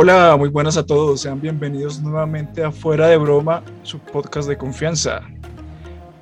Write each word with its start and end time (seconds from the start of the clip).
Hola, 0.00 0.36
muy 0.38 0.48
buenas 0.48 0.76
a 0.76 0.86
todos. 0.86 1.22
Sean 1.22 1.40
bienvenidos 1.40 2.00
nuevamente 2.00 2.62
a 2.62 2.70
Fuera 2.70 3.08
de 3.08 3.16
Broma, 3.16 3.64
su 3.82 3.98
podcast 3.98 4.48
de 4.48 4.56
confianza. 4.56 5.22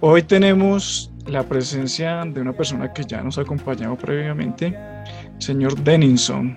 Hoy 0.01 0.23
tenemos 0.23 1.12
la 1.27 1.43
presencia 1.43 2.25
de 2.25 2.41
una 2.41 2.54
persona 2.54 2.91
que 2.95 3.04
ya 3.04 3.23
nos 3.23 3.36
ha 3.36 3.43
acompañado 3.43 3.95
previamente, 3.96 4.75
señor 5.36 5.79
Denninson. 5.79 6.57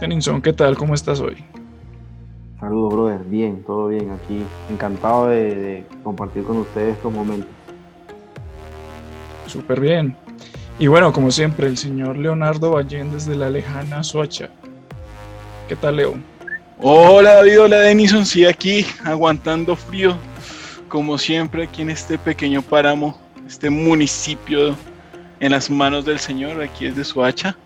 Denninson, 0.00 0.40
¿qué 0.40 0.52
tal? 0.52 0.76
¿Cómo 0.76 0.94
estás 0.94 1.18
hoy? 1.18 1.44
Saludos, 2.60 2.92
brother. 2.92 3.24
Bien, 3.24 3.64
todo 3.64 3.88
bien 3.88 4.12
aquí. 4.12 4.44
Encantado 4.70 5.26
de, 5.26 5.56
de 5.56 5.86
compartir 6.04 6.44
con 6.44 6.58
ustedes 6.58 6.94
estos 6.94 7.12
momentos. 7.12 7.50
Súper 9.48 9.80
bien. 9.80 10.16
Y 10.78 10.86
bueno, 10.86 11.12
como 11.12 11.32
siempre, 11.32 11.66
el 11.66 11.76
señor 11.76 12.16
Leonardo 12.16 12.70
Ballén 12.70 13.10
desde 13.10 13.34
la 13.34 13.50
lejana 13.50 14.04
Soacha. 14.04 14.50
¿Qué 15.68 15.74
tal, 15.74 15.96
Leo? 15.96 16.14
Hola 16.78 17.34
David, 17.34 17.60
hola 17.60 17.76
Denison, 17.78 18.26
sí 18.26 18.44
aquí 18.44 18.84
aguantando 19.04 19.76
frío, 19.76 20.16
como 20.88 21.16
siempre 21.18 21.62
aquí 21.62 21.82
en 21.82 21.90
este 21.90 22.18
pequeño 22.18 22.62
páramo, 22.62 23.16
este 23.46 23.70
municipio 23.70 24.74
en 25.38 25.52
las 25.52 25.70
manos 25.70 26.04
del 26.04 26.18
Señor, 26.18 26.60
aquí 26.60 26.86
es 26.86 26.96
de 26.96 27.04
Suacha. 27.04 27.56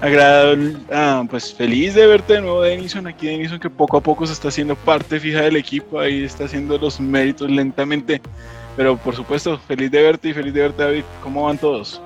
Agradable, 0.00 0.76
ah, 0.92 1.24
pues 1.30 1.54
feliz 1.54 1.94
de 1.94 2.04
verte 2.06 2.34
de 2.34 2.40
nuevo 2.40 2.62
Denison, 2.62 3.06
aquí 3.06 3.28
Denison 3.28 3.60
que 3.60 3.70
poco 3.70 3.96
a 3.96 4.00
poco 4.00 4.26
se 4.26 4.32
está 4.32 4.48
haciendo 4.48 4.74
parte 4.74 5.20
fija 5.20 5.42
del 5.42 5.56
equipo, 5.56 6.00
ahí 6.00 6.24
está 6.24 6.46
haciendo 6.46 6.76
los 6.78 6.98
méritos 6.98 7.48
lentamente, 7.48 8.20
pero 8.76 8.96
por 8.96 9.14
supuesto, 9.14 9.56
feliz 9.68 9.90
de 9.92 10.02
verte 10.02 10.30
y 10.30 10.34
feliz 10.34 10.52
de 10.52 10.62
verte 10.62 10.82
David, 10.82 11.04
¿cómo 11.22 11.44
van 11.44 11.58
todos? 11.58 12.02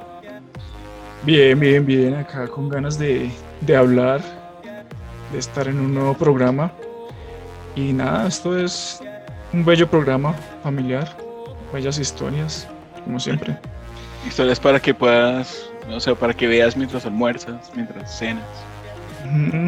Bien, 1.23 1.59
bien, 1.59 1.85
bien, 1.85 2.15
acá 2.15 2.47
con 2.47 2.69
ganas 2.69 2.99
de, 2.99 3.31
de 3.63 3.75
hablar 3.77 4.40
de 5.33 5.39
estar 5.39 5.69
en 5.69 5.79
un 5.79 5.95
nuevo 5.95 6.15
programa. 6.15 6.73
Y 7.75 7.93
nada, 7.93 8.27
esto 8.27 8.59
es 8.59 9.01
un 9.53 9.65
bello 9.65 9.89
programa 9.89 10.35
familiar, 10.63 11.17
bellas 11.73 11.99
historias, 11.99 12.69
como 13.05 13.19
siempre. 13.19 13.57
Historias 14.27 14.61
para 14.61 14.79
que 14.79 14.93
puedas, 14.93 15.71
o 15.89 15.99
sea, 15.99 16.15
para 16.15 16.35
que 16.35 16.47
veas 16.47 16.77
mientras 16.77 17.07
almuerzas, 17.07 17.73
mientras 17.75 18.19
cenas. 18.19 18.45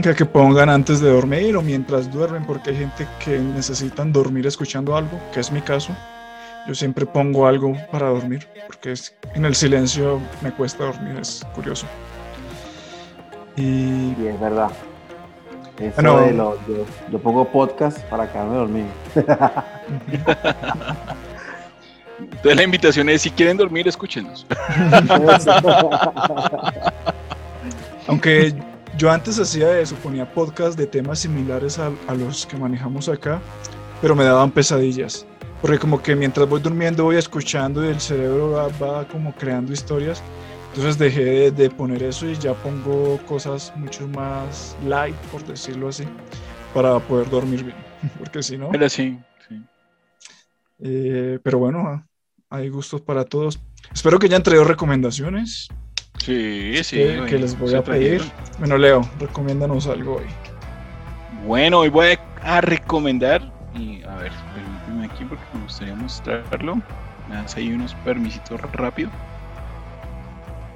Que, 0.02 0.14
que 0.14 0.26
pongan 0.26 0.68
antes 0.68 1.00
de 1.00 1.10
dormir 1.10 1.56
o 1.56 1.62
mientras 1.62 2.10
duermen, 2.12 2.44
porque 2.44 2.70
hay 2.70 2.76
gente 2.76 3.06
que 3.24 3.38
necesitan 3.38 4.12
dormir 4.12 4.46
escuchando 4.46 4.94
algo, 4.94 5.18
que 5.32 5.40
es 5.40 5.50
mi 5.50 5.62
caso. 5.62 5.96
Yo 6.66 6.74
siempre 6.74 7.06
pongo 7.06 7.46
algo 7.46 7.74
para 7.90 8.08
dormir, 8.08 8.46
porque 8.66 8.92
es, 8.92 9.14
en 9.34 9.46
el 9.46 9.54
silencio 9.54 10.20
me 10.42 10.52
cuesta 10.52 10.84
dormir, 10.84 11.16
es 11.18 11.46
curioso. 11.54 11.86
Y, 13.56 14.14
y 14.20 14.26
es 14.28 14.38
verdad. 14.40 14.70
Eso 15.78 15.94
bueno, 15.94 16.20
de 16.20 16.32
lo, 16.32 16.56
yo, 16.66 16.84
yo, 17.10 17.18
pongo 17.18 17.46
podcast 17.46 17.98
para 18.04 18.30
quedarme 18.30 18.56
dormido. 18.56 18.88
Entonces 22.20 22.56
la 22.56 22.62
invitación 22.62 23.08
es, 23.08 23.22
si 23.22 23.30
quieren 23.30 23.56
dormir, 23.56 23.88
escúchenos. 23.88 24.46
Aunque 28.06 28.54
yo 28.96 29.10
antes 29.10 29.38
hacía 29.38 29.78
eso, 29.78 29.96
ponía 29.96 30.30
podcast 30.30 30.78
de 30.78 30.86
temas 30.86 31.20
similares 31.20 31.78
a, 31.78 31.90
a, 32.06 32.14
los 32.14 32.46
que 32.46 32.56
manejamos 32.56 33.08
acá, 33.08 33.40
pero 34.00 34.14
me 34.14 34.24
daban 34.24 34.50
pesadillas. 34.50 35.26
Porque 35.60 35.78
como 35.78 36.02
que 36.02 36.14
mientras 36.14 36.48
voy 36.48 36.60
durmiendo 36.60 37.04
voy 37.04 37.16
escuchando 37.16 37.84
y 37.84 37.88
el 37.88 38.00
cerebro 38.00 38.50
va, 38.50 38.68
va 38.84 39.04
como 39.06 39.32
creando 39.32 39.72
historias 39.72 40.22
entonces 40.74 40.96
dejé 40.96 41.24
de, 41.24 41.50
de, 41.50 41.68
poner 41.68 42.02
eso 42.02 42.26
y 42.26 42.34
ya 42.34 42.54
pongo 42.54 43.18
cosas 43.26 43.74
mucho 43.76 44.08
más 44.08 44.74
light, 44.86 45.14
por 45.30 45.44
decirlo 45.44 45.88
así, 45.88 46.04
para 46.72 46.98
poder 46.98 47.28
dormir 47.28 47.62
bien. 47.62 47.76
Porque 48.18 48.42
si 48.42 48.56
no... 48.56 48.70
Pero 48.70 48.88
sí, 48.88 49.18
sí. 49.46 49.62
Eh, 50.78 51.38
pero 51.42 51.58
bueno, 51.58 52.08
hay 52.48 52.70
gustos 52.70 53.02
para 53.02 53.26
todos. 53.26 53.60
Espero 53.92 54.18
que 54.18 54.28
hayan 54.28 54.42
traído 54.42 54.64
recomendaciones. 54.64 55.68
Sí, 56.16 56.82
sí. 56.82 56.96
Que, 56.96 57.26
que 57.28 57.38
les 57.38 57.58
voy 57.58 57.74
a 57.74 57.84
pedir. 57.84 58.22
Bueno, 58.58 58.78
Leo, 58.78 59.06
recomiéndanos 59.20 59.86
algo 59.88 60.16
hoy. 60.16 60.26
Bueno, 61.46 61.80
hoy 61.80 61.90
voy 61.90 62.18
a 62.40 62.62
recomendar, 62.62 63.42
y 63.74 64.02
a 64.04 64.16
ver, 64.16 64.32
permíteme 64.54 65.04
aquí 65.04 65.24
porque 65.26 65.44
me 65.52 65.64
gustaría 65.64 65.94
mostrarlo. 65.94 66.76
Me 67.28 67.34
das 67.34 67.56
ahí 67.56 67.74
unos 67.74 67.94
permisitos 67.96 68.58
rápido. 68.72 69.10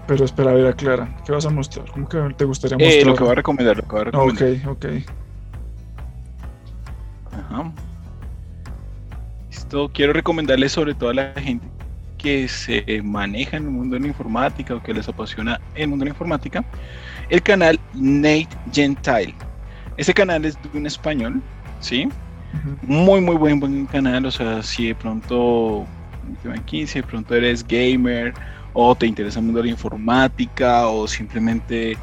Pero 0.06 0.24
espera, 0.24 0.50
a 0.50 0.54
ver, 0.54 0.66
aclara. 0.66 1.16
¿Qué 1.24 1.32
vas 1.32 1.46
a 1.46 1.50
mostrar? 1.50 1.90
¿Cómo 1.90 2.08
que 2.08 2.18
te 2.36 2.44
gustaría 2.44 2.76
mostrar? 2.76 3.02
Eh, 3.02 3.04
lo 3.04 3.14
que 3.14 3.24
voy 3.24 3.32
a 3.32 3.34
recomendar, 3.34 3.76
lo 3.76 3.82
que 3.82 3.88
voy 3.90 4.00
a 4.00 4.04
recomendar. 4.04 4.48
Ok, 4.68 4.84
ok. 4.84 4.86
Ajá. 7.32 7.72
Esto 9.50 9.90
quiero 9.92 10.12
recomendarles 10.12 10.72
sobre 10.72 10.94
todo 10.94 11.10
a 11.10 11.14
la 11.14 11.32
gente 11.34 11.66
que 12.18 12.48
se 12.48 13.02
maneja 13.02 13.56
en 13.56 13.64
el 13.64 13.70
mundo 13.70 13.94
de 13.94 14.00
la 14.00 14.06
informática 14.08 14.74
o 14.74 14.82
que 14.82 14.94
les 14.94 15.08
apasiona 15.08 15.60
el 15.74 15.88
mundo 15.88 16.04
de 16.04 16.10
la 16.10 16.14
informática, 16.14 16.64
el 17.28 17.42
canal 17.42 17.78
Nate 17.94 18.48
Gentile. 18.72 19.34
Este 19.96 20.14
canal 20.14 20.44
es 20.44 20.56
de 20.62 20.78
un 20.78 20.86
español, 20.86 21.42
¿sí? 21.80 22.06
Uh 22.06 22.10
-huh. 22.10 22.76
Muy, 22.82 23.20
muy 23.20 23.36
buen, 23.36 23.60
buen 23.60 23.86
canal. 23.86 24.24
O 24.26 24.30
sea, 24.30 24.62
si 24.62 24.88
de 24.88 24.94
pronto, 24.94 25.84
aquí, 26.54 26.86
si 26.86 27.00
de 27.00 27.06
pronto 27.06 27.34
eres 27.34 27.66
gamer 27.66 28.34
o 28.78 28.94
te 28.94 29.06
interesa 29.06 29.38
el 29.38 29.46
mundo 29.46 29.60
de 29.60 29.68
la 29.68 29.70
informática 29.70 30.86
o 30.88 31.08
simplemente 31.08 31.96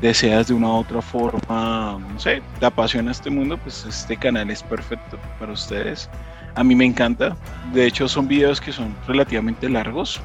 deseas 0.00 0.46
de 0.46 0.54
una 0.54 0.68
u 0.68 0.76
otra 0.76 1.02
forma, 1.02 1.98
no 1.98 2.18
sé, 2.18 2.40
te 2.60 2.66
apasiona 2.66 3.10
este 3.10 3.28
mundo, 3.28 3.58
pues 3.58 3.84
este 3.84 4.16
canal 4.16 4.48
es 4.48 4.62
perfecto 4.62 5.18
para 5.40 5.52
ustedes. 5.52 6.08
A 6.54 6.62
mí 6.62 6.76
me 6.76 6.84
encanta. 6.84 7.36
De 7.72 7.86
hecho, 7.86 8.06
son 8.06 8.28
videos 8.28 8.60
que 8.60 8.72
son 8.72 8.94
relativamente 9.08 9.68
largos 9.68 10.20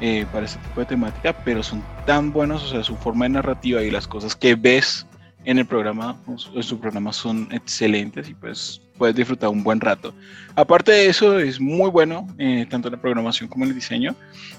eh, 0.00 0.24
para 0.32 0.46
este 0.46 0.58
tipo 0.60 0.80
de 0.80 0.86
temática, 0.86 1.34
pero 1.44 1.62
son 1.62 1.82
tan 2.06 2.32
buenos, 2.32 2.64
o 2.64 2.68
sea, 2.68 2.82
su 2.82 2.96
forma 2.96 3.26
de 3.26 3.30
narrativa 3.30 3.82
y 3.82 3.90
las 3.90 4.06
cosas 4.08 4.34
que 4.34 4.54
ves 4.54 5.06
en 5.44 5.58
el 5.58 5.66
programa, 5.66 6.16
en 6.26 6.62
su 6.62 6.80
programa 6.80 7.12
son 7.12 7.48
excelentes 7.52 8.30
y 8.30 8.34
pues 8.34 8.80
puedes 8.98 9.14
disfrutar 9.14 9.50
un 9.50 9.62
buen 9.62 9.80
rato. 9.80 10.14
Aparte 10.54 10.92
de 10.92 11.06
eso, 11.06 11.38
es 11.38 11.60
muy 11.60 11.90
bueno, 11.90 12.26
eh, 12.38 12.66
tanto 12.68 12.88
en 12.88 12.94
la 12.94 13.00
programación 13.00 13.48
como 13.48 13.64
en 13.64 13.70
el 13.70 13.74
diseño, 13.74 14.14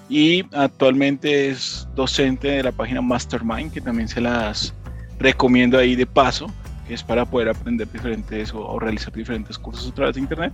y 0.10 0.46
actualmente 0.54 1.50
es 1.50 1.88
docente 1.96 2.48
de 2.50 2.64
la 2.64 2.72
página 2.72 3.02
Mastermind, 3.02 3.72
que 3.72 3.82
también 3.82 4.08
se 4.08 4.22
las 4.22 4.74
recomiendo 5.20 5.78
ahí 5.78 5.96
de 5.96 6.06
paso, 6.06 6.52
que 6.88 6.94
es 6.94 7.04
para 7.04 7.26
poder 7.26 7.50
aprender 7.50 7.92
diferentes 7.92 8.54
o, 8.54 8.66
o 8.66 8.80
realizar 8.80 9.12
diferentes 9.12 9.58
cursos 9.58 9.90
a 9.90 9.94
través 9.94 10.16
de 10.16 10.22
Internet. 10.22 10.54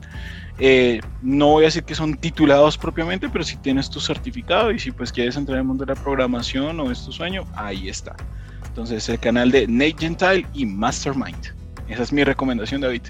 Eh, 0.58 1.00
no 1.22 1.50
voy 1.50 1.66
a 1.66 1.68
decir 1.68 1.84
que 1.84 1.94
son 1.94 2.16
titulados 2.16 2.78
propiamente, 2.78 3.30
pero 3.30 3.44
si 3.44 3.58
tienes 3.58 3.90
tu 3.90 4.00
certificado 4.00 4.72
y 4.72 4.80
si 4.80 4.92
pues 4.92 5.12
quieres 5.12 5.36
entrar 5.36 5.58
en 5.58 5.62
el 5.62 5.68
mundo 5.68 5.86
de 5.86 5.94
la 5.94 6.02
programación 6.02 6.80
o 6.80 6.92
es 6.92 7.06
tu 7.06 7.12
sueño, 7.12 7.44
ahí 7.54 7.88
está. 7.88 8.16
Entonces, 8.66 9.08
el 9.10 9.20
canal 9.20 9.52
de 9.52 9.68
Nate 9.68 9.96
Gentile 10.00 10.48
y 10.54 10.66
Mastermind. 10.66 11.54
Esa 11.88 12.02
es 12.02 12.12
mi 12.12 12.24
recomendación, 12.24 12.82
David. 12.82 13.04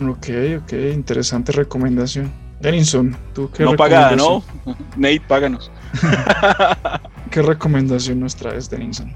Ok, 0.00 0.28
ok, 0.62 0.72
interesante 0.92 1.52
recomendación. 1.52 2.30
Denison, 2.60 3.16
¿tú 3.34 3.50
qué 3.50 3.64
No 3.64 3.74
pagada, 3.74 4.14
¿no? 4.14 4.42
Nate, 4.96 5.20
páganos. 5.26 5.70
¿Qué 7.30 7.42
recomendación 7.42 8.20
nos 8.20 8.36
traes, 8.36 8.70
Denison? 8.70 9.12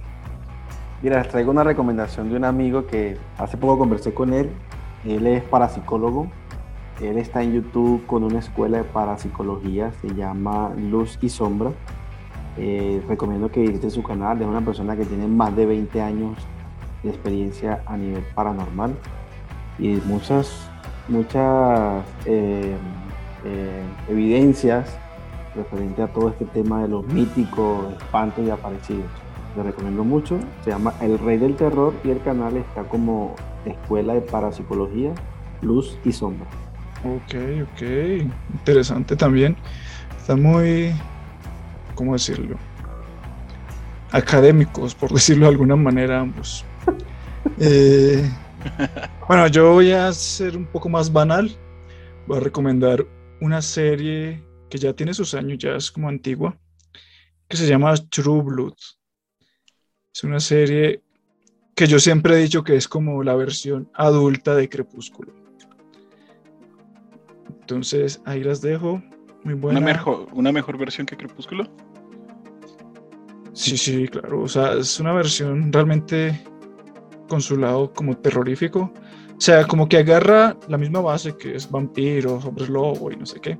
Mira, 1.03 1.19
les 1.19 1.29
traigo 1.29 1.51
una 1.53 1.63
recomendación 1.63 2.29
de 2.29 2.37
un 2.37 2.45
amigo 2.45 2.87
que 2.87 3.17
hace 3.39 3.57
poco 3.57 3.79
conversé 3.79 4.13
con 4.13 4.33
él. 4.33 4.51
Él 5.05 5.27
es 5.27 5.43
parapsicólogo. 5.45 6.29
Él 7.01 7.19
está 7.19 7.43
en 7.43 7.53
YouTube 7.53 8.05
con 8.07 8.25
una 8.25 8.41
escuela 8.41 8.79
de 8.79 8.85
parapsicología, 8.85 9.93
se 10.01 10.15
llama 10.15 10.73
Luz 10.77 11.19
y 11.21 11.29
Sombra. 11.29 11.71
Eh, 12.59 13.03
recomiendo 13.07 13.51
que 13.51 13.61
visiten 13.61 13.91
su 13.91 14.03
canal. 14.03 14.41
Es 14.41 14.47
una 14.49 14.63
persona 14.63 14.97
que 14.97 15.05
tiene 15.05 15.29
más 15.29 15.55
de 15.55 15.67
20 15.67 16.01
años 16.01 16.37
de 17.03 17.11
experiencia 17.11 17.83
a 17.87 17.97
nivel 17.97 18.25
paranormal 18.35 18.97
y 19.79 19.89
muchas, 20.05 20.69
muchas 21.09 22.05
eh, 22.25 22.77
eh, 23.45 23.83
evidencias 24.09 24.97
referente 25.55 26.03
a 26.03 26.09
todo 26.09 26.29
este 26.29 26.45
tema 26.47 26.83
de 26.83 26.89
los 26.89 27.07
míticos, 27.07 27.93
espantos 27.99 28.45
y 28.47 28.51
aparecidos. 28.51 29.07
Le 29.57 29.63
recomiendo 29.63 30.05
mucho. 30.05 30.39
Se 30.65 30.71
llama 30.71 30.93
El 31.01 31.19
Rey 31.19 31.39
del 31.39 31.57
Terror 31.57 31.95
y 32.05 32.11
el 32.11 32.21
canal 32.23 32.57
está 32.59 32.85
como 32.85 33.35
Escuela 33.65 34.13
de 34.13 34.21
Parapsicología, 34.21 35.13
Luz 35.63 35.99
y 36.05 36.13
Sombra. 36.13 36.47
Ok, 37.05 37.35
ok. 37.73 37.83
Interesante 38.53 39.17
también. 39.17 39.57
Está 40.19 40.37
muy 40.37 40.93
¿cómo 41.97 42.13
decirlo? 42.13 42.57
Académicos, 44.13 44.95
por 44.95 45.11
decirlo 45.13 45.47
de 45.47 45.53
alguna 45.53 45.75
manera, 45.75 46.21
ambos. 46.21 46.65
Eh, 47.61 48.29
bueno, 49.29 49.47
yo 49.49 49.73
voy 49.73 49.93
a 49.93 50.13
ser 50.13 50.57
un 50.57 50.67
poco 50.67 50.89
más 50.89 51.13
banal. 51.13 51.51
Voy 52.27 52.39
a 52.39 52.41
recomendar 52.41 53.07
una 53.41 53.61
serie 53.61 54.43
que 54.71 54.79
ya 54.79 54.93
tiene 54.93 55.15
sus 55.15 55.35
años, 55.35 55.59
ya 55.59 55.77
es 55.77 55.91
como 55.91 56.09
antigua, 56.09 56.59
que 57.49 57.57
se 57.57 57.67
llama 57.67 57.95
True 58.11 58.43
Blood. 58.43 58.75
Es 60.15 60.25
una 60.25 60.41
serie 60.41 61.03
que 61.75 61.87
yo 61.87 61.99
siempre 61.99 62.35
he 62.35 62.43
dicho 62.43 62.65
que 62.65 62.77
es 62.77 62.89
como 62.89 63.23
la 63.23 63.35
versión 63.35 63.91
adulta 63.95 64.55
de 64.55 64.69
Crepúsculo. 64.69 65.35
Entonces, 67.61 68.23
ahí 68.25 68.43
las 68.43 68.61
dejo. 68.61 69.03
Muy 69.45 69.55
buena. 69.55 69.81
¿Una 69.81 69.87
mejor, 69.93 70.29
¿Una 70.33 70.53
mejor 70.53 70.79
versión 70.79 71.07
que 71.07 71.17
Crepúsculo? 71.17 71.65
Sí, 73.53 73.77
sí, 73.77 74.09
claro. 74.09 74.43
O 74.43 74.49
sea, 74.49 74.75
es 74.75 74.99
una 75.01 75.13
versión 75.13 75.73
realmente 75.73 76.41
con 77.29 77.41
su 77.41 77.57
lado 77.57 77.93
como 77.93 78.17
terrorífico. 78.17 78.93
O 79.37 79.41
sea, 79.41 79.67
como 79.67 79.89
que 79.89 79.99
agarra 79.99 80.57
la 80.69 80.79
misma 80.79 81.01
base 81.01 81.37
que 81.37 81.57
es 81.57 81.71
vampiros, 81.71 82.45
hombres 82.45 82.71
lobo 82.71 83.13
y 83.13 83.17
no 83.17 83.27
sé 83.27 83.41
qué. 83.41 83.59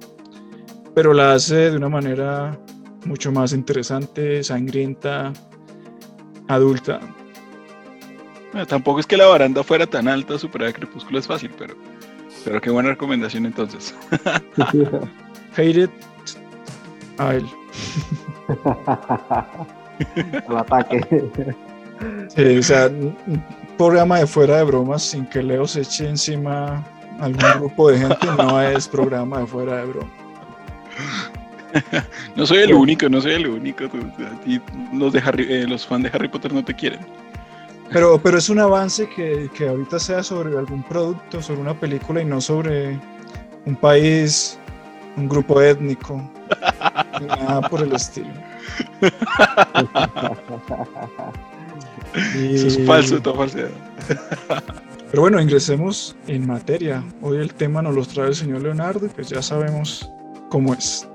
Pero 0.95 1.13
la 1.13 1.35
hace 1.35 1.71
de 1.71 1.77
una 1.77 1.91
manera 1.91 2.59
mucho 3.05 3.31
más 3.31 3.53
interesante, 3.53 4.43
sangrienta, 4.43 5.33
adulta. 6.49 7.01
Bueno, 8.53 8.67
tampoco 8.67 9.01
es 9.01 9.07
que 9.07 9.19
la 9.19 9.27
baranda 9.27 9.63
fuera 9.63 9.87
tan 9.87 10.09
alta, 10.09 10.39
superar 10.39 10.73
Crepúsculo 10.73 11.19
es 11.19 11.27
fácil, 11.27 11.51
pero, 11.59 11.75
pero 12.45 12.61
qué 12.61 12.71
buena 12.71 12.91
recomendación 12.91 13.45
entonces. 13.45 13.95
Hate 15.57 15.83
it 15.83 15.91
a 17.19 17.35
él. 17.35 17.45
Al 20.49 20.57
ataque. 20.57 21.05
Sí, 22.29 22.59
o 22.59 22.63
sea, 22.63 22.91
programa 23.77 24.19
de 24.19 24.27
fuera 24.27 24.59
de 24.59 24.65
bromas 24.65 25.03
sin 25.03 25.27
que 25.27 25.43
Leo 25.43 25.67
se 25.67 25.83
eche 25.83 26.09
encima 26.09 26.85
a 27.21 27.25
algún 27.25 27.45
grupo 27.59 27.91
de 27.91 27.99
gente 27.99 28.27
no 28.37 28.61
es 28.61 28.89
programa 28.89 29.41
de 29.41 29.47
fuera 29.47 29.77
de 29.77 29.85
bromas. 29.87 30.11
No 32.37 32.47
soy 32.47 32.59
el 32.59 32.73
único, 32.73 33.09
no 33.09 33.21
soy 33.21 33.33
el 33.35 33.47
único. 33.49 33.85
ti 34.45 34.61
Los, 34.95 35.13
de 35.13 35.21
Harry- 35.21 35.47
eh, 35.53 35.67
los 35.67 35.87
fans 35.87 36.05
de 36.05 36.11
Harry 36.15 36.29
Potter 36.29 36.53
no 36.53 36.65
te 36.65 36.73
quieren. 36.75 37.01
Pero, 37.93 38.19
pero 38.23 38.39
es 38.39 38.49
un 38.49 38.59
avance 38.61 39.09
que, 39.15 39.51
que 39.55 39.69
ahorita 39.69 39.99
sea 39.99 40.23
sobre 40.23 40.57
algún 40.57 40.83
producto, 40.85 41.43
sobre 41.43 41.61
una 41.61 41.79
película 41.79 42.23
y 42.23 42.25
no 42.25 42.41
sobre 42.41 42.99
un 43.67 43.77
país, 43.77 44.59
un 45.17 45.29
grupo 45.29 45.61
étnico, 45.61 46.23
ni 47.21 47.27
nada 47.27 47.61
por 47.69 47.83
el 47.83 47.93
estilo. 47.93 48.29
Eso 52.17 52.67
es 52.67 52.87
falso, 52.87 53.21
toda 53.21 53.37
falsedad. 53.37 53.71
Pero 55.11 55.23
bueno, 55.23 55.41
ingresemos 55.41 56.17
en 56.27 56.47
materia. 56.47 57.03
Hoy 57.23 57.39
el 57.39 57.55
tema 57.55 57.83
nos 57.83 57.95
lo 57.95 58.05
trae 58.05 58.29
el 58.29 58.35
señor 58.35 58.63
Leonardo, 58.63 59.09
que 59.15 59.23
ya 59.23 59.41
sabemos 59.41 60.11
cómo 60.51 60.75
es. 60.75 61.09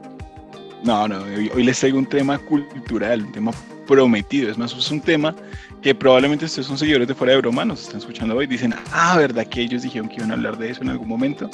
No, 0.84 1.08
no, 1.08 1.24
hoy, 1.24 1.52
hoy 1.54 1.64
les 1.64 1.80
traigo 1.80 1.98
un 1.98 2.06
tema 2.06 2.40
cultural, 2.40 3.24
un 3.24 3.32
tema 3.32 3.52
prometido. 3.88 4.50
Es 4.50 4.58
más, 4.58 4.74
es 4.74 4.90
un 4.90 5.02
tema 5.02 5.36
que 5.82 5.94
probablemente 5.94 6.46
ustedes 6.46 6.68
son 6.68 6.78
seguidores 6.78 7.08
de 7.08 7.16
Fuera 7.16 7.34
de 7.34 7.40
Broma, 7.40 7.66
nos 7.66 7.84
están 7.84 8.00
escuchando 8.00 8.36
hoy, 8.36 8.48
dicen, 8.48 8.74
ah, 8.92 9.18
¿verdad 9.18 9.46
que 9.48 9.62
ellos 9.62 9.82
dijeron 9.82 10.08
que 10.08 10.16
iban 10.18 10.32
a 10.32 10.36
hablar 10.36 10.58
de 10.58 10.70
eso 10.70 10.82
en 10.82 10.90
algún 10.90 11.08
momento? 11.08 11.50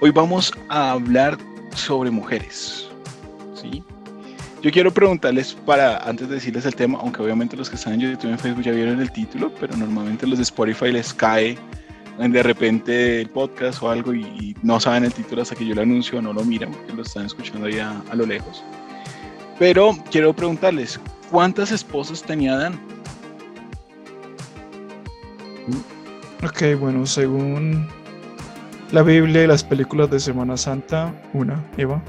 Hoy 0.00 0.10
vamos 0.10 0.52
a 0.68 0.92
hablar 0.92 1.36
sobre 1.74 2.10
mujeres, 2.10 2.88
¿sí? 3.54 3.82
Yo 4.64 4.70
quiero 4.70 4.90
preguntarles 4.90 5.52
para, 5.52 5.98
antes 5.98 6.26
de 6.26 6.36
decirles 6.36 6.64
el 6.64 6.74
tema, 6.74 6.98
aunque 6.98 7.20
obviamente 7.20 7.54
los 7.54 7.68
que 7.68 7.76
están 7.76 7.92
en 7.92 8.00
YouTube 8.00 8.30
y 8.30 8.32
en 8.32 8.38
Facebook 8.38 8.62
ya 8.64 8.72
vieron 8.72 8.98
el 8.98 9.12
título, 9.12 9.52
pero 9.60 9.76
normalmente 9.76 10.26
los 10.26 10.38
de 10.38 10.42
Spotify 10.44 10.90
les 10.90 11.12
cae 11.12 11.58
de 12.16 12.42
repente 12.42 13.20
el 13.20 13.28
podcast 13.28 13.82
o 13.82 13.90
algo 13.90 14.14
y, 14.14 14.56
no 14.62 14.80
saben 14.80 15.04
el 15.04 15.12
título 15.12 15.42
hasta 15.42 15.54
que 15.54 15.66
yo 15.66 15.74
lo 15.74 15.82
anuncio 15.82 16.18
o 16.18 16.22
no 16.22 16.32
lo 16.32 16.42
miran 16.44 16.72
porque 16.72 16.94
lo 16.94 17.02
están 17.02 17.26
escuchando 17.26 17.66
ahí 17.66 17.78
a, 17.78 18.00
a 18.10 18.14
lo 18.14 18.24
lejos. 18.24 18.64
Pero 19.58 19.98
quiero 20.10 20.32
preguntarles, 20.32 20.98
¿cuántas 21.30 21.70
esposas 21.70 22.22
tenía 22.22 22.56
Dan? 22.56 22.80
Ok, 26.42 26.80
bueno, 26.80 27.04
según 27.04 27.86
la 28.92 29.02
Biblia 29.02 29.44
y 29.44 29.46
las 29.46 29.62
películas 29.62 30.10
de 30.10 30.20
Semana 30.20 30.56
Santa, 30.56 31.12
una, 31.34 31.62
Eva. 31.76 32.02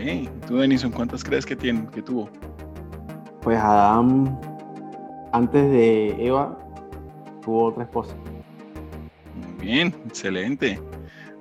Vale, 0.00 0.30
tú 0.46 0.56
Denison, 0.56 0.90
¿cuántas 0.90 1.22
crees 1.22 1.44
que 1.44 1.54
tiene, 1.54 1.86
que 1.92 2.00
tuvo? 2.00 2.30
Pues 3.42 3.58
Adán, 3.58 4.38
antes 5.32 5.70
de 5.70 6.26
Eva, 6.26 6.58
tuvo 7.42 7.66
otra 7.66 7.84
esposa. 7.84 8.14
Muy 9.34 9.66
bien, 9.66 9.94
excelente. 10.06 10.80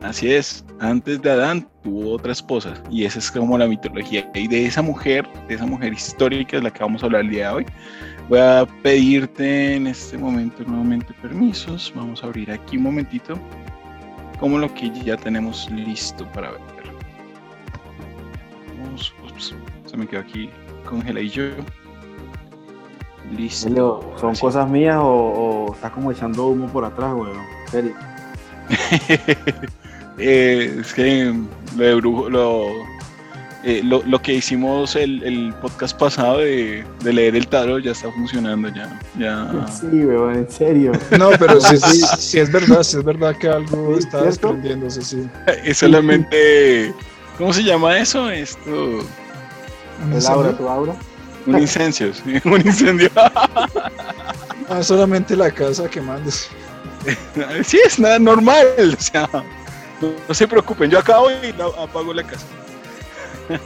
Así 0.01 0.33
es, 0.33 0.65
antes 0.79 1.21
de 1.21 1.31
Adán 1.31 1.67
tuvo 1.83 2.11
otra 2.11 2.33
esposa 2.33 2.73
y 2.89 3.05
esa 3.05 3.19
es 3.19 3.31
como 3.31 3.57
la 3.57 3.67
mitología. 3.67 4.29
Y 4.33 4.47
de 4.49 4.65
esa 4.65 4.81
mujer, 4.81 5.25
de 5.47 5.55
esa 5.55 5.65
mujer 5.65 5.93
histórica 5.93 6.57
es 6.57 6.63
la 6.63 6.71
que 6.71 6.79
vamos 6.79 7.01
a 7.01 7.05
hablar 7.05 7.21
el 7.21 7.29
día 7.29 7.49
de 7.49 7.55
hoy. 7.55 7.65
Voy 8.27 8.39
a 8.39 8.67
pedirte 8.83 9.75
en 9.75 9.87
este 9.87 10.17
momento 10.17 10.63
nuevamente 10.65 11.13
permisos. 11.21 11.93
Vamos 11.95 12.23
a 12.23 12.27
abrir 12.27 12.51
aquí 12.51 12.75
un 12.75 12.83
momentito 12.83 13.39
como 14.37 14.57
lo 14.57 14.73
que 14.73 14.89
ya 14.91 15.15
tenemos 15.15 15.69
listo 15.71 16.25
para 16.31 16.51
ver. 16.51 16.78
Ups, 19.39 19.55
se 19.85 19.97
me 19.97 20.05
quedó 20.07 20.21
aquí 20.21 20.49
congeladillo. 20.87 21.51
Listo. 23.37 23.69
Leo, 23.69 24.13
¿son 24.19 24.35
cosas 24.35 24.67
mías 24.69 24.97
o, 24.97 25.03
o 25.67 25.73
estás 25.73 25.91
como 25.91 26.11
echando 26.11 26.47
humo 26.47 26.67
por 26.67 26.83
atrás, 26.83 27.13
weón? 27.13 27.37
En 27.65 27.71
serio. 27.71 27.93
Eh, 30.21 30.75
es 30.81 30.93
que 30.93 31.33
lo 31.77 31.83
de 31.85 31.95
brujo, 31.95 32.29
lo, 32.29 32.65
eh, 33.63 33.79
lo, 33.85 34.03
lo 34.05 34.21
que 34.21 34.33
hicimos 34.33 34.97
el, 34.97 35.23
el 35.23 35.53
podcast 35.61 35.97
pasado 35.97 36.39
de, 36.39 36.83
de 37.01 37.13
leer 37.13 37.37
el 37.37 37.47
tarot 37.47 37.81
ya 37.81 37.91
está 37.91 38.11
funcionando 38.11 38.67
ya. 38.67 38.99
ya. 39.17 39.65
Sí, 39.69 39.85
weón, 39.85 40.35
en 40.39 40.51
serio. 40.51 40.91
No, 41.17 41.29
pero 41.39 41.61
sí, 41.61 41.77
sí, 41.77 42.01
sí 42.17 42.39
es 42.39 42.51
verdad, 42.51 42.83
sí 42.83 42.97
es 42.97 43.03
verdad 43.05 43.33
que 43.37 43.47
algo 43.47 43.93
Sí, 43.93 43.99
está 43.99 44.09
¿cierto? 44.19 44.25
desprendiéndose, 44.49 45.01
sí. 45.03 45.29
Es 45.63 45.77
solamente, 45.77 46.93
¿cómo 47.37 47.53
se 47.53 47.63
llama 47.63 47.97
eso? 47.97 48.29
Esto, 48.29 48.99
Un 50.05 50.13
El 50.13 50.25
aura, 50.27 50.49
incendio. 50.49 50.53
tu 50.57 50.69
aura. 50.69 50.95
un 51.45 51.59
incendio, 51.59 52.13
sí, 52.13 52.41
un 52.45 52.61
incendio. 52.61 53.09
Ah, 54.69 54.81
solamente 54.83 55.35
la 55.35 55.51
casa 55.51 55.89
quemándose. 55.89 56.47
Sí, 57.63 57.79
es 57.85 57.97
nada 57.99 58.19
normal, 58.19 58.65
o 58.97 59.01
sea, 59.01 59.29
no, 60.01 60.11
no 60.27 60.33
se 60.33 60.47
preocupen, 60.47 60.89
yo 60.91 60.99
acabo 60.99 61.29
y 61.31 61.53
la- 61.53 61.83
apago 61.83 62.13
la 62.13 62.23
casa. 62.23 62.45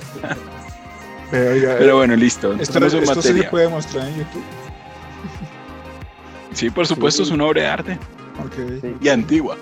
Pero, 1.31 1.51
oiga, 1.51 1.75
Pero 1.79 1.97
bueno, 1.97 2.15
listo, 2.15 2.51
esto, 2.51 2.61
estamos 2.63 2.93
en 2.93 3.03
esto 3.03 3.15
sí 3.15 3.21
se 3.21 3.29
materia. 3.33 3.49
puede 3.49 3.67
mostrar 3.69 4.07
en 4.07 4.15
YouTube. 4.17 4.43
Sí, 6.53 6.69
por 6.69 6.85
supuesto, 6.85 7.23
es 7.23 7.31
una 7.31 7.45
obra 7.45 7.61
de 7.63 7.67
arte 7.67 7.99
Sí. 8.81 8.95
y 9.01 9.09
antigua. 9.09 9.57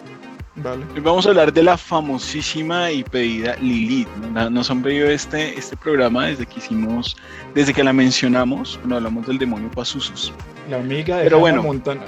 Vale. 0.63 0.85
Hoy 0.93 1.01
Vamos 1.01 1.25
a 1.25 1.29
hablar 1.29 1.51
de 1.53 1.63
la 1.63 1.77
famosísima 1.77 2.91
y 2.91 3.03
pedida 3.03 3.55
Lilith. 3.57 4.07
¿no? 4.33 4.49
Nos 4.49 4.69
han 4.69 4.81
pedido 4.81 5.09
este, 5.09 5.57
este 5.57 5.75
programa 5.77 6.27
desde 6.27 6.45
que 6.45 6.59
hicimos, 6.59 7.17
desde 7.53 7.73
que 7.73 7.83
la 7.83 7.93
mencionamos, 7.93 8.77
cuando 8.77 8.97
hablamos 8.97 9.27
del 9.27 9.37
demonio 9.37 9.69
Pazuzus. 9.71 10.33
La 10.69 10.77
amiga 10.77 11.17
de 11.17 11.23
Pero 11.23 11.37
Hannah 11.37 11.59
bueno. 11.59 11.63
Montana. 11.63 12.01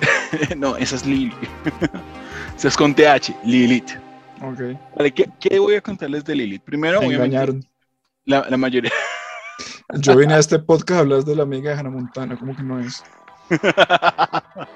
no, 0.56 0.76
esa 0.76 0.96
es 0.96 1.06
Lili. 1.06 1.34
esa 2.56 2.68
es 2.68 2.76
con 2.76 2.94
TH, 2.94 3.34
Lilith. 3.44 3.92
Ok, 4.42 4.78
Vale, 4.96 5.12
¿qué, 5.12 5.28
qué 5.40 5.58
voy 5.58 5.76
a 5.76 5.80
contarles 5.80 6.24
de 6.24 6.34
Lilith? 6.34 6.62
Primero, 6.62 7.00
me 7.00 7.14
engañaron. 7.14 7.66
la, 8.24 8.46
la 8.48 8.56
mayoría. 8.56 8.92
Yo 9.94 10.16
vine 10.16 10.34
a 10.34 10.38
este 10.38 10.58
podcast 10.58 10.98
a 10.98 11.00
hablar 11.00 11.24
de 11.24 11.36
la 11.36 11.44
amiga 11.44 11.70
de 11.70 11.78
Hannah 11.78 11.90
Montana, 11.90 12.36
como 12.36 12.54
que 12.56 12.62
no 12.62 12.80
es. 12.80 13.02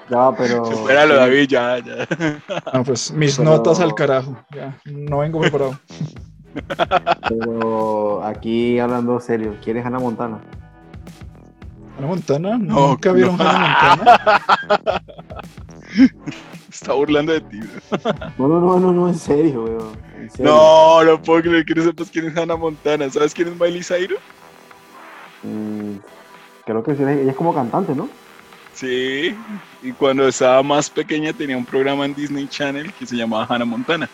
Ya, 0.09 0.31
pero. 0.37 0.71
Espéralo, 0.71 1.15
David, 1.15 1.47
ya, 1.47 1.79
ya. 1.79 2.07
Ah, 2.65 2.83
pues 2.85 3.11
mis 3.11 3.37
Pero- 3.37 3.49
notas 3.49 3.79
al 3.79 3.93
carajo. 3.95 4.37
Ya, 4.55 4.77
no 4.85 5.19
vengo 5.19 5.39
preparado. 5.39 5.77
Pero 7.29 8.23
aquí 8.23 8.77
hablando 8.79 9.19
serio, 9.19 9.55
¿quieres 9.63 9.85
Hannah 9.85 9.99
Montana? 9.99 10.39
¿Hannah 11.97 12.07
Montana? 12.07 12.57
No, 12.57 12.89
¿Nunca 12.89 13.11
vieron 13.13 13.37
no. 13.37 13.43
Hannah 13.43 13.95
Montana? 13.95 15.01
Está 16.71 16.93
burlando 16.93 17.33
de 17.33 17.41
ti. 17.41 17.59
No, 18.37 18.47
no, 18.47 18.59
no, 18.59 18.79
no, 18.79 18.91
no, 18.93 19.07
en 19.07 19.15
serio, 19.17 19.63
weón. 19.65 19.97
En 20.17 20.29
serio. 20.31 20.51
No, 20.51 21.03
no 21.03 21.21
puedo 21.21 21.41
creer 21.41 21.65
que 21.65 21.75
no 21.75 21.83
sepas 21.83 22.09
quién 22.09 22.27
es 22.27 22.37
Hannah 22.37 22.55
Montana. 22.55 23.09
¿Sabes 23.09 23.33
quién 23.33 23.49
es 23.49 23.59
Miley 23.59 23.83
Cyrus? 23.83 24.19
Mm, 25.43 25.97
creo 26.65 26.83
que 26.83 26.95
sí, 26.95 27.03
ella 27.03 27.31
es 27.31 27.35
como 27.35 27.53
cantante, 27.53 27.93
¿no? 27.95 28.07
Sí, 28.73 29.35
y 29.83 29.91
cuando 29.91 30.27
estaba 30.27 30.63
más 30.63 30.89
pequeña 30.89 31.33
tenía 31.33 31.57
un 31.57 31.65
programa 31.65 32.05
en 32.05 32.15
Disney 32.15 32.47
Channel 32.47 32.91
que 32.93 33.05
se 33.05 33.15
llamaba 33.15 33.45
Hannah 33.49 33.65
Montana. 33.65 34.09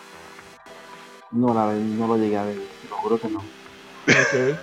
No, 1.32 1.54
la 1.54 1.68
verdad, 1.68 1.82
no 1.82 2.08
lo 2.08 2.18
llegué 2.18 2.38
a 2.38 2.44
ver, 2.44 2.56
lo 2.90 2.96
juro 2.98 3.20
que 3.20 3.28
no. 3.30 3.40
Ok. 3.40 4.58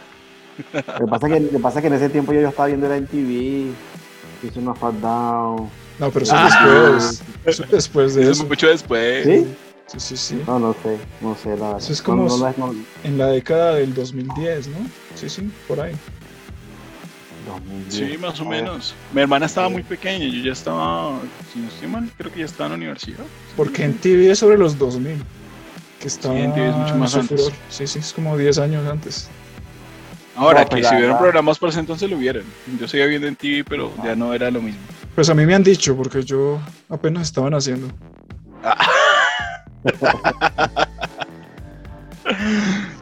Lo 0.75 0.99
que 0.99 1.07
pasa 1.11 1.27
es 1.29 1.33
que, 1.33 1.41
lo 1.41 1.51
que, 1.51 1.59
pasa 1.59 1.79
es 1.79 1.83
que 1.83 1.87
en 1.89 1.93
ese 1.95 2.09
tiempo 2.09 2.33
yo, 2.33 2.41
yo 2.41 2.49
estaba 2.49 2.69
viendo 2.69 2.89
la 2.89 2.97
MTV, 2.97 3.73
hice 4.43 4.59
una 4.59 4.75
Fat 4.75 4.95
Down. 4.95 5.69
No, 5.99 6.11
pero 6.11 6.25
eso 6.25 6.35
Ah. 6.37 6.49
es 6.97 7.19
después. 7.21 7.23
Eso 7.45 7.65
es 7.65 7.71
después 7.71 8.15
de 8.15 8.23
Eso 8.23 8.31
eso. 8.33 8.43
es 8.43 8.49
mucho 8.49 8.67
después. 8.69 9.25
¿Sí? 9.25 9.47
Sí, 9.87 10.01
sí, 10.01 10.17
sí. 10.17 10.43
No, 10.47 10.59
no 10.59 10.73
sé, 10.83 10.99
no 11.21 11.37
sé, 11.37 11.51
la 11.51 11.55
verdad. 11.67 11.79
Eso 11.79 11.93
es 11.93 12.01
No, 12.01 12.05
como- 12.07 12.27
no, 12.29 12.37
no, 12.39 12.55
no, 12.73 12.75
En 13.05 13.19
la 13.19 13.27
década 13.29 13.75
del 13.75 13.95
2010, 13.95 14.69
¿no? 14.69 14.79
Sí, 15.15 15.29
sí, 15.29 15.49
por 15.69 15.81
ahí. 15.81 15.95
Sí, 17.89 18.17
más 18.19 18.41
o 18.41 18.45
menos. 18.45 18.95
Mi 19.13 19.21
hermana 19.23 19.47
estaba 19.47 19.69
muy 19.69 19.83
pequeña, 19.83 20.27
yo 20.27 20.43
ya 20.43 20.53
estaba, 20.53 21.21
si 21.53 21.59
no 21.61 21.69
estoy 21.69 21.89
mal, 21.89 22.11
creo 22.17 22.33
que 22.33 22.41
ya 22.41 22.45
estaba 22.47 22.67
en 22.67 22.73
la 22.73 22.77
universidad. 22.77 23.25
Porque 23.57 23.85
en 23.85 23.95
TV 23.99 24.31
es 24.31 24.39
sobre 24.39 24.59
los 24.59 24.79
2000. 24.79 25.23
Que 26.01 26.09
estaba 26.09 26.35
Sí, 26.35 26.41
en 26.41 26.55
TV 26.55 26.69
es 26.71 26.77
mucho 26.77 26.95
más 26.97 27.15
antes. 27.15 27.41
furor. 27.41 27.53
Sí, 27.69 27.87
sí, 27.87 27.99
es 27.99 28.13
como 28.13 28.37
10 28.37 28.59
años 28.59 28.87
antes. 28.89 29.29
Ahora, 30.37 30.63
No, 30.63 30.69
que 30.69 30.77
pues, 30.77 30.89
si 30.89 30.97
hubieran 30.97 31.19
programas 31.19 31.59
por 31.59 31.69
ese 31.69 31.81
entonces 31.81 32.11
lo 32.11 32.17
hubieran. 32.17 32.43
Yo 32.81 32.89
seguía 32.89 33.07
viendo 33.07 33.29
en 33.29 33.37
TV, 33.37 33.65
pero 33.69 33.93
ya 34.03 34.17
no 34.17 34.35
era 34.35 34.51
lo 34.51 34.61
mismo. 34.61 34.81
Pues 35.15 35.29
a 35.31 35.35
mí 35.35 35.47
me 35.47 35.55
han 35.55 35.63
dicho, 35.63 35.97
porque 35.97 36.25
yo 36.25 36.59
apenas 36.89 37.29
estaban 37.29 37.55
haciendo. 37.55 37.89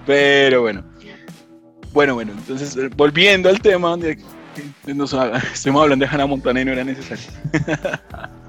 Pero 0.07 0.63
bueno. 0.63 0.83
Bueno, 1.93 2.15
bueno, 2.15 2.33
entonces 2.33 2.77
eh, 2.77 2.89
volviendo 2.97 3.49
al 3.49 3.61
tema 3.61 3.91
donde 3.91 4.19
nos, 4.87 5.13
estuvimos 5.53 5.83
hablando 5.83 6.05
de 6.07 6.11
Hannah 6.11 6.27
Montana 6.27 6.61
y 6.61 6.65
no 6.65 6.73
era 6.73 6.85
necesario. 6.85 7.25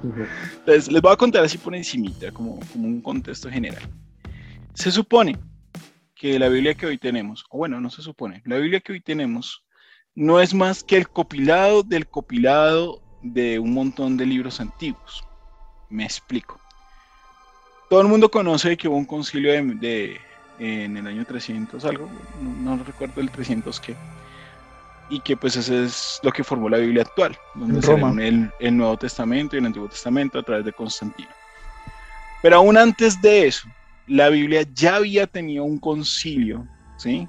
Entonces, 0.03 0.91
les 0.91 1.01
voy 1.01 1.13
a 1.13 1.15
contar 1.15 1.43
así 1.45 1.57
por 1.57 1.73
encimita, 1.75 2.29
como, 2.31 2.59
como 2.71 2.87
un 2.87 3.01
contexto 3.01 3.49
general. 3.49 3.81
Se 4.73 4.91
supone 4.91 5.37
que 6.15 6.37
la 6.39 6.49
Biblia 6.49 6.73
que 6.73 6.85
hoy 6.85 6.97
tenemos, 6.97 7.45
o 7.49 7.57
bueno, 7.59 7.79
no 7.79 7.89
se 7.89 8.01
supone, 8.01 8.41
la 8.45 8.57
Biblia 8.57 8.81
que 8.81 8.91
hoy 8.93 8.99
tenemos 9.01 9.63
no 10.15 10.39
es 10.41 10.53
más 10.53 10.83
que 10.83 10.97
el 10.97 11.07
copilado 11.09 11.83
del 11.83 12.07
copilado 12.07 13.01
de 13.21 13.59
un 13.59 13.73
montón 13.73 14.17
de 14.17 14.25
libros 14.25 14.59
antiguos. 14.59 15.23
Me 15.89 16.03
explico. 16.03 16.59
Todo 17.89 18.01
el 18.01 18.07
mundo 18.07 18.29
conoce 18.29 18.75
que 18.75 18.87
hubo 18.87 18.97
un 18.97 19.05
concilio 19.05 19.51
de, 19.53 19.61
de- 19.75 20.17
en 20.63 20.97
el 20.97 21.07
año 21.07 21.25
300 21.25 21.83
algo, 21.85 22.09
no, 22.41 22.75
no 22.77 22.83
recuerdo 22.83 23.19
el 23.19 23.29
300 23.29 23.79
qué, 23.81 23.95
y 25.09 25.19
que 25.19 25.35
pues 25.35 25.55
ese 25.55 25.83
es 25.83 26.19
lo 26.23 26.31
que 26.31 26.43
formó 26.43 26.69
la 26.69 26.77
Biblia 26.77 27.03
actual, 27.03 27.37
donde 27.55 27.81
se 27.81 27.87
Roma. 27.87 28.07
reúne 28.07 28.27
el, 28.27 28.51
el 28.59 28.77
Nuevo 28.77 28.97
Testamento 28.97 29.55
y 29.55 29.59
el 29.59 29.65
Antiguo 29.65 29.89
Testamento 29.89 30.39
a 30.39 30.43
través 30.43 30.65
de 30.65 30.71
Constantino. 30.71 31.29
Pero 32.41 32.57
aún 32.57 32.77
antes 32.77 33.21
de 33.21 33.47
eso, 33.47 33.67
la 34.07 34.29
Biblia 34.29 34.65
ya 34.73 34.95
había 34.95 35.27
tenido 35.27 35.63
un 35.63 35.79
concilio, 35.79 36.65
¿sí? 36.97 37.27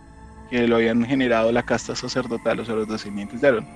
Que 0.50 0.67
lo 0.67 0.76
habían 0.76 1.05
generado 1.05 1.53
la 1.53 1.62
casta 1.62 1.95
sacerdotal, 1.95 2.61
o 2.61 2.64
sea, 2.64 2.75
los 2.75 2.88
descendientes 2.88 3.41
de 3.41 3.49
Aarón. 3.49 3.67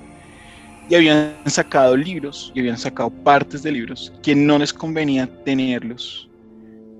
Y 0.89 0.95
habían 0.95 1.35
sacado 1.47 1.97
libros, 1.97 2.51
y 2.55 2.61
habían 2.61 2.79
sacado 2.79 3.11
partes 3.11 3.63
de 3.63 3.73
libros 3.73 4.13
que 4.23 4.35
no 4.35 4.59
les 4.59 4.73
convenía 4.73 5.29
tenerlos 5.45 6.28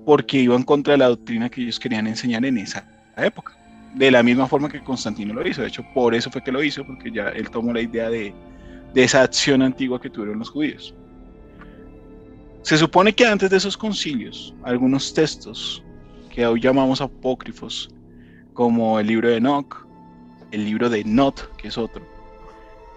porque 0.05 0.39
iban 0.39 0.63
contra 0.63 0.97
la 0.97 1.07
doctrina 1.07 1.49
que 1.49 1.61
ellos 1.61 1.79
querían 1.79 2.07
enseñar 2.07 2.45
en 2.45 2.57
esa 2.57 2.87
época. 3.17 3.55
De 3.95 4.11
la 4.11 4.21
misma 4.21 4.47
forma 4.47 4.69
que 4.69 4.81
Constantino 4.81 5.33
lo 5.33 5.47
hizo. 5.47 5.61
De 5.61 5.67
hecho, 5.67 5.83
por 5.93 6.13
eso 6.13 6.29
fue 6.29 6.43
que 6.43 6.51
lo 6.51 6.63
hizo, 6.63 6.85
porque 6.85 7.11
ya 7.11 7.29
él 7.29 7.49
tomó 7.49 7.73
la 7.73 7.81
idea 7.81 8.09
de, 8.09 8.33
esa 8.95 9.23
acción 9.23 9.61
antigua 9.61 9.99
que 9.99 10.09
tuvieron 10.09 10.39
los 10.39 10.49
judíos. 10.49 10.93
Se 12.61 12.77
supone 12.77 13.13
que 13.13 13.25
antes 13.25 13.49
de 13.49 13.57
esos 13.57 13.77
concilios, 13.77 14.53
algunos 14.63 15.13
textos 15.13 15.83
que 16.33 16.45
hoy 16.45 16.59
llamamos 16.59 17.01
apócrifos, 17.01 17.89
como 18.53 18.99
el 18.99 19.07
libro 19.07 19.29
de 19.29 19.37
Enoch, 19.37 19.87
el 20.51 20.65
libro 20.65 20.89
de 20.89 21.03
Not, 21.03 21.55
que 21.55 21.69
es 21.69 21.77
otro, 21.77 22.03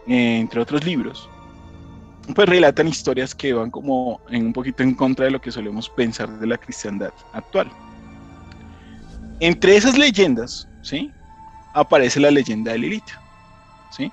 eh, 0.06 0.38
entre 0.40 0.60
otros 0.60 0.84
libros, 0.84 1.28
pues 2.34 2.48
relatan 2.48 2.88
historias 2.88 3.34
que 3.34 3.52
van 3.52 3.70
como 3.70 4.20
en 4.30 4.46
un 4.46 4.52
poquito 4.52 4.82
en 4.82 4.94
contra 4.94 5.24
de 5.24 5.30
lo 5.30 5.40
que 5.40 5.50
solemos 5.50 5.88
pensar 5.88 6.28
de 6.38 6.46
la 6.46 6.56
cristiandad 6.56 7.12
actual. 7.32 7.70
Entre 9.40 9.76
esas 9.76 9.98
leyendas, 9.98 10.68
¿sí? 10.82 11.10
Aparece 11.74 12.20
la 12.20 12.30
leyenda 12.30 12.72
de 12.72 12.78
Lilith, 12.78 13.10
¿sí? 13.90 14.12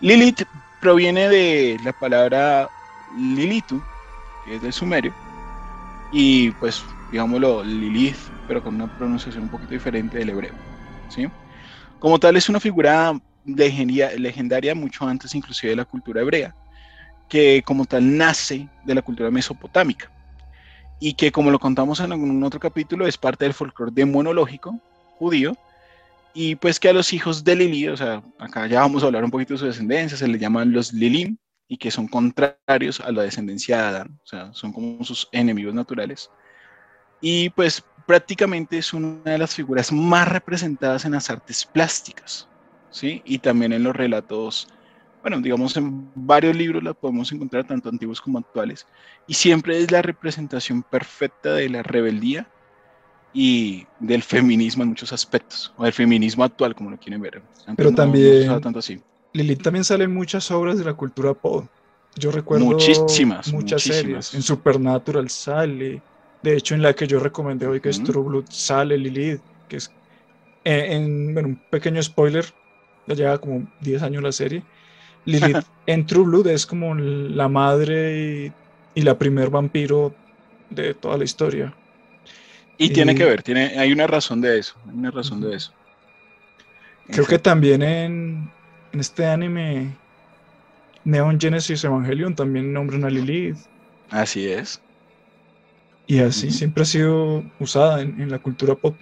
Lilith 0.00 0.42
proviene 0.80 1.28
de 1.28 1.78
la 1.84 1.92
palabra 1.92 2.68
Lilitu, 3.16 3.82
que 4.44 4.56
es 4.56 4.62
del 4.62 4.72
sumerio, 4.72 5.12
y 6.12 6.50
pues, 6.52 6.82
digámoslo, 7.10 7.62
Lilith, 7.62 8.16
pero 8.46 8.62
con 8.62 8.76
una 8.76 8.96
pronunciación 8.96 9.44
un 9.44 9.50
poquito 9.50 9.72
diferente 9.72 10.18
del 10.18 10.30
hebreo, 10.30 10.54
¿sí? 11.08 11.26
Como 11.98 12.18
tal, 12.18 12.36
es 12.36 12.48
una 12.48 12.60
figura 12.60 13.12
legendaria, 13.44 14.12
legendaria 14.16 14.74
mucho 14.74 15.06
antes 15.06 15.34
inclusive 15.34 15.70
de 15.70 15.76
la 15.76 15.84
cultura 15.84 16.22
hebrea, 16.22 16.54
que 17.28 17.62
como 17.64 17.84
tal 17.84 18.16
nace 18.16 18.68
de 18.84 18.94
la 18.94 19.02
cultura 19.02 19.30
mesopotámica 19.30 20.10
y 21.00 21.14
que 21.14 21.30
como 21.30 21.50
lo 21.50 21.58
contamos 21.58 22.00
en 22.00 22.12
algún 22.12 22.42
otro 22.42 22.58
capítulo 22.58 23.06
es 23.06 23.16
parte 23.16 23.44
del 23.44 23.54
folclore 23.54 23.92
demonológico 23.94 24.80
judío 25.18 25.56
y 26.34 26.54
pues 26.56 26.78
que 26.78 26.88
a 26.88 26.92
los 26.92 27.12
hijos 27.12 27.42
de 27.42 27.56
Lili, 27.56 27.88
o 27.88 27.96
sea, 27.96 28.22
acá 28.38 28.66
ya 28.66 28.80
vamos 28.80 29.02
a 29.02 29.06
hablar 29.06 29.24
un 29.24 29.30
poquito 29.30 29.54
de 29.54 29.58
su 29.58 29.66
descendencia, 29.66 30.16
se 30.16 30.28
les 30.28 30.40
llaman 30.40 30.72
los 30.72 30.92
Lilim 30.92 31.36
y 31.66 31.76
que 31.76 31.90
son 31.90 32.08
contrarios 32.08 33.00
a 33.00 33.10
la 33.12 33.22
descendencia 33.22 33.76
de 33.76 33.82
Adán, 33.82 34.20
o 34.22 34.26
sea, 34.26 34.52
son 34.52 34.72
como 34.72 35.04
sus 35.04 35.28
enemigos 35.32 35.74
naturales. 35.74 36.30
Y 37.20 37.50
pues 37.50 37.82
prácticamente 38.06 38.78
es 38.78 38.92
una 38.94 39.32
de 39.32 39.38
las 39.38 39.54
figuras 39.54 39.92
más 39.92 40.28
representadas 40.28 41.04
en 41.04 41.12
las 41.12 41.28
artes 41.28 41.64
plásticas, 41.64 42.48
¿sí? 42.90 43.20
Y 43.24 43.38
también 43.38 43.72
en 43.72 43.82
los 43.82 43.94
relatos 43.94 44.68
bueno, 45.22 45.40
digamos, 45.40 45.76
en 45.76 46.10
varios 46.14 46.56
libros 46.56 46.82
la 46.82 46.94
podemos 46.94 47.30
encontrar, 47.32 47.66
tanto 47.66 47.88
antiguos 47.88 48.20
como 48.20 48.38
actuales, 48.38 48.86
y 49.26 49.34
siempre 49.34 49.78
es 49.78 49.90
la 49.90 50.02
representación 50.02 50.82
perfecta 50.82 51.54
de 51.54 51.68
la 51.68 51.82
rebeldía 51.82 52.48
y 53.32 53.86
del 54.00 54.22
feminismo 54.22 54.82
en 54.82 54.90
muchos 54.90 55.12
aspectos, 55.12 55.72
o 55.76 55.84
del 55.84 55.92
feminismo 55.92 56.44
actual, 56.44 56.74
como 56.74 56.90
lo 56.90 56.98
quieren 56.98 57.20
ver. 57.20 57.36
Antes 57.66 57.76
Pero 57.76 57.90
no- 57.90 57.90
no 57.90 57.96
también- 57.96 58.42
usaba 58.42 58.60
tanto 58.60 58.78
así. 58.78 59.02
Lilith 59.34 59.62
también 59.62 59.84
sale 59.84 60.04
en 60.04 60.14
muchas 60.14 60.50
obras 60.50 60.78
de 60.78 60.84
la 60.84 60.94
cultura 60.94 61.34
pop. 61.34 61.66
Yo 62.16 62.30
recuerdo 62.30 62.64
Muchísimas, 62.64 63.52
muchas 63.52 63.82
muchísimas. 63.84 64.26
series. 64.28 64.34
En 64.34 64.42
Supernatural 64.42 65.28
sale. 65.28 66.02
De 66.42 66.56
hecho, 66.56 66.74
en 66.74 66.82
la 66.82 66.94
que 66.94 67.06
yo 67.06 67.20
recomendé 67.20 67.66
hoy, 67.66 67.80
que 67.80 67.90
es 67.90 67.98
Ujú. 67.98 68.06
True 68.12 68.24
Blood, 68.24 68.44
sale 68.48 68.96
Lilith. 68.96 69.40
Que 69.68 69.76
es, 69.76 69.90
eh, 70.64 70.86
en, 70.90 71.34
bueno, 71.34 71.48
un 71.50 71.56
pequeño 71.70 72.02
spoiler, 72.02 72.44
ya 73.06 73.14
lleva 73.14 73.38
como 73.38 73.66
10 73.82 74.02
años 74.02 74.22
la 74.22 74.32
serie. 74.32 74.62
Lilith 75.28 75.64
en 75.86 76.06
True 76.06 76.24
Blood 76.24 76.48
es 76.48 76.66
como 76.66 76.94
la 76.94 77.48
madre 77.48 78.18
y, 78.18 78.52
y 78.94 79.02
la 79.02 79.18
primer 79.18 79.50
vampiro 79.50 80.14
de 80.70 80.94
toda 80.94 81.18
la 81.18 81.24
historia. 81.24 81.74
Y 82.78 82.90
tiene 82.90 83.14
que 83.14 83.24
ver, 83.24 83.42
tiene, 83.42 83.78
hay 83.78 83.92
una 83.92 84.06
razón 84.06 84.40
de 84.40 84.58
eso, 84.58 84.74
hay 84.88 84.96
una 84.96 85.10
razón 85.10 85.40
de 85.40 85.56
eso. 85.56 85.72
Creo 87.08 87.26
que 87.26 87.38
también 87.38 87.82
en, 87.82 88.50
en 88.92 89.00
este 89.00 89.26
anime 89.26 89.96
Neon 91.04 91.40
Genesis 91.40 91.82
Evangelion 91.84 92.34
también 92.34 92.72
nombran 92.72 93.04
a 93.04 93.10
Lilith. 93.10 93.56
Así 94.10 94.48
es. 94.48 94.80
Y 96.06 96.20
así 96.20 96.50
siempre 96.50 96.84
ha 96.84 96.86
sido 96.86 97.44
usada 97.58 98.00
en, 98.00 98.20
en 98.20 98.30
la 98.30 98.38
cultura 98.38 98.74
pop. 98.74 98.96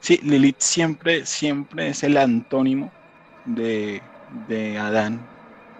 Sí, 0.00 0.18
Lilith 0.22 0.58
siempre, 0.58 1.24
siempre 1.24 1.88
es 1.88 2.02
el 2.02 2.16
antónimo 2.16 2.90
de, 3.44 4.02
de 4.48 4.78
Adán 4.78 5.20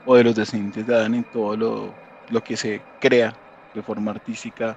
o 0.06 0.16
de 0.16 0.24
los 0.24 0.34
descendientes 0.34 0.86
de 0.86 0.94
Adán 0.94 1.14
en 1.14 1.24
todo 1.24 1.56
lo, 1.56 1.94
lo 2.30 2.42
que 2.42 2.56
se 2.56 2.82
crea 3.00 3.34
de 3.74 3.82
forma 3.82 4.10
artística 4.10 4.76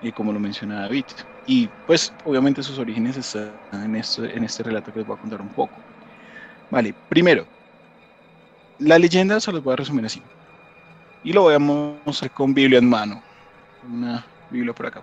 y 0.00 0.12
como 0.12 0.32
lo 0.32 0.40
menciona 0.40 0.82
David. 0.82 1.04
Y 1.46 1.68
pues 1.86 2.12
obviamente 2.24 2.62
sus 2.62 2.78
orígenes 2.78 3.16
están 3.16 3.52
en 3.72 3.96
este, 3.96 4.36
en 4.36 4.44
este 4.44 4.62
relato 4.62 4.92
que 4.92 5.00
les 5.00 5.06
voy 5.06 5.16
a 5.16 5.20
contar 5.20 5.40
un 5.40 5.48
poco. 5.48 5.74
Vale, 6.70 6.94
primero, 7.08 7.46
la 8.78 8.98
leyenda 8.98 9.40
se 9.40 9.52
los 9.52 9.62
voy 9.62 9.74
a 9.74 9.76
resumir 9.76 10.06
así. 10.06 10.22
Y 11.24 11.32
lo 11.32 11.42
voy 11.42 11.54
a 11.54 11.58
mostrar 11.58 12.30
con 12.32 12.52
Biblia 12.52 12.78
en 12.78 12.88
mano. 12.88 13.22
Una 13.88 14.24
Biblia 14.50 14.72
por 14.72 14.86
acá. 14.86 15.02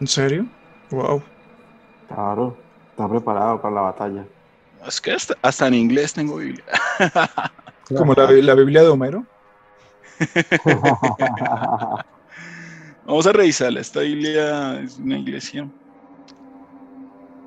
¿En 0.00 0.06
serio? 0.06 0.46
Wow. 0.90 1.22
Claro, 2.08 2.56
está 2.90 3.08
preparado 3.08 3.60
para 3.60 3.74
la 3.74 3.80
batalla. 3.82 4.24
Es 4.86 5.00
que 5.00 5.12
hasta, 5.12 5.36
hasta 5.42 5.66
en 5.66 5.74
inglés 5.74 6.12
tengo 6.12 6.36
Biblia. 6.36 6.64
Como 7.96 8.14
la, 8.14 8.30
la 8.30 8.54
Biblia 8.54 8.82
de 8.82 8.88
Homero. 8.88 9.26
Vamos 13.06 13.26
a 13.26 13.32
revisarla. 13.32 13.80
Esta 13.80 14.00
Biblia 14.00 14.80
es 14.80 14.98
una 14.98 15.18
iglesia. 15.18 15.68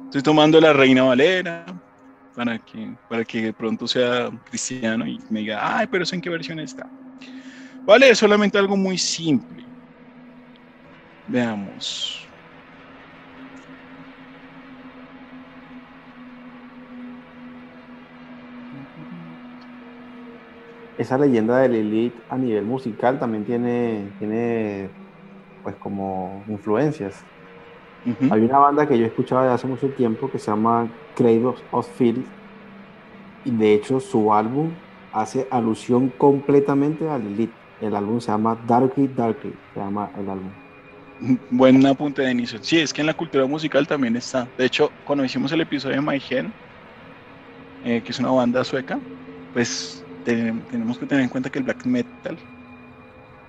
Estoy 0.05 0.21
tomando 0.21 0.59
la 0.61 0.73
Reina 0.73 1.03
Valera 1.03 1.65
para 2.35 2.59
que, 2.59 2.93
para 3.09 3.23
que 3.23 3.41
de 3.43 3.53
pronto 3.53 3.87
sea 3.87 4.29
cristiano 4.45 5.07
y 5.07 5.19
me 5.29 5.39
diga, 5.41 5.77
ay, 5.77 5.87
pero 5.87 6.03
¿eso 6.03 6.15
en 6.15 6.21
qué 6.21 6.29
versión 6.29 6.59
está? 6.59 6.87
Vale, 7.85 8.13
solamente 8.15 8.57
algo 8.57 8.77
muy 8.77 8.97
simple. 8.97 9.63
Veamos. 11.27 12.22
Esa 20.97 21.17
leyenda 21.17 21.57
de 21.59 21.69
Lilith 21.69 22.13
a 22.29 22.37
nivel 22.37 22.65
musical 22.65 23.19
también 23.19 23.45
tiene, 23.45 24.09
tiene 24.19 24.89
pues 25.63 25.75
como 25.75 26.43
influencias. 26.47 27.23
Hay 28.29 28.41
una 28.41 28.59
banda 28.59 28.85
que 28.85 28.97
yo 28.97 29.05
escuchaba 29.05 29.45
de 29.45 29.53
hace 29.53 29.65
mucho 29.65 29.87
tiempo 29.89 30.29
que 30.29 30.37
se 30.37 30.51
llama 30.51 30.89
Cradle 31.15 31.53
of 31.71 31.87
Field 31.97 32.25
y 33.45 33.51
de 33.51 33.73
hecho 33.73 33.99
su 33.99 34.33
álbum 34.33 34.71
hace 35.13 35.47
alusión 35.49 36.09
completamente 36.17 37.09
a 37.09 37.17
Lilith. 37.17 37.51
El 37.81 37.95
álbum 37.95 38.19
se 38.19 38.31
llama 38.31 38.57
Darkly 38.67 39.07
Darkly, 39.07 39.53
se 39.73 39.79
llama 39.79 40.09
el 40.17 40.29
álbum. 40.29 40.49
Buen 41.49 41.85
apunte, 41.85 42.21
Denis. 42.21 42.55
Sí, 42.61 42.79
es 42.79 42.91
que 42.91 43.01
en 43.01 43.07
la 43.07 43.13
cultura 43.13 43.45
musical 43.45 43.87
también 43.87 44.15
está. 44.17 44.47
De 44.57 44.65
hecho, 44.65 44.91
cuando 45.05 45.23
hicimos 45.23 45.51
el 45.51 45.61
episodio 45.61 45.95
de 45.95 46.01
My 46.01 46.19
Gen, 46.19 46.51
eh, 47.85 48.01
que 48.03 48.11
es 48.11 48.19
una 48.19 48.31
banda 48.31 48.63
sueca, 48.63 48.99
pues 49.53 50.02
tenemos 50.23 50.97
que 50.97 51.05
tener 51.05 51.23
en 51.23 51.29
cuenta 51.29 51.49
que 51.49 51.59
el 51.59 51.65
black 51.65 51.85
metal, 51.85 52.39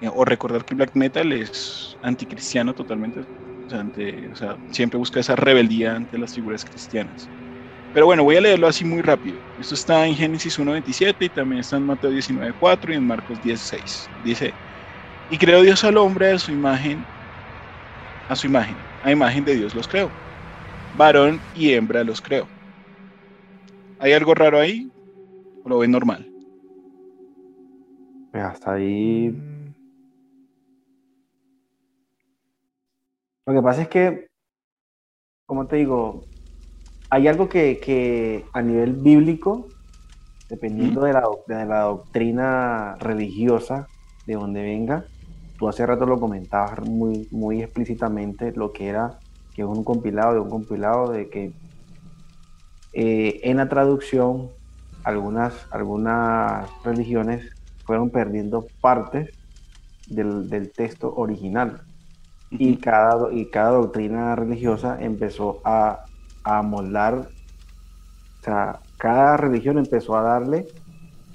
eh, 0.00 0.08
o 0.12 0.24
recordar 0.24 0.64
que 0.64 0.74
el 0.74 0.78
black 0.78 0.94
metal 0.94 1.32
es 1.32 1.96
anticristiano 2.02 2.74
totalmente. 2.74 3.20
O 3.20 4.36
sea, 4.36 4.58
siempre 4.72 4.98
busca 4.98 5.20
esa 5.20 5.36
rebeldía 5.36 5.96
ante 5.96 6.18
las 6.18 6.34
figuras 6.34 6.64
cristianas. 6.64 7.30
Pero 7.92 8.06
bueno, 8.06 8.24
voy 8.24 8.36
a 8.36 8.40
leerlo 8.40 8.66
así 8.66 8.84
muy 8.84 9.02
rápido. 9.02 9.40
Esto 9.56 9.74
está 9.74 10.06
en 10.06 10.16
Génesis 10.16 10.58
1.27 10.58 11.26
y 11.26 11.30
también 11.30 11.60
está 11.60 11.76
en 11.76 11.86
Mateo 11.86 12.10
19.4 12.10 12.92
y 12.92 12.96
en 12.96 13.06
Marcos 13.06 13.40
10.6. 13.40 14.10
Dice, 14.22 14.54
y 15.28 15.38
creó 15.38 15.62
Dios 15.62 15.84
al 15.84 15.96
hombre 15.96 16.32
a 16.32 16.38
su 16.38 16.52
imagen, 16.52 17.06
a 18.28 18.36
su 18.36 18.46
imagen, 18.48 18.76
a 19.02 19.12
imagen 19.12 19.44
de 19.44 19.54
Dios 19.54 19.74
los 19.74 19.88
creó. 19.88 20.12
Varón 20.92 21.40
y 21.52 21.72
hembra 21.72 22.04
los 22.04 22.20
creó. 22.20 22.48
¿Hay 23.98 24.12
algo 24.12 24.34
raro 24.34 24.60
ahí? 24.60 24.90
¿O 25.64 25.68
lo 25.68 25.78
ven 25.78 25.92
normal? 25.92 26.33
Hasta 28.40 28.72
ahí. 28.72 29.30
Lo 33.46 33.52
que 33.52 33.62
pasa 33.62 33.82
es 33.82 33.88
que, 33.88 34.26
como 35.46 35.66
te 35.66 35.76
digo, 35.76 36.24
hay 37.10 37.28
algo 37.28 37.48
que, 37.48 38.44
a 38.52 38.62
nivel 38.62 38.94
bíblico, 38.94 39.68
dependiendo 40.48 41.02
de, 41.02 41.12
la, 41.12 41.28
de 41.46 41.66
la 41.66 41.80
doctrina 41.82 42.96
religiosa 42.96 43.86
de 44.26 44.34
donde 44.34 44.62
venga, 44.62 45.04
tú 45.58 45.68
hace 45.68 45.86
rato 45.86 46.06
lo 46.06 46.18
comentabas 46.18 46.80
muy, 46.88 47.28
muy 47.30 47.62
explícitamente, 47.62 48.52
lo 48.52 48.72
que 48.72 48.88
era, 48.88 49.18
que 49.54 49.62
es 49.62 49.68
un 49.68 49.84
compilado 49.84 50.34
de 50.34 50.40
un 50.40 50.50
compilado 50.50 51.10
de 51.10 51.28
que 51.28 51.52
eh, 52.94 53.40
en 53.44 53.58
la 53.58 53.68
traducción 53.68 54.50
algunas, 55.04 55.68
algunas 55.70 56.68
religiones 56.82 57.53
fueron 57.84 58.10
perdiendo 58.10 58.66
partes 58.80 59.30
del, 60.08 60.48
del 60.48 60.72
texto 60.72 61.14
original 61.14 61.82
y 62.50 62.76
cada, 62.76 63.32
y 63.32 63.46
cada 63.46 63.70
doctrina 63.70 64.36
religiosa 64.36 64.98
empezó 65.00 65.60
a 65.64 66.04
a 66.44 66.62
moldar, 66.62 67.14
o 68.40 68.44
sea, 68.44 68.80
cada 68.98 69.36
religión 69.38 69.78
empezó 69.78 70.16
a 70.16 70.22
darle 70.22 70.66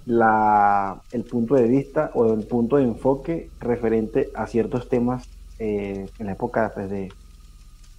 la, 0.06 1.02
el 1.12 1.24
punto 1.24 1.56
de 1.56 1.68
vista 1.68 2.12
o 2.14 2.32
el 2.32 2.46
punto 2.46 2.78
de 2.78 2.84
enfoque 2.84 3.50
referente 3.60 4.30
a 4.36 4.48
ciertos 4.48 4.88
temas 4.88 5.28
eh, 5.58 6.08
en 6.20 6.26
la 6.26 6.34
época 6.34 6.72
pues, 6.74 6.90
de, 6.90 7.10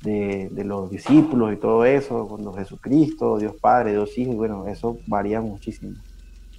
de, 0.02 0.64
los 0.64 0.90
discípulos 0.90 1.52
y 1.52 1.56
todo 1.56 1.84
eso, 1.84 2.26
cuando 2.26 2.52
Jesucristo, 2.54 3.38
Dios 3.38 3.54
Padre, 3.60 3.92
Dios 3.92 4.16
Hijo, 4.16 4.32
y 4.32 4.36
bueno, 4.36 4.66
eso 4.66 4.98
varía 5.06 5.40
muchísimo. 5.40 5.96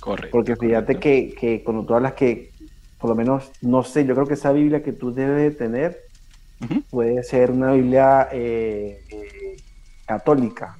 Correcto. 0.02 0.32
Porque 0.32 0.56
fíjate 0.56 0.96
Que, 0.98 1.34
que 1.40 1.64
cuando 1.64 1.86
tú 1.86 1.94
hablas 1.94 2.14
que, 2.14 2.52
por 3.00 3.12
lo 3.12 3.16
menos, 3.16 3.52
no 3.62 3.84
sé, 3.84 4.06
yo 4.06 4.14
creo 4.16 4.28
que 4.28 4.34
esa 4.34 4.52
Biblia 4.52 4.84
que 4.84 4.92
tú 4.92 5.14
debes 5.14 5.38
de 5.44 5.52
tener 5.52 6.02
puede 6.90 7.24
ser 7.24 7.52
una 7.52 7.72
Biblia 7.72 8.28
eh, 8.32 9.02
eh, 9.10 9.58
católica. 10.06 10.78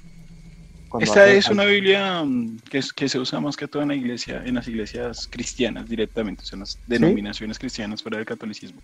Esta 1.00 1.26
es 1.28 1.48
una 1.48 1.64
Biblia 1.64 2.22
mm, 2.22 2.58
que, 2.70 2.80
que, 2.94 3.08
se 3.08 3.18
usa 3.18 3.40
más 3.40 3.56
que 3.56 3.66
todo 3.66 3.82
en 3.82 3.88
la 3.88 3.94
iglesia, 3.94 4.42
en 4.44 4.56
las 4.56 4.68
iglesias 4.68 5.26
cristianas 5.30 5.88
directamente, 5.88 6.42
o 6.42 6.46
sea, 6.46 6.56
en 6.56 6.60
las 6.60 6.78
denominaciones 6.86 7.58
cristianas 7.58 8.02
fuera 8.02 8.18
del 8.18 8.26
catolicismo. 8.26 8.80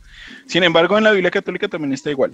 Sin 0.47 0.65
embargo, 0.65 0.97
en 0.97 1.05
la 1.05 1.13
Biblia 1.13 1.31
católica 1.31 1.69
también 1.69 1.93
está 1.93 2.11
igual. 2.11 2.33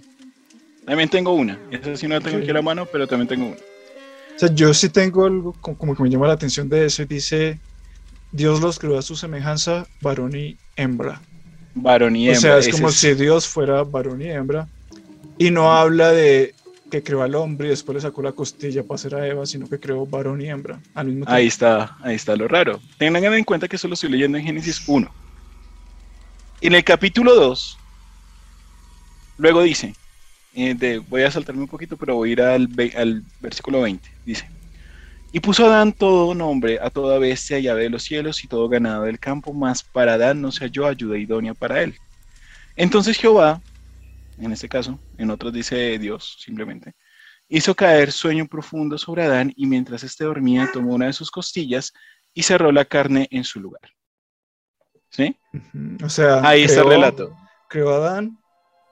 También 0.87 1.09
tengo 1.09 1.33
una. 1.33 1.59
Esa 1.71 1.97
sí 1.97 2.07
no 2.07 2.15
la 2.15 2.21
tengo 2.21 2.39
aquí 2.39 2.51
a 2.51 2.55
la 2.55 2.63
mano, 2.63 2.87
pero 2.87 3.07
también 3.07 3.29
tengo 3.29 3.47
una. 3.47 3.57
O 3.57 4.39
sea, 4.39 4.53
yo 4.55 4.73
sí 4.75 4.89
tengo 4.89 5.27
algo 5.27 5.53
como 5.61 5.95
que 5.95 6.03
me 6.03 6.11
llama 6.11 6.29
la 6.29 6.35
atención 6.35 6.69
de 6.69 6.87
eso. 6.87 7.05
Dice, 7.05 7.59
Dios 8.35 8.61
los 8.61 8.81
creó 8.81 8.99
a 8.99 9.03
su 9.03 9.15
semejanza, 9.15 9.87
varón 10.01 10.35
y 10.35 10.57
hembra. 10.75 11.23
Varón 11.77 12.17
y 12.17 12.27
hembra. 12.27 12.39
O 12.39 12.41
sea, 12.41 12.59
es 12.59 12.69
como 12.69 12.91
si 12.91 13.15
Dios 13.15 13.47
fuera 13.47 13.85
varón 13.85 14.21
y 14.21 14.29
hembra. 14.29 14.67
Y 15.39 15.53
no 15.53 15.73
habla 15.73 16.11
de 16.11 16.53
que 16.91 17.05
creó 17.05 17.23
al 17.23 17.37
hombre 17.37 17.69
y 17.69 17.71
después 17.71 17.95
le 17.95 18.01
sacó 18.01 18.23
la 18.23 18.33
costilla 18.33 18.83
para 18.83 18.97
hacer 18.97 19.15
a 19.15 19.25
Eva, 19.25 19.47
sino 19.47 19.69
que 19.69 19.79
creó 19.79 20.05
varón 20.05 20.41
y 20.41 20.49
hembra 20.49 20.81
al 20.95 21.07
mismo 21.07 21.27
tiempo. 21.27 21.33
Ahí 21.33 21.47
está, 21.47 21.97
ahí 22.03 22.17
está 22.17 22.35
lo 22.35 22.49
raro. 22.49 22.81
Tengan 22.99 23.23
en 23.23 23.45
cuenta 23.45 23.69
que 23.69 23.77
eso 23.77 23.87
lo 23.87 23.95
estoy 23.95 24.11
leyendo 24.11 24.37
en 24.37 24.45
Génesis 24.45 24.83
1. 24.85 25.09
En 26.61 26.75
el 26.75 26.83
capítulo 26.83 27.37
2, 27.37 27.79
luego 29.39 29.63
dice, 29.63 29.95
eh, 30.55 31.01
voy 31.09 31.23
a 31.23 31.31
saltarme 31.31 31.63
un 31.63 31.69
poquito, 31.69 31.97
pero 31.97 32.17
voy 32.17 32.31
a 32.31 32.33
ir 32.33 32.43
al, 32.43 32.69
al 32.97 33.23
versículo 33.41 33.83
20. 33.83 34.11
Dice, 34.27 34.49
y 35.35 35.41
puso 35.41 35.67
Adán 35.67 35.93
todo 35.93 36.33
nombre 36.33 36.79
a 36.81 36.91
toda 36.91 37.19
bestia 37.19 37.59
y 37.59 37.67
ave 37.67 37.83
de 37.83 37.91
los 37.91 38.05
cielos 38.05 38.45
y 38.45 38.49
todo 38.49 38.69
ganado 38.69 39.03
del 39.03 39.19
campo, 39.19 39.53
mas 39.53 39.83
para 39.83 40.15
Adán 40.15 40.41
no 40.41 40.53
se 40.53 40.65
halló 40.65 40.87
ayuda 40.87 41.19
idónea 41.19 41.55
para 41.55 41.83
él. 41.83 41.97
Entonces 42.77 43.19
Jehová 43.19 43.61
en 44.39 44.53
este 44.53 44.69
caso, 44.69 44.99
en 45.19 45.31
otros 45.31 45.53
dice 45.53 45.99
Dios 45.99 46.37
simplemente, 46.41 46.95
hizo 47.49 47.75
caer 47.75 48.13
sueño 48.13 48.47
profundo 48.47 48.99
sobre 48.99 49.25
Adán 49.25 49.53
y 49.57 49.67
mientras 49.67 50.03
éste 50.05 50.25
dormía 50.25 50.71
tomó 50.73 50.95
una 50.95 51.07
de 51.07 51.13
sus 51.13 51.31
costillas 51.31 51.93
y 52.33 52.43
cerró 52.43 52.73
la 52.73 52.85
carne 52.85 53.29
en 53.31 53.45
su 53.45 53.61
lugar. 53.61 53.91
¿Sí? 55.11 55.37
O 56.05 56.09
sea, 56.09 56.47
ahí 56.47 56.63
está 56.63 56.81
el 56.83 56.89
relato. 56.89 57.37
Creó 57.69 57.93
a 57.95 57.97
Adán 57.97 58.39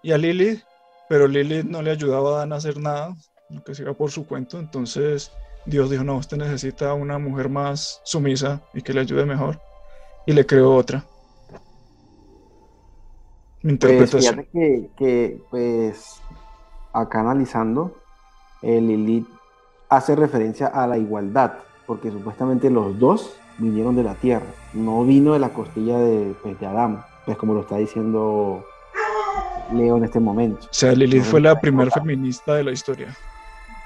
y 0.02 0.12
a 0.12 0.18
Lilith, 0.18 0.62
pero 1.08 1.26
Lilith 1.26 1.64
no 1.64 1.82
le 1.82 1.90
ayudaba 1.90 2.30
a 2.30 2.34
Adán 2.36 2.52
a 2.52 2.56
hacer 2.56 2.78
nada, 2.78 3.14
que 3.64 3.74
siga 3.74 3.92
por 3.92 4.10
su 4.10 4.26
cuento, 4.26 4.58
entonces 4.58 5.32
Dios 5.64 5.90
dijo, 5.90 6.04
no, 6.04 6.16
usted 6.16 6.36
necesita 6.36 6.94
una 6.94 7.18
mujer 7.18 7.48
más 7.48 8.00
sumisa 8.04 8.62
y 8.74 8.82
que 8.82 8.92
le 8.92 9.00
ayude 9.00 9.24
mejor, 9.24 9.60
y 10.26 10.32
le 10.32 10.44
creó 10.44 10.74
otra. 10.74 11.04
Pues 13.62 14.10
fíjate 14.10 14.48
que, 14.52 14.90
que, 14.96 15.40
pues, 15.50 16.20
acá 16.92 17.20
analizando, 17.20 17.96
el 18.60 18.88
Lilith 18.88 19.28
hace 19.88 20.16
referencia 20.16 20.66
a 20.66 20.86
la 20.86 20.98
igualdad, 20.98 21.52
porque 21.86 22.10
supuestamente 22.10 22.70
los 22.70 22.98
dos 22.98 23.36
vinieron 23.58 23.94
de 23.94 24.02
la 24.02 24.14
tierra, 24.14 24.46
no 24.72 25.04
vino 25.04 25.34
de 25.34 25.38
la 25.38 25.50
costilla 25.50 25.98
de, 25.98 26.34
pues, 26.42 26.58
de 26.58 26.66
Adán, 26.66 27.04
pues 27.24 27.36
como 27.38 27.54
lo 27.54 27.60
está 27.60 27.76
diciendo 27.76 28.64
Leo 29.72 29.96
en 29.96 30.04
este 30.04 30.18
momento. 30.18 30.66
O 30.66 30.74
sea, 30.74 30.92
Lilith 30.92 31.22
fue 31.22 31.40
la 31.40 31.60
primera 31.60 31.90
feminista 31.90 32.54
de 32.54 32.64
la 32.64 32.72
historia. 32.72 33.16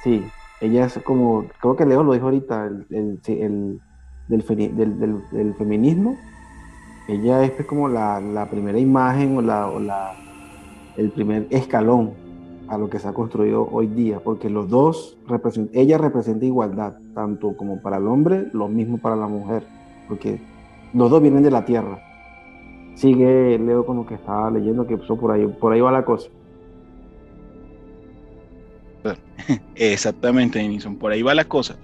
Sí, 0.02 0.24
ella 0.60 0.86
es 0.86 0.98
como, 1.04 1.44
creo 1.60 1.76
que 1.76 1.86
Leo 1.86 2.02
lo 2.02 2.12
dijo 2.12 2.26
ahorita, 2.26 2.66
el, 2.66 2.86
el, 2.90 3.80
del, 4.28 5.54
feminismo 5.54 6.16
ella 7.08 7.44
es 7.44 7.52
pues, 7.52 7.66
como 7.66 7.88
la, 7.88 8.48
primera 8.50 8.78
imagen 8.78 9.36
o, 9.36 9.42
la, 9.42 9.68
o 9.68 9.78
la, 9.78 10.14
el 10.96 11.10
primer 11.10 11.46
escalón 11.50 12.14
a 12.68 12.78
lo 12.78 12.90
que 12.90 12.98
se 12.98 13.06
ha 13.06 13.12
construido 13.12 13.68
hoy 13.70 13.86
día, 13.86 14.20
porque 14.24 14.50
los 14.50 14.68
dos, 14.68 15.16
ella 15.72 15.98
representa 15.98 16.44
igualdad, 16.44 16.96
tanto 17.14 17.56
como 17.56 17.80
para 17.80 17.98
el 17.98 18.08
hombre, 18.08 18.48
lo 18.52 18.66
mismo 18.66 18.98
para 18.98 19.14
la 19.14 19.28
mujer, 19.28 19.62
porque 20.08 20.40
los 20.92 21.10
dos 21.10 21.22
vienen 21.22 21.44
de 21.44 21.52
la 21.52 21.64
tierra. 21.64 22.00
Sigue 22.96 23.58
Leo 23.58 23.86
con 23.86 23.98
lo 23.98 24.06
que 24.06 24.14
estaba 24.14 24.50
leyendo, 24.50 24.86
que 24.86 24.96
por 24.96 25.30
ahí, 25.30 25.46
por 25.46 25.72
ahí 25.72 25.80
va 25.80 25.92
la 25.92 26.04
cosa. 26.04 26.28
Exactamente, 29.74 30.58
Denison, 30.58 30.96
por 30.96 31.12
ahí 31.12 31.22
va 31.22 31.34
la 31.34 31.44
cosa. 31.44 31.76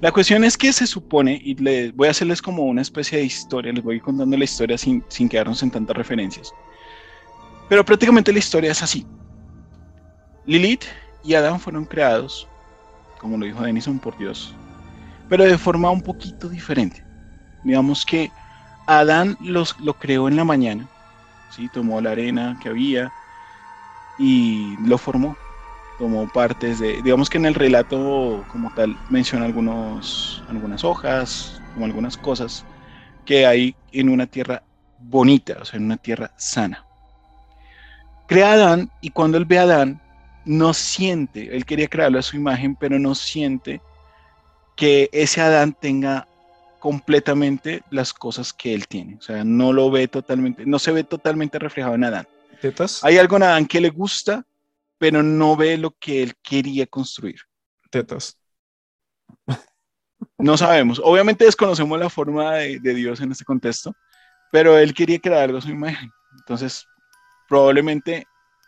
La 0.00 0.12
cuestión 0.12 0.44
es 0.44 0.56
que 0.56 0.72
se 0.72 0.86
supone, 0.86 1.40
y 1.44 1.54
voy 1.92 2.08
a 2.08 2.10
hacerles 2.10 2.40
como 2.40 2.64
una 2.64 2.80
especie 2.80 3.18
de 3.18 3.24
historia, 3.24 3.72
les 3.72 3.84
voy 3.84 4.00
contando 4.00 4.36
la 4.36 4.44
historia 4.44 4.78
sin, 4.78 5.04
sin 5.08 5.28
quedarnos 5.28 5.62
en 5.62 5.70
tantas 5.70 5.96
referencias. 5.96 6.52
Pero 7.68 7.84
prácticamente 7.84 8.32
la 8.32 8.38
historia 8.38 8.72
es 8.72 8.82
así. 8.82 9.06
Lilith 10.46 10.84
y 11.22 11.34
Adán 11.34 11.60
fueron 11.60 11.84
creados, 11.84 12.48
como 13.18 13.36
lo 13.36 13.44
dijo 13.44 13.62
Denison, 13.62 13.98
por 13.98 14.16
Dios, 14.16 14.54
pero 15.28 15.44
de 15.44 15.58
forma 15.58 15.90
un 15.90 16.00
poquito 16.00 16.48
diferente. 16.48 17.04
Digamos 17.62 18.06
que 18.06 18.30
Adán 18.86 19.36
los, 19.40 19.78
lo 19.80 19.94
creó 19.94 20.28
en 20.28 20.36
la 20.36 20.44
mañana, 20.44 20.88
¿sí? 21.54 21.68
tomó 21.68 22.00
la 22.00 22.12
arena 22.12 22.58
que 22.62 22.70
había 22.70 23.12
y 24.18 24.76
lo 24.84 24.96
formó 24.96 25.36
como 26.00 26.26
partes 26.32 26.80
de, 26.80 27.02
digamos 27.02 27.28
que 27.28 27.36
en 27.36 27.44
el 27.44 27.54
relato 27.54 28.42
como 28.50 28.72
tal 28.74 28.98
menciona 29.10 29.44
algunos, 29.44 30.42
algunas 30.48 30.82
hojas, 30.82 31.60
como 31.74 31.84
algunas 31.84 32.16
cosas 32.16 32.64
que 33.26 33.46
hay 33.46 33.76
en 33.92 34.08
una 34.08 34.26
tierra 34.26 34.62
bonita, 34.98 35.58
o 35.60 35.64
sea, 35.66 35.76
en 35.76 35.84
una 35.84 35.98
tierra 35.98 36.32
sana. 36.38 36.86
Crea 38.26 38.50
a 38.50 38.54
Adán 38.54 38.90
y 39.02 39.10
cuando 39.10 39.36
él 39.36 39.44
ve 39.44 39.58
a 39.58 39.62
Adán, 39.62 40.00
no 40.46 40.72
siente, 40.72 41.54
él 41.54 41.66
quería 41.66 41.86
crearlo 41.86 42.18
a 42.18 42.22
su 42.22 42.36
imagen, 42.36 42.74
pero 42.76 42.98
no 42.98 43.14
siente 43.14 43.82
que 44.76 45.10
ese 45.12 45.42
Adán 45.42 45.76
tenga 45.78 46.26
completamente 46.78 47.82
las 47.90 48.14
cosas 48.14 48.54
que 48.54 48.72
él 48.72 48.88
tiene. 48.88 49.16
O 49.16 49.20
sea, 49.20 49.44
no 49.44 49.74
lo 49.74 49.90
ve 49.90 50.08
totalmente, 50.08 50.64
no 50.64 50.78
se 50.78 50.92
ve 50.92 51.04
totalmente 51.04 51.58
reflejado 51.58 51.94
en 51.94 52.04
Adán. 52.04 52.26
¿Tetas? 52.58 53.04
Hay 53.04 53.18
algo 53.18 53.36
en 53.36 53.42
Adán 53.42 53.66
que 53.66 53.82
le 53.82 53.90
gusta, 53.90 54.46
pero 55.00 55.22
no 55.22 55.56
ve 55.56 55.78
lo 55.78 55.92
que 55.92 56.22
él 56.22 56.34
quería 56.42 56.86
construir. 56.86 57.40
Tetas. 57.90 58.38
No 60.36 60.58
sabemos. 60.58 61.00
Obviamente 61.02 61.46
desconocemos 61.46 61.98
la 61.98 62.10
forma 62.10 62.56
de, 62.56 62.78
de 62.78 62.94
Dios 62.94 63.18
en 63.22 63.32
este 63.32 63.46
contexto, 63.46 63.94
pero 64.52 64.76
él 64.76 64.92
quería 64.92 65.18
crear 65.18 65.44
algo 65.44 65.56
a 65.56 65.62
su 65.62 65.70
imagen. 65.70 66.10
Entonces, 66.38 66.86
probablemente 67.48 68.26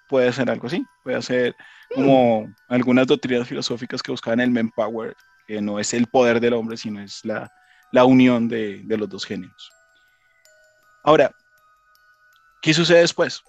puede 0.09 0.33
ser 0.33 0.49
algo 0.49 0.68
así. 0.68 0.83
Puede 1.05 1.21
ser 1.21 1.55
como 1.95 2.51
algunas 2.66 3.07
doctrinas 3.07 3.47
filosóficas 3.47 4.03
que 4.03 4.12
buscaban 4.12 4.40
el 4.40 4.51
manpower, 4.51 5.14
que 5.47 5.61
no 5.61 5.79
es 5.79 5.92
el 5.92 6.07
poder 6.07 6.40
del 6.40 6.55
hombre, 6.55 6.79
sino 6.79 7.03
es 7.03 7.23
la, 7.27 7.53
la 7.92 8.07
unión 8.07 8.49
de, 8.49 8.81
de 8.85 8.97
los 8.97 9.07
dos 9.07 9.27
géneros. 9.27 9.71
Ahora, 11.05 11.31
¿qué 12.62 12.73
sucede 12.73 13.01
después? 13.01 13.42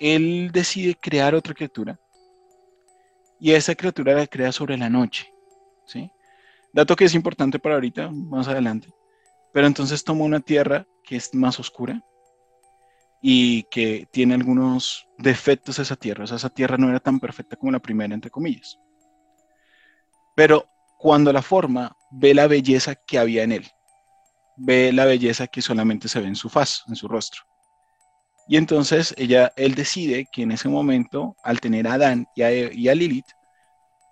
Él 0.00 0.50
decide 0.52 0.96
crear 0.96 1.34
otra 1.34 1.54
criatura 1.54 2.00
y 3.38 3.52
esa 3.52 3.74
criatura 3.74 4.14
la 4.14 4.26
crea 4.26 4.50
sobre 4.52 4.76
la 4.76 4.90
noche. 4.90 5.32
¿sí? 5.86 6.10
Dato 6.72 6.96
que 6.96 7.04
es 7.04 7.14
importante 7.14 7.58
para 7.58 7.76
ahorita, 7.76 8.10
más 8.10 8.48
adelante. 8.48 8.88
Pero 9.52 9.66
entonces 9.66 10.04
toma 10.04 10.24
una 10.24 10.40
tierra 10.40 10.86
que 11.04 11.16
es 11.16 11.34
más 11.34 11.58
oscura 11.58 12.04
y 13.22 13.64
que 13.64 14.06
tiene 14.12 14.34
algunos 14.34 15.06
defectos 15.18 15.78
esa 15.78 15.96
tierra. 15.96 16.24
O 16.24 16.26
sea, 16.26 16.36
esa 16.36 16.50
tierra 16.50 16.76
no 16.76 16.88
era 16.88 17.00
tan 17.00 17.18
perfecta 17.18 17.56
como 17.56 17.72
la 17.72 17.80
primera, 17.80 18.14
entre 18.14 18.30
comillas. 18.30 18.78
Pero 20.36 20.66
cuando 20.98 21.32
la 21.32 21.42
forma, 21.42 21.96
ve 22.10 22.34
la 22.34 22.46
belleza 22.46 22.94
que 22.94 23.18
había 23.18 23.42
en 23.42 23.52
él. 23.52 23.66
Ve 24.56 24.92
la 24.92 25.06
belleza 25.06 25.46
que 25.46 25.62
solamente 25.62 26.08
se 26.08 26.20
ve 26.20 26.28
en 26.28 26.36
su 26.36 26.48
faz, 26.48 26.84
en 26.88 26.94
su 26.94 27.08
rostro. 27.08 27.42
Y 28.50 28.56
entonces 28.56 29.14
ella, 29.16 29.52
él 29.54 29.76
decide 29.76 30.26
que 30.32 30.42
en 30.42 30.50
ese 30.50 30.68
momento, 30.68 31.36
al 31.44 31.60
tener 31.60 31.86
a 31.86 31.92
Adán 31.92 32.26
y 32.34 32.42
a, 32.42 32.50
y 32.52 32.88
a 32.88 32.94
Lilith, 32.96 33.28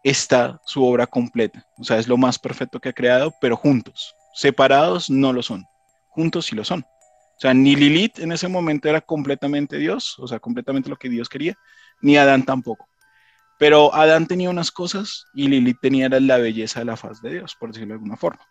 está 0.04 0.60
su 0.64 0.84
obra 0.84 1.08
completa. 1.08 1.66
O 1.76 1.82
sea, 1.82 1.98
es 1.98 2.06
lo 2.06 2.16
más 2.16 2.38
perfecto 2.38 2.78
que 2.78 2.90
ha 2.90 2.92
creado, 2.92 3.34
pero 3.40 3.56
juntos. 3.56 4.14
Separados 4.32 5.10
no 5.10 5.32
lo 5.32 5.42
son. 5.42 5.66
Juntos 6.10 6.46
sí 6.46 6.54
lo 6.54 6.62
son. 6.62 6.82
O 6.82 7.40
sea, 7.40 7.52
ni 7.52 7.74
Lilith 7.74 8.20
en 8.20 8.30
ese 8.30 8.46
momento 8.46 8.88
era 8.88 9.00
completamente 9.00 9.76
Dios, 9.76 10.16
o 10.20 10.28
sea, 10.28 10.38
completamente 10.38 10.88
lo 10.88 10.98
que 10.98 11.08
Dios 11.08 11.28
quería, 11.28 11.56
ni 12.00 12.16
Adán 12.16 12.44
tampoco. 12.44 12.88
Pero 13.58 13.92
Adán 13.92 14.28
tenía 14.28 14.50
unas 14.50 14.70
cosas 14.70 15.24
y 15.34 15.48
Lilith 15.48 15.78
tenía 15.82 16.08
la 16.08 16.38
belleza 16.38 16.78
de 16.78 16.84
la 16.84 16.96
faz 16.96 17.20
de 17.22 17.30
Dios, 17.30 17.56
por 17.58 17.70
decirlo 17.70 17.88
de 17.88 17.94
alguna 17.94 18.16
forma. 18.16 18.46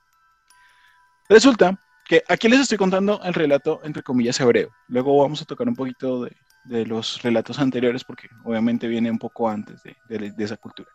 Resulta 1.30 1.80
que 2.08 2.24
aquí 2.28 2.48
les 2.48 2.62
estoy 2.62 2.78
contando 2.78 3.22
el 3.24 3.34
relato, 3.34 3.82
entre 3.84 4.02
comillas, 4.02 4.40
hebreo. 4.40 4.70
Luego 4.88 5.22
vamos 5.22 5.42
a 5.42 5.46
tocar 5.46 5.68
un 5.68 5.76
poquito 5.76 6.24
de, 6.24 6.86
los 6.86 7.22
relatos 7.22 7.60
anteriores, 7.60 8.04
porque 8.04 8.28
obviamente 8.44 8.88
viene 8.88 9.10
un 9.10 9.18
poco 9.18 9.50
antes 9.50 9.82
de, 9.84 10.34
esa 10.38 10.58
cultura. 10.58 10.90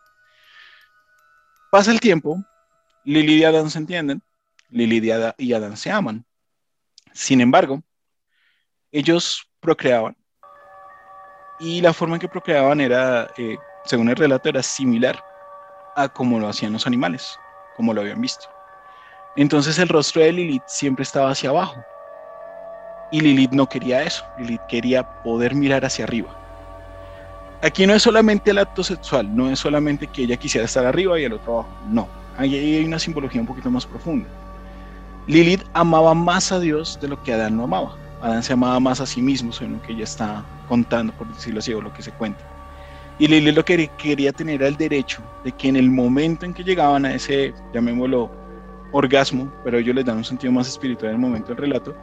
Pasa 1.71 1.91
el 1.91 1.99
tiempo, 1.99 2.43
Lilith 3.03 3.41
y 3.41 3.43
Adán 3.43 3.69
se 3.69 3.79
entienden, 3.79 4.21
Lilith 4.69 5.35
y 5.37 5.53
Adán 5.53 5.77
se 5.77 5.91
aman. 5.91 6.25
Sin 7.11 7.41
embargo, 7.41 7.81
ellos 8.91 9.47
procreaban 9.59 10.15
y 11.59 11.81
la 11.81 11.93
forma 11.93 12.15
en 12.15 12.21
que 12.21 12.27
procreaban 12.27 12.81
era, 12.81 13.29
eh, 13.37 13.57
según 13.85 14.09
el 14.09 14.15
relato, 14.15 14.49
era 14.49 14.61
similar 14.61 15.23
a 15.95 16.09
como 16.09 16.39
lo 16.39 16.49
hacían 16.49 16.73
los 16.73 16.85
animales, 16.85 17.37
como 17.75 17.93
lo 17.93 18.01
habían 18.01 18.21
visto. 18.21 18.52
Entonces 19.35 19.79
el 19.79 19.89
rostro 19.89 20.21
de 20.21 20.31
Lilith 20.31 20.63
siempre 20.65 21.03
estaba 21.03 21.31
hacia 21.31 21.49
abajo. 21.49 21.83
Y 23.11 23.21
Lilith 23.21 23.51
no 23.51 23.67
quería 23.67 24.03
eso. 24.03 24.23
Lilith 24.37 24.61
quería 24.67 25.03
poder 25.23 25.55
mirar 25.55 25.85
hacia 25.85 26.05
arriba. 26.05 26.29
Aquí 27.63 27.87
no 27.87 27.93
es 27.93 28.03
solamente 28.03 28.51
el 28.51 28.57
acto 28.57 28.83
sexual, 28.83 29.33
no 29.33 29.49
es 29.49 29.59
solamente 29.59 30.07
que 30.07 30.23
ella 30.23 30.35
quisiera 30.35 30.65
estar 30.65 30.85
arriba 30.85 31.17
y 31.17 31.23
el 31.23 31.31
otro 31.31 31.53
abajo. 31.53 31.69
No, 31.87 32.09
ahí 32.37 32.55
hay 32.55 32.83
una 32.83 32.99
simbología 32.99 33.39
un 33.39 33.47
poquito 33.47 33.71
más 33.71 33.85
profunda. 33.85 34.27
Lilith 35.27 35.63
amaba 35.73 36.13
más 36.13 36.51
a 36.51 36.59
Dios 36.59 36.99
de 37.01 37.07
lo 37.07 37.23
que 37.23 37.31
Adán 37.31 37.55
lo 37.55 37.63
amaba. 37.63 37.95
Adán 38.21 38.43
se 38.43 38.51
amaba 38.51 38.81
más 38.81 38.99
a 38.99 39.05
sí 39.05 39.21
mismo, 39.21 39.53
según 39.53 39.75
lo 39.75 39.81
que 39.81 39.93
ella 39.93 40.03
está 40.03 40.43
contando, 40.67 41.13
por 41.13 41.33
decirlo 41.33 41.59
así, 41.59 41.73
o 41.73 41.81
lo 41.81 41.93
que 41.93 42.01
se 42.01 42.11
cuenta. 42.11 42.43
Y 43.17 43.27
Lilith 43.27 43.55
lo 43.55 43.63
que 43.63 43.89
quería 43.97 44.33
tener 44.33 44.55
era 44.55 44.67
el 44.67 44.75
derecho 44.75 45.21
de 45.45 45.53
que 45.53 45.69
en 45.69 45.77
el 45.77 45.89
momento 45.89 46.45
en 46.45 46.53
que 46.53 46.65
llegaban 46.65 47.05
a 47.05 47.13
ese, 47.13 47.53
llamémoslo, 47.73 48.29
orgasmo, 48.93 49.51
pero 49.63 49.77
ellos 49.77 49.93
les 49.93 50.05
dan 50.05 50.17
un 50.17 50.23
sentido 50.23 50.53
más 50.53 50.69
espiritual 50.69 51.09
en 51.09 51.15
el 51.15 51.21
momento 51.21 51.49
del 51.49 51.57
relato, 51.57 51.93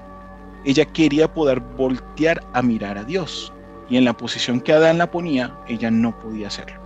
ella 0.65 0.85
quería 0.85 1.33
poder 1.33 1.61
voltear 1.61 2.43
a 2.53 2.61
mirar 2.61 2.99
a 2.99 3.05
Dios. 3.05 3.53
Y 3.89 3.97
en 3.97 4.05
la 4.05 4.13
posición 4.13 4.61
que 4.61 4.73
Adán 4.73 4.99
la 4.99 5.11
ponía, 5.11 5.57
ella 5.67 5.91
no 5.91 6.17
podía 6.19 6.49
hacerlo. 6.49 6.79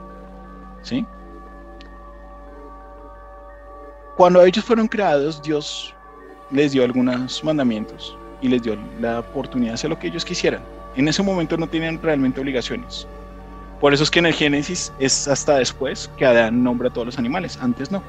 ¿Sí? 0.82 1.04
Cuando 4.16 4.42
ellos 4.44 4.64
fueron 4.64 4.86
creados, 4.86 5.42
Dios 5.42 5.92
les 6.50 6.72
dio 6.72 6.84
algunos 6.84 7.42
mandamientos 7.42 8.16
y 8.40 8.48
les 8.48 8.62
dio 8.62 8.76
la 9.00 9.20
oportunidad 9.20 9.72
de 9.72 9.74
hacer 9.74 9.90
lo 9.90 9.98
que 9.98 10.06
ellos 10.06 10.24
quisieran. 10.24 10.62
En 10.94 11.08
ese 11.08 11.22
momento 11.22 11.56
no 11.56 11.66
tenían 11.66 12.00
realmente 12.00 12.40
obligaciones. 12.40 13.08
Por 13.80 13.92
eso 13.92 14.04
es 14.04 14.10
que 14.10 14.20
en 14.20 14.26
el 14.26 14.32
Génesis 14.32 14.92
es 14.98 15.26
hasta 15.26 15.56
después 15.56 16.10
que 16.16 16.24
Adán 16.24 16.62
nombra 16.62 16.88
a 16.88 16.92
todos 16.92 17.06
los 17.06 17.18
animales, 17.18 17.58
antes 17.60 17.90
no. 17.90 18.02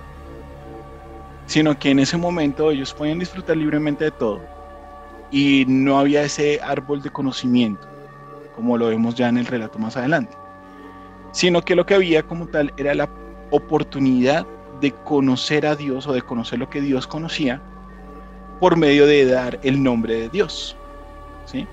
Sino 1.45 1.77
que 1.77 1.91
en 1.91 1.99
ese 1.99 2.17
momento 2.17 2.71
ellos 2.71 2.93
podían 2.93 3.19
disfrutar 3.19 3.57
libremente 3.57 4.05
de 4.05 4.11
todo. 4.11 4.41
Y 5.31 5.65
no 5.67 5.99
había 5.99 6.23
ese 6.23 6.59
árbol 6.61 7.01
de 7.01 7.09
conocimiento, 7.09 7.87
como 8.55 8.77
lo 8.77 8.87
vemos 8.87 9.15
ya 9.15 9.29
en 9.29 9.37
el 9.37 9.45
relato 9.45 9.79
más 9.79 9.97
adelante. 9.97 10.35
Sino 11.31 11.61
que 11.61 11.75
lo 11.75 11.85
que 11.85 11.95
había 11.95 12.23
como 12.23 12.47
tal 12.47 12.73
era 12.77 12.95
la 12.95 13.09
oportunidad 13.51 14.45
de 14.81 14.91
conocer 14.91 15.65
a 15.65 15.75
Dios 15.75 16.07
o 16.07 16.13
de 16.13 16.21
conocer 16.21 16.59
lo 16.59 16.69
que 16.69 16.81
Dios 16.81 17.07
conocía 17.07 17.61
por 18.59 18.77
medio 18.77 19.05
de 19.05 19.25
dar 19.25 19.59
el 19.63 19.81
nombre 19.81 20.15
de 20.15 20.29
Dios. 20.29 20.75
¿sí? 21.45 21.67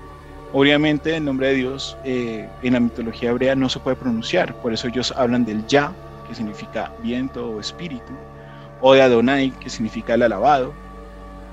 Obviamente 0.53 1.15
el 1.15 1.25
nombre 1.25 1.47
de 1.47 1.53
Dios 1.55 1.97
eh, 2.03 2.47
en 2.61 2.73
la 2.73 2.79
mitología 2.79 3.31
hebrea 3.31 3.55
no 3.55 3.69
se 3.69 3.79
puede 3.79 3.95
pronunciar, 3.95 4.53
por 4.55 4.73
eso 4.73 4.87
ellos 4.87 5.13
hablan 5.17 5.45
del 5.45 5.65
Ya, 5.67 5.91
que 6.27 6.35
significa 6.35 6.91
viento 7.01 7.49
o 7.49 7.59
espíritu, 7.59 8.13
o 8.85 8.93
de 8.93 9.01
Adonai, 9.01 9.51
que 9.61 9.69
significa 9.69 10.13
el 10.13 10.23
alabado, 10.23 10.73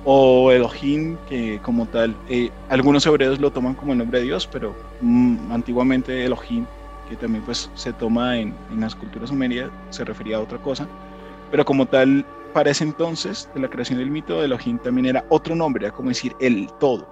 o 0.05 0.51
Elohim, 0.51 1.17
que 1.29 1.61
como 1.63 1.87
tal, 1.87 2.17
eh, 2.29 2.51
algunos 2.69 3.07
hebreos 3.07 3.39
lo 3.39 3.53
toman 3.53 3.75
como 3.75 3.93
el 3.93 3.99
nombre 3.99 4.19
de 4.19 4.25
Dios, 4.25 4.49
pero 4.51 4.75
mm, 5.01 5.53
antiguamente 5.53 6.25
Elohim, 6.25 6.67
que 7.09 7.15
también 7.15 7.45
pues 7.45 7.71
se 7.75 7.93
toma 7.93 8.37
en, 8.37 8.53
las 8.77 8.97
culturas 8.97 9.29
sumerias, 9.29 9.71
se 9.91 10.05
refería 10.05 10.39
a 10.39 10.41
otra 10.41 10.59
cosa, 10.59 10.89
pero 11.53 11.65
como 11.65 11.87
tal 11.87 12.27
para 12.53 12.73
ese 12.73 12.83
entonces, 12.83 13.49
de 13.55 13.61
la 13.61 13.69
creación 13.69 14.01
del 14.01 14.11
mito 14.11 14.43
Elohim 14.43 14.79
también 14.79 15.07
era 15.07 15.25
otro 15.29 15.55
nombre, 15.55 15.87
era 15.87 15.95
como 15.95 16.09
decir 16.09 16.35
el 16.41 16.69
todo, 16.81 17.09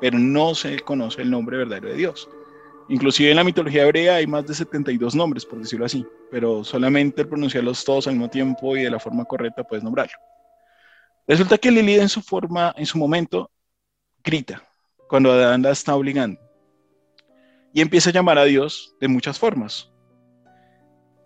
pero 0.00 0.16
no 0.16 0.54
se 0.54 0.78
conoce 0.78 1.22
el 1.22 1.30
nombre 1.30 1.56
verdadero 1.56 1.88
de 1.88 1.96
Dios. 1.96 2.28
Inclusive 2.90 3.30
en 3.30 3.36
la 3.36 3.44
mitología 3.44 3.84
hebrea 3.84 4.16
hay 4.16 4.26
más 4.26 4.44
de 4.48 4.52
72 4.52 5.14
nombres, 5.14 5.46
por 5.46 5.60
decirlo 5.60 5.86
así, 5.86 6.04
pero 6.28 6.64
solamente 6.64 7.22
el 7.22 7.28
pronunciarlos 7.28 7.84
todos 7.84 8.08
al 8.08 8.14
mismo 8.14 8.28
tiempo 8.28 8.76
y 8.76 8.82
de 8.82 8.90
la 8.90 8.98
forma 8.98 9.24
correcta 9.24 9.62
puedes 9.62 9.84
nombrarlo. 9.84 10.16
Resulta 11.24 11.56
que 11.56 11.70
Lilith 11.70 12.00
en 12.00 12.08
su 12.08 12.20
forma, 12.20 12.74
en 12.76 12.86
su 12.86 12.98
momento, 12.98 13.48
grita 14.24 14.64
cuando 15.08 15.30
Adán 15.30 15.62
la 15.62 15.70
está 15.70 15.94
obligando 15.94 16.40
y 17.72 17.80
empieza 17.80 18.10
a 18.10 18.12
llamar 18.12 18.38
a 18.38 18.44
Dios 18.44 18.96
de 19.00 19.06
muchas 19.06 19.38
formas. 19.38 19.88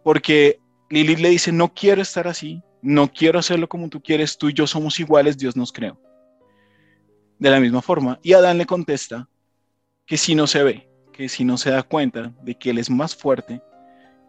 Porque 0.03 0.59
Lilith 0.91 1.21
le 1.21 1.31
dice, 1.31 1.51
no 1.51 1.73
quiero 1.73 2.03
estar 2.03 2.29
así, 2.29 2.63
no 2.83 3.11
quiero 3.11 3.39
hacerlo 3.39 3.71
como 3.71 3.89
tú 3.89 4.03
quieres, 4.03 4.37
tú 4.37 4.51
y 4.51 4.53
yo 4.53 4.67
somos 4.67 5.01
iguales, 5.01 5.39
Dios 5.39 5.57
nos 5.57 5.73
creó. 5.73 5.99
De 7.39 7.49
la 7.49 7.59
misma 7.59 7.81
forma, 7.81 8.21
y 8.23 8.35
Adán 8.35 8.59
le 8.59 8.67
contesta 8.67 9.31
que 10.05 10.19
si 10.19 10.35
no 10.35 10.47
se 10.47 10.63
ve, 10.63 10.94
que 11.15 11.29
si 11.29 11.45
no 11.45 11.57
se 11.57 11.71
da 11.71 11.83
cuenta 11.83 12.33
de 12.43 12.57
que 12.57 12.71
él 12.71 12.79
es 12.79 12.91
más 12.91 13.15
fuerte 13.15 13.63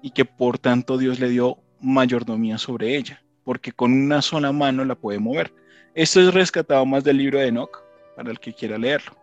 y 0.04 0.12
que 0.12 0.24
por 0.24 0.60
tanto 0.60 0.98
Dios 0.98 1.20
le 1.20 1.30
dio 1.30 1.58
mayordomía 1.82 2.60
sobre 2.60 2.96
ella, 2.96 3.24
porque 3.44 3.72
con 3.72 3.92
una 3.92 4.22
sola 4.22 4.52
mano 4.52 4.86
la 4.86 4.96
puede 4.96 5.18
mover. 5.20 5.52
Esto 5.96 6.22
es 6.22 6.34
rescatado 6.34 6.86
más 6.86 7.04
del 7.04 7.18
libro 7.18 7.40
de 7.40 7.48
Enoch, 7.48 7.84
para 8.16 8.30
el 8.30 8.40
que 8.40 8.54
quiera 8.54 8.78
leerlo. 8.78 9.18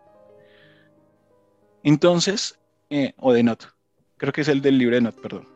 Entonces, 1.83 2.59
eh, 2.89 3.13
o 3.17 3.31
de 3.31 3.43
Not, 3.43 3.73
creo 4.17 4.33
que 4.33 4.41
es 4.41 4.47
el 4.49 4.61
del 4.61 4.77
libro 4.77 4.95
de 4.95 5.01
Not, 5.01 5.21
perdón. 5.21 5.47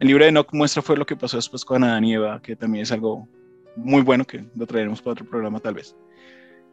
El 0.00 0.08
libro 0.08 0.24
de 0.24 0.30
Enoch 0.30 0.52
muestra 0.52 0.82
fue 0.82 0.96
lo 0.96 1.06
que 1.06 1.16
pasó 1.16 1.36
después 1.36 1.64
con 1.64 1.84
Adán 1.84 2.04
y 2.04 2.14
Eva, 2.14 2.42
que 2.42 2.56
también 2.56 2.82
es 2.82 2.92
algo 2.92 3.28
muy 3.76 4.02
bueno 4.02 4.26
que 4.26 4.44
lo 4.56 4.66
traeremos 4.66 5.00
para 5.00 5.12
otro 5.12 5.26
programa 5.26 5.60
tal 5.60 5.74
vez. 5.74 5.94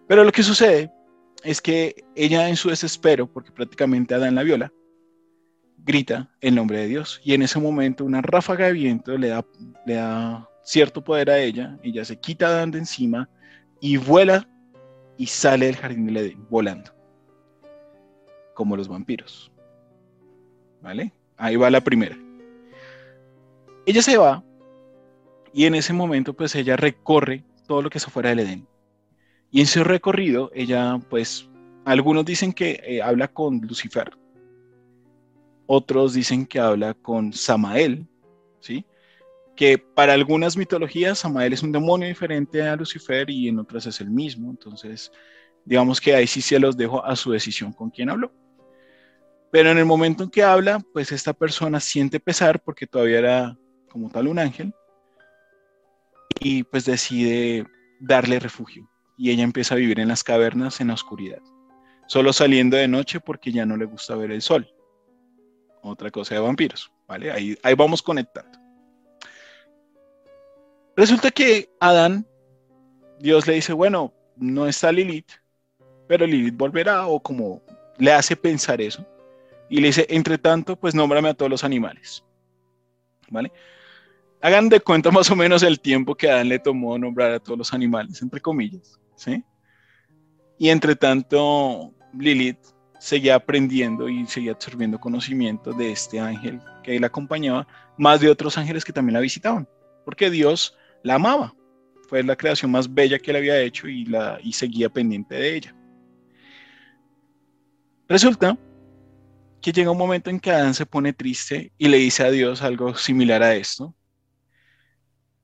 Pero 0.07 0.23
lo 0.23 0.31
que 0.31 0.41
sucede 0.41 0.91
es 1.43 1.61
que 1.61 2.03
ella 2.15 2.49
en 2.49 2.55
su 2.55 2.69
desespero, 2.69 3.27
porque 3.27 3.51
prácticamente 3.51 4.13
Adán 4.13 4.35
la 4.35 4.43
viola, 4.43 4.71
grita 5.77 6.29
el 6.41 6.55
nombre 6.55 6.79
de 6.79 6.87
Dios. 6.87 7.21
Y 7.23 7.33
en 7.33 7.41
ese 7.41 7.59
momento 7.59 8.05
una 8.05 8.21
ráfaga 8.21 8.67
de 8.67 8.73
viento 8.73 9.17
le 9.17 9.29
da, 9.29 10.49
cierto 10.63 11.03
poder 11.03 11.29
a 11.29 11.39
ella, 11.39 11.77
ella 11.83 12.03
se 12.03 12.19
quita 12.19 12.47
a 12.47 12.49
Adán 12.49 12.71
de 12.71 12.79
encima, 12.79 13.29
y 13.79 13.97
vuela 13.97 14.47
y 15.17 15.27
sale 15.27 15.67
del 15.67 15.77
jardín 15.77 16.07
del 16.07 16.17
Edén 16.17 16.45
volando, 16.49 16.91
como 18.53 18.75
los 18.75 18.87
vampiros. 18.87 19.51
¿Vale? 20.81 21.13
Ahí 21.37 21.55
va 21.55 21.69
la 21.69 21.81
primera. 21.81 22.17
Ella 23.85 24.01
se 24.01 24.17
va 24.17 24.43
y 25.53 25.65
en 25.65 25.75
ese 25.75 25.93
momento 25.93 26.33
pues 26.33 26.53
ella 26.55 26.75
recorre 26.75 27.43
todo 27.67 27.81
lo 27.81 27.89
que 27.89 27.97
está 27.97 28.11
fuera 28.11 28.29
del 28.29 28.39
Edén. 28.39 28.67
Y 29.51 29.61
en 29.61 29.67
su 29.67 29.83
recorrido 29.83 30.51
ella 30.53 30.99
pues 31.09 31.49
algunos 31.85 32.25
dicen 32.25 32.51
que 32.53 32.81
eh, 32.85 33.01
habla 33.01 33.27
con 33.29 33.61
Lucifer, 33.61 34.11
otros 35.67 36.13
dicen 36.13 36.45
que 36.45 36.59
habla 36.59 36.93
con 36.93 37.33
Samael, 37.33 38.07
¿sí? 38.59 38.85
Que 39.55 39.77
para 39.77 40.13
algunas 40.13 40.57
mitologías 40.57 41.19
Samael 41.19 41.53
es 41.53 41.63
un 41.63 41.71
demonio 41.71 42.07
diferente 42.07 42.61
a 42.61 42.75
Lucifer 42.75 43.29
y 43.29 43.49
en 43.49 43.59
otras 43.59 43.85
es 43.85 43.99
el 44.01 44.09
mismo. 44.09 44.49
Entonces, 44.49 45.11
digamos 45.65 45.99
que 45.99 46.15
ahí 46.15 46.27
sí 46.27 46.41
se 46.41 46.59
los 46.59 46.77
dejo 46.77 47.03
a 47.03 47.15
su 47.15 47.31
decisión 47.31 47.73
con 47.73 47.89
quién 47.89 48.09
habló. 48.09 48.31
Pero 49.51 49.71
en 49.71 49.77
el 49.77 49.85
momento 49.85 50.23
en 50.23 50.29
que 50.29 50.43
habla, 50.43 50.79
pues 50.93 51.11
esta 51.11 51.33
persona 51.33 51.79
siente 51.79 52.19
pesar 52.19 52.61
porque 52.61 52.87
todavía 52.87 53.19
era 53.19 53.57
como 53.89 54.09
tal 54.09 54.27
un 54.27 54.39
ángel 54.39 54.73
y 56.39 56.63
pues 56.63 56.85
decide 56.85 57.65
darle 57.99 58.39
refugio. 58.39 58.89
Y 59.17 59.31
ella 59.31 59.43
empieza 59.43 59.75
a 59.75 59.77
vivir 59.77 59.99
en 59.99 60.07
las 60.07 60.23
cavernas 60.23 60.79
en 60.79 60.87
la 60.87 60.93
oscuridad 60.93 61.41
solo 62.07 62.33
saliendo 62.33 62.77
de 62.77 62.87
noche 62.87 63.19
porque 63.19 63.51
ya 63.51 63.65
no 63.65 63.77
le 63.77 63.85
gusta 63.85 64.15
ver 64.15 64.31
el 64.31 64.41
sol. 64.41 64.67
Otra 65.81 66.09
cosa 66.09 66.35
de 66.35 66.41
vampiros, 66.41 66.91
¿vale? 67.07 67.31
Ahí, 67.31 67.57
ahí 67.61 67.75
vamos 67.75 68.01
conectando. 68.01 68.57
Resulta 70.95 71.29
que 71.29 71.69
Adán, 71.79 72.25
Dios 73.19 73.45
le 73.45 73.53
dice, 73.53 73.73
bueno, 73.73 74.13
no 74.35 74.67
está 74.67 74.91
Lilith, 74.91 75.31
pero 76.07 76.25
Lilith 76.25 76.57
volverá 76.57 77.05
o 77.07 77.19
como 77.21 77.61
le 77.97 78.11
hace 78.11 78.35
pensar 78.35 78.81
eso. 78.81 79.05
Y 79.69 79.79
le 79.79 79.87
dice, 79.87 80.07
entre 80.09 80.37
tanto, 80.37 80.75
pues 80.77 80.95
nómbrame 80.95 81.29
a 81.29 81.33
todos 81.33 81.51
los 81.51 81.63
animales. 81.63 82.23
¿Vale? 83.29 83.51
Hagan 84.41 84.69
de 84.69 84.79
cuenta 84.79 85.11
más 85.11 85.29
o 85.29 85.35
menos 85.35 85.61
el 85.61 85.79
tiempo 85.79 86.15
que 86.15 86.31
Adán 86.31 86.47
le 86.47 86.59
tomó 86.59 86.97
nombrar 86.97 87.33
a 87.33 87.39
todos 87.39 87.57
los 87.57 87.73
animales, 87.73 88.21
entre 88.21 88.39
comillas. 88.39 88.99
Y 90.59 90.69
entre 90.69 90.95
tanto, 90.95 91.93
Lilith 92.13 92.59
seguía 92.99 93.35
aprendiendo 93.35 94.09
y 94.09 94.25
seguía 94.25 94.53
absorbiendo 94.53 94.99
conocimiento 94.99 95.71
de 95.73 95.91
este 95.91 96.19
ángel 96.19 96.59
que 96.83 96.99
la 96.99 97.07
acompañaba, 97.07 97.67
más 97.97 98.21
de 98.21 98.29
otros 98.29 98.57
ángeles 98.57 98.83
que 98.83 98.93
también 98.93 99.13
la 99.13 99.19
visitaban, 99.19 99.67
porque 100.05 100.29
Dios 100.29 100.75
la 101.03 101.15
amaba. 101.15 101.53
Fue 102.07 102.23
la 102.23 102.35
creación 102.35 102.71
más 102.71 102.91
bella 102.91 103.19
que 103.19 103.31
él 103.31 103.37
había 103.37 103.59
hecho 103.59 103.87
y, 103.87 104.05
la, 104.05 104.39
y 104.41 104.53
seguía 104.53 104.89
pendiente 104.89 105.35
de 105.35 105.55
ella. 105.55 105.75
Resulta 108.07 108.57
que 109.61 109.73
llega 109.73 109.91
un 109.91 109.97
momento 109.97 110.29
en 110.29 110.39
que 110.39 110.51
Adán 110.51 110.73
se 110.73 110.85
pone 110.85 111.11
triste 111.11 111.73
y 111.77 111.89
le 111.89 111.97
dice 111.97 112.23
a 112.23 112.31
Dios 112.31 112.61
algo 112.61 112.95
similar 112.95 113.43
a 113.43 113.55
esto. 113.55 113.93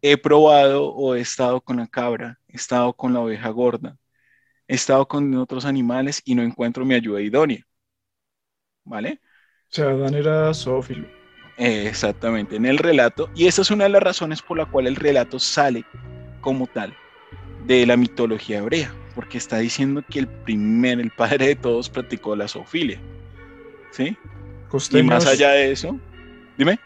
He 0.01 0.17
probado 0.17 0.93
o 0.93 1.15
he 1.15 1.21
estado 1.21 1.59
con 1.59 1.77
la 1.77 1.87
cabra, 1.87 2.39
he 2.53 2.57
estado 2.57 2.93
con 2.93 3.13
la 3.13 3.19
oveja 3.19 3.49
gorda, 3.49 3.97
he 4.67 4.75
estado 4.75 5.07
con 5.07 5.35
otros 5.35 5.65
animales 5.65 6.21
y 6.23 6.35
no 6.35 6.43
encuentro 6.43 6.85
mi 6.85 6.93
ayuda 6.93 7.19
idónea. 7.19 7.65
¿Vale? 8.85 9.19
O 9.23 9.75
sea, 9.75 9.89
Adán 9.89 10.13
era 10.13 10.53
zoófilo. 10.53 11.07
exactamente, 11.57 12.55
en 12.55 12.65
el 12.65 12.77
relato. 12.77 13.29
Y 13.35 13.47
esa 13.47 13.63
es 13.63 13.71
una 13.71 13.85
de 13.85 13.89
las 13.89 14.03
razones 14.03 14.41
por 14.41 14.57
la 14.57 14.65
cual 14.65 14.87
el 14.87 14.95
relato 14.95 15.39
sale 15.39 15.83
como 16.41 16.67
tal 16.67 16.95
de 17.65 17.85
la 17.87 17.97
mitología 17.97 18.59
hebrea, 18.59 18.93
porque 19.15 19.39
está 19.39 19.57
diciendo 19.57 20.03
que 20.07 20.19
el 20.19 20.27
primer, 20.27 20.99
el 20.99 21.09
padre 21.11 21.47
de 21.47 21.55
todos, 21.55 21.89
practicó 21.89 22.35
la 22.35 22.47
zoofilia. 22.47 22.99
¿Sí? 23.91 24.15
Y 24.91 25.03
más 25.03 25.25
allá 25.25 25.51
de 25.51 25.71
eso, 25.71 25.99
dime. 26.57 26.79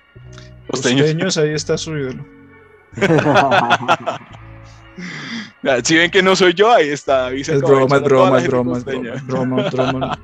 Costeños, 0.68 1.38
ahí 1.38 1.52
está 1.54 1.78
su 1.78 1.98
ídolo. 1.98 2.26
Si 5.84 5.96
ven 5.96 6.12
que 6.12 6.22
no 6.22 6.36
soy 6.36 6.54
yo, 6.54 6.72
ahí 6.72 6.90
está. 6.90 7.32
es 7.32 7.62
broma, 7.62 7.98
es 7.98 8.04
broma, 8.04 8.40
es 8.40 8.48
broma, 8.48 8.78
es 8.78 8.86
broma, 9.26 9.70
broma, 9.70 10.20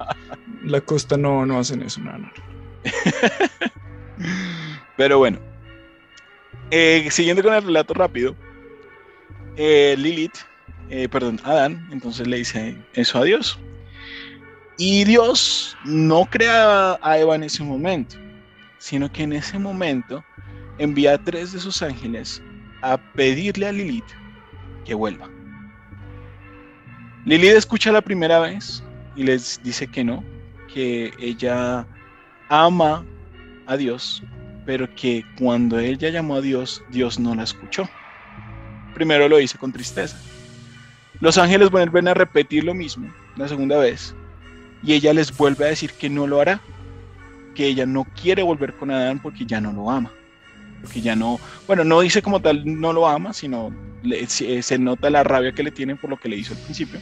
La 0.64 0.82
costa 0.82 1.18
no, 1.18 1.46
no 1.46 1.60
hacen 1.60 1.82
eso, 1.82 2.00
no, 2.02 2.18
no. 2.18 2.32
Pero 4.98 5.18
bueno, 5.18 5.40
eh, 6.70 7.08
siguiendo 7.10 7.42
con 7.42 7.54
el 7.54 7.64
relato 7.64 7.94
rápido, 7.94 8.36
eh, 9.58 9.96
Lilith, 9.98 10.38
eh, 10.90 11.10
perdón, 11.10 11.40
Adán, 11.44 11.88
entonces 11.92 12.28
le 12.28 12.38
dice 12.38 12.78
eso 12.94 13.20
a 13.20 13.24
Dios. 13.24 13.60
Y 14.78 15.04
Dios 15.04 15.76
no 15.84 16.26
crea 16.26 17.00
a 17.02 17.18
Eva 17.18 17.36
en 17.36 17.44
ese 17.44 17.64
momento, 17.64 18.18
sino 18.78 19.12
que 19.12 19.24
en 19.24 19.34
ese 19.34 19.58
momento 19.58 20.24
envía 20.78 21.14
a 21.14 21.24
tres 21.24 21.54
de 21.54 21.60
sus 21.60 21.82
ángeles 21.82 22.42
a 22.82 22.98
pedirle 22.98 23.68
a 23.68 23.72
Lilith 23.72 24.23
que 24.84 24.94
vuelva. 24.94 25.30
Lilith 27.26 27.56
escucha 27.56 27.92
la 27.92 28.02
primera 28.02 28.40
vez 28.40 28.84
y 29.16 29.24
les 29.24 29.62
dice 29.64 29.88
que 29.88 30.04
no, 30.04 30.24
que 30.74 31.14
ella 31.20 31.88
ama 32.50 33.06
a 33.68 33.78
Dios, 33.78 34.24
pero 34.66 34.94
que 34.96 35.24
cuando 35.40 35.80
ella 35.80 36.10
llamó 36.10 36.36
a 36.36 36.42
Dios, 36.42 36.84
Dios 36.90 37.20
no 37.20 37.34
la 37.34 37.44
escuchó. 37.44 37.88
Primero 38.94 39.30
lo 39.30 39.38
dice 39.38 39.58
con 39.58 39.72
tristeza. 39.72 40.20
Los 41.20 41.38
ángeles 41.38 41.70
vuelven 41.70 42.08
a 42.08 42.14
repetir 42.14 42.64
lo 42.64 42.74
mismo 42.74 43.14
la 43.38 43.48
segunda 43.48 43.78
vez 43.78 44.14
y 44.84 44.94
ella 44.94 45.14
les 45.14 45.36
vuelve 45.36 45.66
a 45.66 45.70
decir 45.70 45.94
que 45.94 46.10
no 46.10 46.28
lo 46.28 46.42
hará, 46.42 46.60
que 47.56 47.66
ella 47.66 47.86
no 47.86 48.06
quiere 48.22 48.44
volver 48.44 48.74
con 48.74 48.92
Adán 48.92 49.20
porque 49.20 49.46
ya 49.46 49.62
no 49.62 49.72
lo 49.72 49.90
ama, 49.90 50.12
porque 50.84 51.00
ya 51.00 51.16
no, 51.16 51.40
bueno, 51.66 51.86
no 51.86 52.02
dice 52.02 52.22
como 52.22 52.42
tal 52.42 52.62
no 52.66 52.92
lo 52.92 53.08
ama, 53.08 53.32
sino 53.32 53.74
eh, 54.04 54.28
se, 54.28 54.78
nota 54.78 55.10
la 55.10 55.24
rabia 55.24 55.54
que 55.54 55.64
le 55.64 55.72
tienen 55.72 55.98
por 55.98 56.10
lo 56.10 56.18
que 56.18 56.28
le 56.28 56.36
hizo 56.36 56.54
al 56.54 56.60
principio 56.60 57.00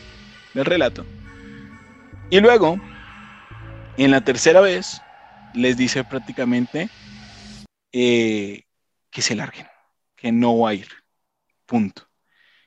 del 0.54 0.66
relato. 0.66 1.04
Y 2.30 2.40
luego, 2.42 2.80
en 3.98 4.12
la 4.12 4.22
tercera 4.22 4.62
vez, 4.62 5.02
les 5.56 5.78
dice 5.78 6.04
prácticamente 6.04 6.90
eh, 7.92 8.66
que 9.10 9.24
se 9.24 9.36
larguen, 9.36 9.66
que 10.16 10.32
no 10.32 10.60
va 10.60 10.70
a 10.70 10.74
ir. 10.76 10.88
Punto. 11.66 12.08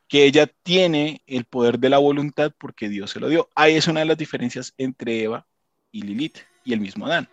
Que 0.08 0.24
ella 0.24 0.48
tiene 0.64 1.22
el 1.28 1.44
poder 1.44 1.78
de 1.78 1.90
la 1.90 1.98
voluntad 1.98 2.50
porque 2.58 2.88
Dios 2.88 3.12
se 3.12 3.20
lo 3.20 3.28
dio. 3.28 3.48
Ahí 3.54 3.76
es 3.76 3.86
una 3.86 4.00
de 4.00 4.06
las 4.06 4.18
diferencias 4.18 4.74
entre 4.78 5.22
Eva 5.22 5.46
y 5.92 6.02
Lilith 6.02 6.38
y 6.64 6.72
el 6.72 6.80
mismo 6.80 7.06
Adán. 7.06 7.28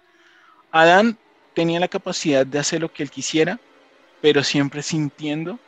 Adán 0.71 1.17
tenía 1.55 1.79
la 1.79 1.87
capacidad 1.87 2.45
de 2.45 2.59
hacer 2.59 2.81
lo 2.81 2.93
que 2.93 3.01
él 3.01 3.09
quisiera, 3.09 3.59
pero 4.21 4.43
siempre 4.43 4.81
sintiendo 4.81 5.59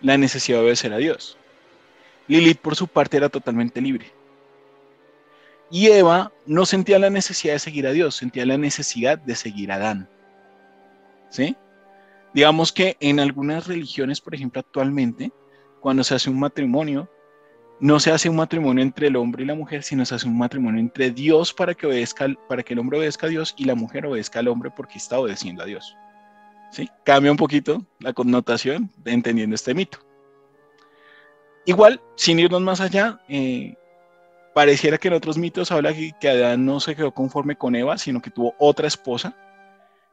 la 0.00 0.16
necesidad 0.18 0.58
de 0.58 0.64
obedecer 0.64 0.92
a 0.92 0.98
Dios. 0.98 1.36
Lilith, 2.26 2.58
por 2.58 2.76
su 2.76 2.86
parte, 2.86 3.16
era 3.16 3.28
totalmente 3.28 3.80
libre. 3.80 4.12
Y 5.70 5.88
Eva 5.88 6.32
no 6.46 6.66
sentía 6.66 6.98
la 6.98 7.10
necesidad 7.10 7.54
de 7.54 7.58
seguir 7.58 7.86
a 7.86 7.92
Dios, 7.92 8.16
sentía 8.16 8.46
la 8.46 8.58
necesidad 8.58 9.18
de 9.18 9.34
seguir 9.34 9.70
a 9.70 9.76
Adán. 9.76 10.08
¿Sí? 11.30 11.56
Digamos 12.32 12.72
que 12.72 12.96
en 13.00 13.20
algunas 13.20 13.66
religiones, 13.66 14.20
por 14.20 14.34
ejemplo, 14.34 14.60
actualmente, 14.60 15.30
cuando 15.80 16.04
se 16.04 16.14
hace 16.14 16.30
un 16.30 16.38
matrimonio, 16.38 17.08
no 17.80 18.00
se 18.00 18.10
hace 18.10 18.28
un 18.28 18.36
matrimonio 18.36 18.82
entre 18.82 19.06
el 19.06 19.16
hombre 19.16 19.44
y 19.44 19.46
la 19.46 19.54
mujer, 19.54 19.82
sino 19.82 20.04
se 20.04 20.14
hace 20.14 20.26
un 20.26 20.36
matrimonio 20.36 20.80
entre 20.80 21.10
Dios 21.10 21.52
para 21.52 21.74
que 21.74 21.86
obedezca, 21.86 22.28
para 22.48 22.62
que 22.62 22.72
el 22.72 22.80
hombre 22.80 22.98
obedezca 22.98 23.26
a 23.26 23.30
Dios 23.30 23.54
y 23.56 23.64
la 23.64 23.74
mujer 23.74 24.06
obedezca 24.06 24.40
al 24.40 24.48
hombre 24.48 24.70
porque 24.70 24.98
está 24.98 25.18
obedeciendo 25.18 25.62
a 25.62 25.66
Dios. 25.66 25.96
Cambia 27.04 27.30
un 27.30 27.36
poquito 27.36 27.84
la 28.00 28.12
connotación 28.12 28.90
entendiendo 29.04 29.54
este 29.54 29.74
mito. 29.74 29.98
Igual, 31.64 32.00
sin 32.14 32.38
irnos 32.38 32.62
más 32.62 32.80
allá, 32.80 33.20
eh, 33.28 33.74
pareciera 34.54 34.98
que 34.98 35.08
en 35.08 35.14
otros 35.14 35.36
mitos 35.36 35.70
habla 35.70 35.92
que, 35.94 36.28
Adán 36.28 36.64
no 36.64 36.80
se 36.80 36.96
quedó 36.96 37.12
conforme 37.12 37.56
con 37.56 37.76
Eva, 37.76 37.98
sino 37.98 38.22
que 38.22 38.30
tuvo 38.30 38.54
otra 38.58 38.88
esposa, 38.88 39.36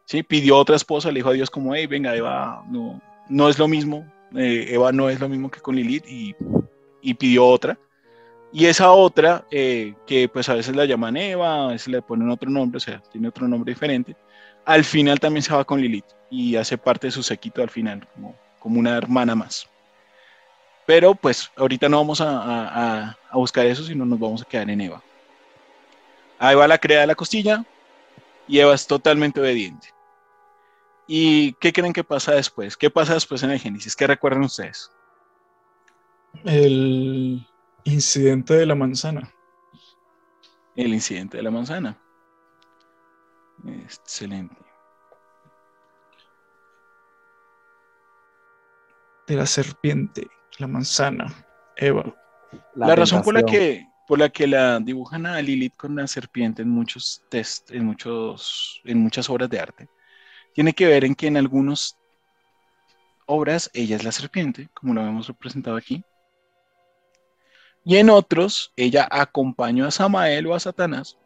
¿sí? 0.06 0.22
Pidió 0.22 0.58
otra 0.58 0.76
esposa, 0.76 1.10
le 1.10 1.20
dijo 1.20 1.30
a 1.30 1.34
Dios 1.34 1.50
como, 1.50 1.74
hey, 1.74 1.88
venga, 1.88 2.16
Eva 2.16 2.64
no, 2.70 3.02
no 3.30 3.50
es 3.50 3.58
lo 3.58 3.68
mismo, 3.68 4.06
eh, 4.36 4.68
Eva 4.70 4.92
no 4.92 5.10
es 5.10 5.20
lo 5.20 5.30
mismo 5.30 5.50
que 5.50 5.62
con 5.62 5.76
Lilith, 5.76 6.06
y, 6.08 7.14
pidió 7.14 7.48
otra. 7.48 7.80
Y 8.52 8.66
esa 8.66 8.92
otra, 8.92 9.46
eh, 9.50 9.94
que 10.06 10.28
pues 10.28 10.50
a 10.50 10.56
veces 10.56 10.76
la 10.76 10.86
llaman 10.86 11.18
Eva, 11.18 11.66
a 11.66 11.68
veces 11.70 11.88
le 11.88 12.02
ponen 12.02 12.30
otro 12.30 12.50
nombre, 12.50 12.78
o 12.78 12.82
sea, 12.82 13.02
tiene 13.12 13.30
otro 13.30 13.48
nombre 13.48 13.74
diferente, 13.74 14.16
al 14.66 14.84
final 14.84 15.20
también 15.20 15.44
se 15.44 15.54
va 15.54 15.64
con 15.64 15.82
Lilith 15.82 16.06
y 16.30 16.56
hace 16.56 16.78
parte 16.78 17.08
de 17.08 17.12
su 17.12 17.24
sequito 17.24 17.62
al 17.62 17.70
final, 17.70 18.08
como, 18.14 18.36
como 18.60 18.80
una 18.80 18.98
hermana 18.98 19.36
más. 19.36 19.68
Pero 20.86 21.16
pues 21.16 21.52
ahorita 21.56 21.90
no 21.90 21.98
vamos 21.98 22.22
a, 22.22 23.18
buscar 23.34 23.66
eso, 23.66 23.84
sino 23.84 24.06
nos 24.06 24.20
vamos 24.20 24.42
a 24.42 24.46
quedar 24.46 24.70
en 24.70 24.82
Eva. 24.82 25.02
Ahí 26.38 26.56
va 26.56 26.68
la 26.68 26.78
crea 26.78 27.02
de 27.02 27.08
la 27.08 27.16
costilla 27.16 27.66
y 28.48 28.60
Eva 28.60 28.76
es 28.76 28.86
totalmente 28.86 29.40
obediente. 29.40 29.90
¿Y 31.08 31.54
qué 31.54 31.72
creen 31.72 31.94
que 31.94 32.04
pasa 32.04 32.34
después? 32.34 32.78
¿Qué 32.78 32.90
pasa 32.90 33.14
después 33.14 33.42
en 33.44 33.52
el 33.52 33.60
Génesis? 33.60 33.96
¿Qué 33.96 34.08
recuerdan 34.08 34.44
ustedes? 34.44 34.92
El, 36.44 37.48
incidente 37.84 38.56
de 38.56 38.66
la 38.66 38.76
manzana. 38.76 39.32
El 40.76 40.94
incidente 40.94 41.38
de 41.38 41.44
la 41.44 41.52
manzana. 41.52 41.98
Excelente. 43.68 44.56
De 49.28 49.36
la 49.36 49.46
serpiente, 49.46 50.28
la 50.60 50.68
manzana, 50.68 51.34
Eva. 51.76 52.16
La, 52.76 52.96
razón 52.96 53.24
por 53.24 53.34
la 53.34 53.44
que 53.44 53.88
por 54.08 54.20
la 54.20 54.30
que 54.30 54.46
la 54.46 54.80
dibujan 54.80 55.26
a 55.26 55.42
Lilith 55.42 55.76
con 55.76 55.96
la 55.96 56.08
serpiente 56.08 56.62
en 56.62 56.70
muchos 56.70 57.24
test, 57.30 57.72
en 57.72 57.86
muchos, 57.86 58.82
en 58.86 59.00
muchas 59.00 59.30
obras 59.30 59.50
de 59.50 59.60
arte, 59.60 59.90
tiene 60.54 60.74
que 60.74 60.86
ver 60.86 61.04
en 61.06 61.16
que 61.16 61.28
en 61.28 61.38
algunas 61.38 61.98
obras 63.26 63.72
ella 63.74 63.96
es 63.96 64.04
la 64.04 64.12
serpiente, 64.12 64.70
como 64.74 64.94
lo 64.94 65.02
hemos 65.02 65.28
representado 65.28 65.76
aquí, 65.76 66.04
y 67.84 67.98
en 67.98 68.10
otros 68.10 68.72
ella 68.76 69.08
acompañó 69.10 69.86
a 69.86 69.92
Samael 69.92 70.48
o 70.48 70.56
a 70.56 70.60
Satanás, 70.60 71.18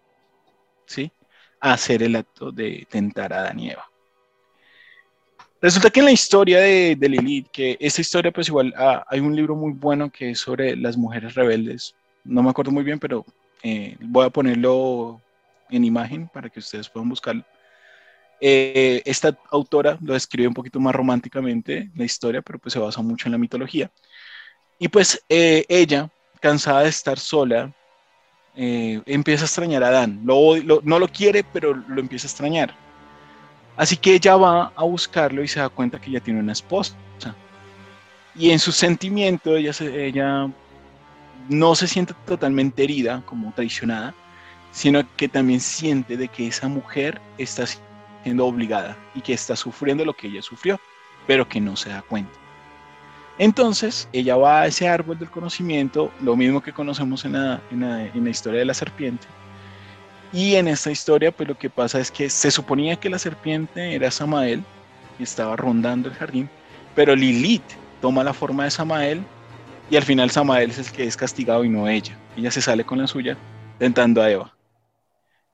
¿sí? 0.86 1.12
Hacer 1.60 2.04
el 2.04 2.16
acto 2.16 2.52
de 2.52 2.88
tentar 2.90 3.34
a 3.34 3.40
Adán 3.40 3.60
y 3.60 3.72
Eva. 3.72 3.90
Resulta 5.62 5.90
que 5.90 6.00
en 6.00 6.06
la 6.06 6.12
historia 6.12 6.60
de, 6.60 6.98
Lilith, 7.00 7.48
que 7.52 7.78
esta 7.82 8.00
historia 8.00 8.32
pues 8.32 8.48
igual 8.48 8.74
ah, 8.78 9.06
hay 9.10 9.20
un 9.20 9.36
libro 9.36 9.56
muy 9.56 9.74
bueno 9.74 10.10
que 10.10 10.32
es 10.32 10.40
sobre 10.40 10.76
las 10.78 10.96
mujeres 10.96 11.36
rebeldes, 11.36 11.96
no 12.24 12.42
me 12.42 12.50
acuerdo 12.50 12.72
muy 12.72 12.84
bien, 12.84 12.98
pero 12.98 13.26
eh, 13.62 13.98
voy 14.00 14.26
a 14.26 14.30
ponerlo 14.30 15.20
en 15.70 15.84
imagen 15.84 16.30
para 16.30 16.50
que 16.50 16.60
ustedes 16.60 16.88
puedan 16.88 17.10
buscarlo. 17.10 17.44
Eh, 18.42 19.02
esta 19.06 19.38
autora 19.52 19.98
lo 20.02 20.14
describe 20.14 20.48
un 20.48 20.54
poquito 20.54 20.80
más 20.80 20.96
románticamente 20.96 21.92
la 21.96 22.06
historia, 22.06 22.42
pero 22.42 22.58
pues 22.58 22.74
se 22.74 22.80
basa 22.80 23.02
mucho 23.02 23.28
en 23.28 23.34
la 23.34 23.38
mitología. 23.38 23.92
Y 24.78 24.88
pues 24.88 25.24
eh, 25.28 25.66
ella, 25.68 26.10
cansada 26.40 26.84
de 26.84 26.90
estar 26.90 27.20
sola, 27.20 27.76
empieza 28.56 29.44
a 29.44 29.48
extrañar 29.48 29.84
a 29.84 29.90
Adán. 29.90 30.20
no 30.24 31.00
lo 31.00 31.08
quiere, 31.08 31.44
pero 31.44 31.74
lo 31.74 32.00
empieza 32.00 32.28
a 32.28 32.30
extrañar. 32.30 32.76
Así 33.78 33.96
que 33.96 34.16
ella 34.16 34.36
va 34.36 34.74
a 34.76 34.84
buscarlo 34.84 35.42
y 35.42 35.48
se 35.48 35.62
da 35.62 35.70
cuenta 35.70 36.02
que 36.02 36.12
ya 36.12 36.20
tiene 36.20 36.42
una 36.42 36.52
esposa. 36.52 36.96
Y 38.36 38.52
en 38.52 38.60
su 38.60 38.72
sentimiento 38.72 39.56
ella, 39.56 39.72
ella 39.80 40.50
no 41.50 41.76
se 41.76 41.88
siente 41.88 42.14
totalmente 42.26 42.84
herida, 42.84 43.24
como 43.26 43.54
traicionada, 43.54 44.14
sino 44.72 45.04
que 45.16 45.28
también 45.28 45.60
siente 45.60 46.18
de 46.18 46.28
que 46.28 46.48
esa 46.48 46.68
mujer 46.68 47.20
está 47.38 47.66
siendo 48.24 48.46
obligada 48.46 48.98
y 49.16 49.22
que 49.22 49.34
está 49.34 49.56
sufriendo 49.56 50.06
lo 50.06 50.14
que 50.14 50.28
ella 50.28 50.42
sufrió, 50.42 50.80
pero 51.26 51.48
que 51.48 51.60
no 51.60 51.76
se 51.76 51.90
da 51.90 52.02
cuenta. 52.02 52.38
Entonces, 53.40 54.10
ella 54.12 54.36
va 54.36 54.62
a 54.62 54.68
ese 54.68 54.90
árbol 54.90 55.18
del 55.18 55.32
conocimiento, 55.32 56.12
lo 56.22 56.36
mismo 56.36 56.62
que 56.62 56.74
conocemos 56.74 57.24
en 57.24 57.32
la, 57.32 57.62
historia 58.30 58.60
de 58.60 58.66
la 58.66 58.74
serpiente. 58.74 59.26
Y 60.34 60.56
en 60.56 60.68
esta 60.68 60.92
historia, 60.92 61.32
pues 61.32 61.48
lo 61.48 61.58
que 61.58 61.70
pasa 61.70 62.02
es 62.02 62.12
que 62.12 62.30
se 62.30 62.52
suponía 62.52 62.98
que 62.98 63.10
la 63.10 63.18
serpiente 63.18 63.96
era 63.96 64.12
Samael 64.12 64.62
y 65.18 65.24
estaba 65.24 65.56
rondando 65.56 66.10
el 66.10 66.16
jardín, 66.16 66.50
pero 66.96 67.16
Lilith 67.16 67.64
toma 68.02 68.26
la 68.26 68.34
forma 68.34 68.66
de 68.66 68.72
Samael 68.72 69.24
y 69.90 69.96
al 69.96 70.04
final 70.04 70.30
Samael 70.30 70.72
es 70.72 70.80
el 70.80 70.92
que 70.92 71.06
es 71.06 71.16
castigado 71.16 71.64
y 71.64 71.70
no 71.70 71.88
ella. 71.88 72.18
Ella 72.36 72.52
se 72.52 72.62
sale 72.62 72.84
con 72.84 73.00
la 73.00 73.08
suya 73.08 73.38
tentando 73.78 74.22
a 74.22 74.30
Eva. 74.30 74.54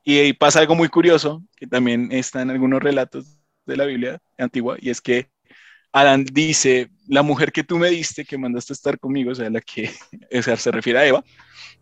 Y 0.03 0.17
ahí 0.17 0.33
pasa 0.33 0.59
algo 0.59 0.73
muy 0.73 0.89
curioso, 0.89 1.43
que 1.55 1.67
también 1.67 2.11
está 2.11 2.41
en 2.41 2.49
algunos 2.49 2.81
relatos 2.81 3.39
de 3.67 3.77
la 3.77 3.85
Biblia 3.85 4.19
antigua, 4.37 4.75
y 4.79 4.89
es 4.89 5.01
que 5.01 5.29
Adán 5.95 6.25
dice, 6.25 6.89
la 7.07 7.21
mujer 7.21 7.53
que 7.53 7.63
tú 7.63 7.77
me 7.77 7.89
diste, 7.89 8.25
que 8.25 8.37
mandaste 8.37 8.73
a 8.73 8.75
estar 8.75 8.99
conmigo, 8.99 9.31
o 9.31 9.35
sea, 9.35 9.49
la 9.49 9.61
que 9.61 9.89
se 10.57 10.71
refiere 10.71 10.99
a 10.99 11.07
Eva, 11.07 11.23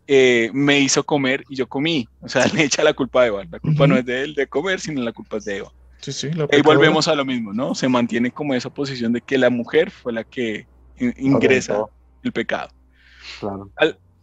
eh, 0.06 0.52
me 0.54 0.80
hizo 0.80 1.04
comer 1.04 1.44
y 1.50 1.56
yo 1.56 1.68
comí. 1.68 2.08
O 2.22 2.30
sea, 2.30 2.46
le 2.54 2.64
echa 2.64 2.84
la 2.84 2.94
culpa 2.94 3.24
a 3.24 3.26
Eva. 3.26 3.44
La 3.50 3.60
culpa 3.60 3.88
no 3.88 3.98
es 3.98 4.06
de 4.06 4.22
él 4.22 4.36
de 4.36 4.46
comer, 4.46 4.80
sino 4.80 5.02
la 5.02 5.14
culpa 5.14 5.38
es 5.38 5.46
de 5.46 5.58
Eva. 5.58 5.72
Sí, 6.00 6.14
sí, 6.14 6.30
y 6.52 6.62
volvemos 6.62 7.08
a 7.08 7.16
lo 7.16 7.26
mismo, 7.26 7.54
¿no? 7.54 7.74
Se 7.74 7.88
mantiene 7.88 8.30
como 8.30 8.54
esa 8.54 8.70
posición 8.70 9.14
de 9.14 9.22
que 9.22 9.40
la 9.40 9.50
mujer 9.50 9.90
fue 9.90 10.14
la 10.14 10.24
que 10.24 10.68
ingresa 11.00 11.86
el 12.22 12.32
pecado. 12.34 12.70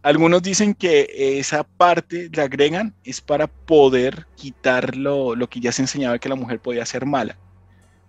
algunos 0.03 0.41
dicen 0.41 0.73
que 0.73 1.09
esa 1.39 1.65
parte 1.65 2.29
la 2.31 2.43
agregan 2.43 2.95
es 3.03 3.19
para 3.19 3.47
poder 3.47 4.27
quitar 4.37 4.95
lo, 4.95 5.35
que 5.49 5.59
ya 5.59 5.73
se 5.73 5.81
enseñaba 5.81 6.17
que 6.19 6.29
la 6.29 6.35
mujer 6.35 6.61
podía 6.61 6.85
ser 6.85 7.05
mala 7.05 7.35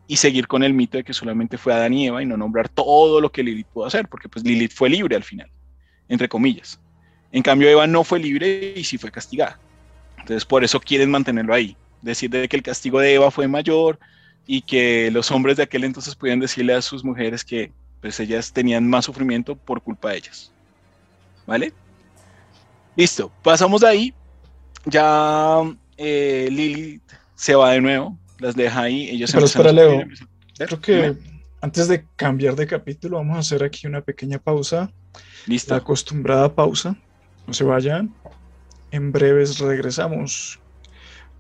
y 0.07 0.17
seguir 0.17 0.47
con 0.47 0.63
el 0.63 0.75
mito 0.75 0.99
de 0.99 1.05
que 1.05 1.15
solamente 1.15 1.59
fue 1.59 1.73
Adán 1.73 1.95
y 1.95 2.07
Eva 2.07 2.23
y 2.23 2.27
no 2.27 2.37
nombrar 2.37 2.69
todo 2.69 3.21
lo 3.21 3.31
que 3.31 3.43
Lilith 3.43 3.67
pudo 3.69 3.87
hacer, 3.87 4.09
porque 4.09 4.29
pues 4.29 4.45
Lilith 4.45 4.73
fue 4.73 4.91
libre 4.91 5.17
al 5.17 5.25
final, 5.25 5.49
entre 6.09 6.29
comillas. 6.29 6.81
En 7.31 7.43
cambio 7.43 7.69
Eva 7.69 7.87
no 7.87 8.05
fue 8.05 8.19
libre 8.19 8.75
y 8.77 8.85
sí 8.85 8.99
fue 8.99 9.11
castigada. 9.11 9.59
Entonces 10.19 10.45
por 10.45 10.65
eso 10.65 10.81
quieren 10.81 11.11
mantenerlo 11.11 11.55
ahí, 11.55 11.77
decir 12.03 12.31
de 12.31 12.49
que 12.49 12.57
el 12.57 12.63
castigo 12.63 13.01
de 13.01 13.15
Eva 13.15 13.31
fue 13.31 13.49
mayor 13.49 13.99
y 14.47 14.63
que 14.63 15.11
los 15.11 15.31
hombres 15.31 15.57
de 15.57 15.63
aquel 15.63 15.85
entonces 15.85 16.15
podían 16.15 16.41
decirle 16.41 16.75
a 16.75 16.83
sus 16.83 17.05
mujeres 17.05 17.45
que 17.45 17.73
pues 18.01 18.19
ellas 18.19 18.53
tenían 18.53 18.89
más 18.89 19.05
sufrimiento 19.05 19.57
por 19.57 19.81
culpa 19.81 20.11
de 20.11 20.19
ellas. 20.19 20.53
¿Vale? 21.47 21.73
Listo, 22.97 23.33
pasamos 23.43 23.81
de 23.81 23.89
ahí. 23.89 24.15
Ya 24.85 25.61
eh, 25.97 26.49
Lili 26.51 27.01
se 27.35 27.55
va 27.55 27.71
de 27.73 27.81
nuevo, 27.81 28.19
las 28.43 28.57
deja 28.57 28.83
ahí. 28.83 29.09
Ellos 29.09 29.33
Pero 29.33 29.47
espera, 29.47 29.73
Leo. 29.73 30.03
Creo 30.59 30.81
que 30.81 31.17
antes 31.61 31.89
de 31.89 32.05
cambiar 32.17 32.57
de 32.57 32.67
capítulo, 32.67 33.17
vamos 33.19 33.37
a 33.37 33.41
hacer 33.41 33.63
aquí 33.63 33.87
una 33.87 34.01
pequeña 34.03 34.39
pausa. 34.39 34.91
Listo. 35.47 35.73
La 35.73 35.79
acostumbrada 35.79 36.55
pausa. 36.55 36.97
No 37.47 37.55
se 37.55 37.65
vayan. 37.65 38.15
En 38.91 39.13
breves 39.13 39.59
regresamos 39.59 40.61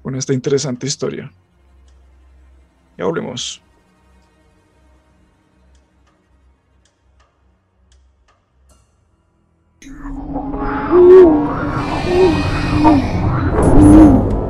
con 0.03 0.15
esta 0.17 0.33
interesante 0.33 0.87
historia. 0.87 1.31
Ya 2.97 3.05
volvemos. 3.05 3.61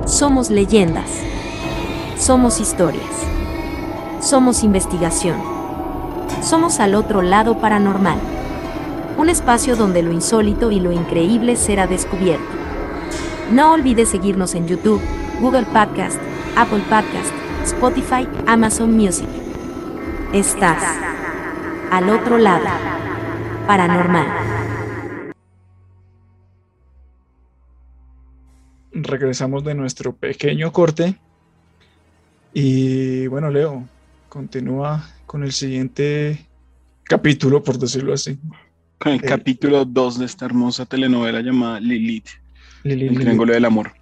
Somos 0.07 0.51
leyendas. 0.51 1.32
Somos 2.23 2.61
historias. 2.61 3.11
Somos 4.21 4.63
investigación. 4.63 5.43
Somos 6.41 6.79
al 6.79 6.95
otro 6.95 7.21
lado 7.21 7.59
paranormal. 7.59 8.17
Un 9.19 9.29
espacio 9.29 9.75
donde 9.75 10.05
lo 10.05 10.13
insólito 10.13 10.71
y 10.71 10.79
lo 10.79 10.93
increíble 10.93 11.57
será 11.57 11.89
descubierto. 11.89 12.47
No 13.51 13.73
olvides 13.73 14.09
seguirnos 14.09 14.55
en 14.55 14.69
YouTube, 14.69 15.01
Google 15.41 15.65
Podcast, 15.65 16.17
Apple 16.57 16.85
Podcast, 16.89 17.33
Spotify, 17.65 18.29
Amazon 18.47 18.97
Music. 18.97 19.27
Estás 20.33 20.81
al 21.91 22.09
otro 22.09 22.39
lado 22.39 22.69
paranormal. 23.67 24.29
regresamos 28.93 29.65
de 29.65 29.75
nuestro 29.75 30.15
pequeño 30.15 30.71
corte. 30.71 31.19
Y 32.55 33.27
bueno, 33.29 33.51
Leo, 33.51 33.89
continúa 34.29 35.09
con 35.27 35.43
el 35.43 35.53
siguiente 35.53 36.47
capítulo, 37.05 37.63
por 37.63 37.79
decirlo 37.79 38.13
así. 38.13 38.39
Con 38.99 39.13
el 39.13 39.25
eh, 39.25 39.27
capítulo 39.27 39.85
2 39.85 40.19
de 40.19 40.27
esta 40.27 40.45
hermosa 40.45 40.85
telenovela 40.85 41.41
llamada 41.41 41.81
Lilith, 41.81 42.29
el 42.85 43.15
triángulo 43.15 43.55
del 43.55 43.65
amor. 43.65 43.93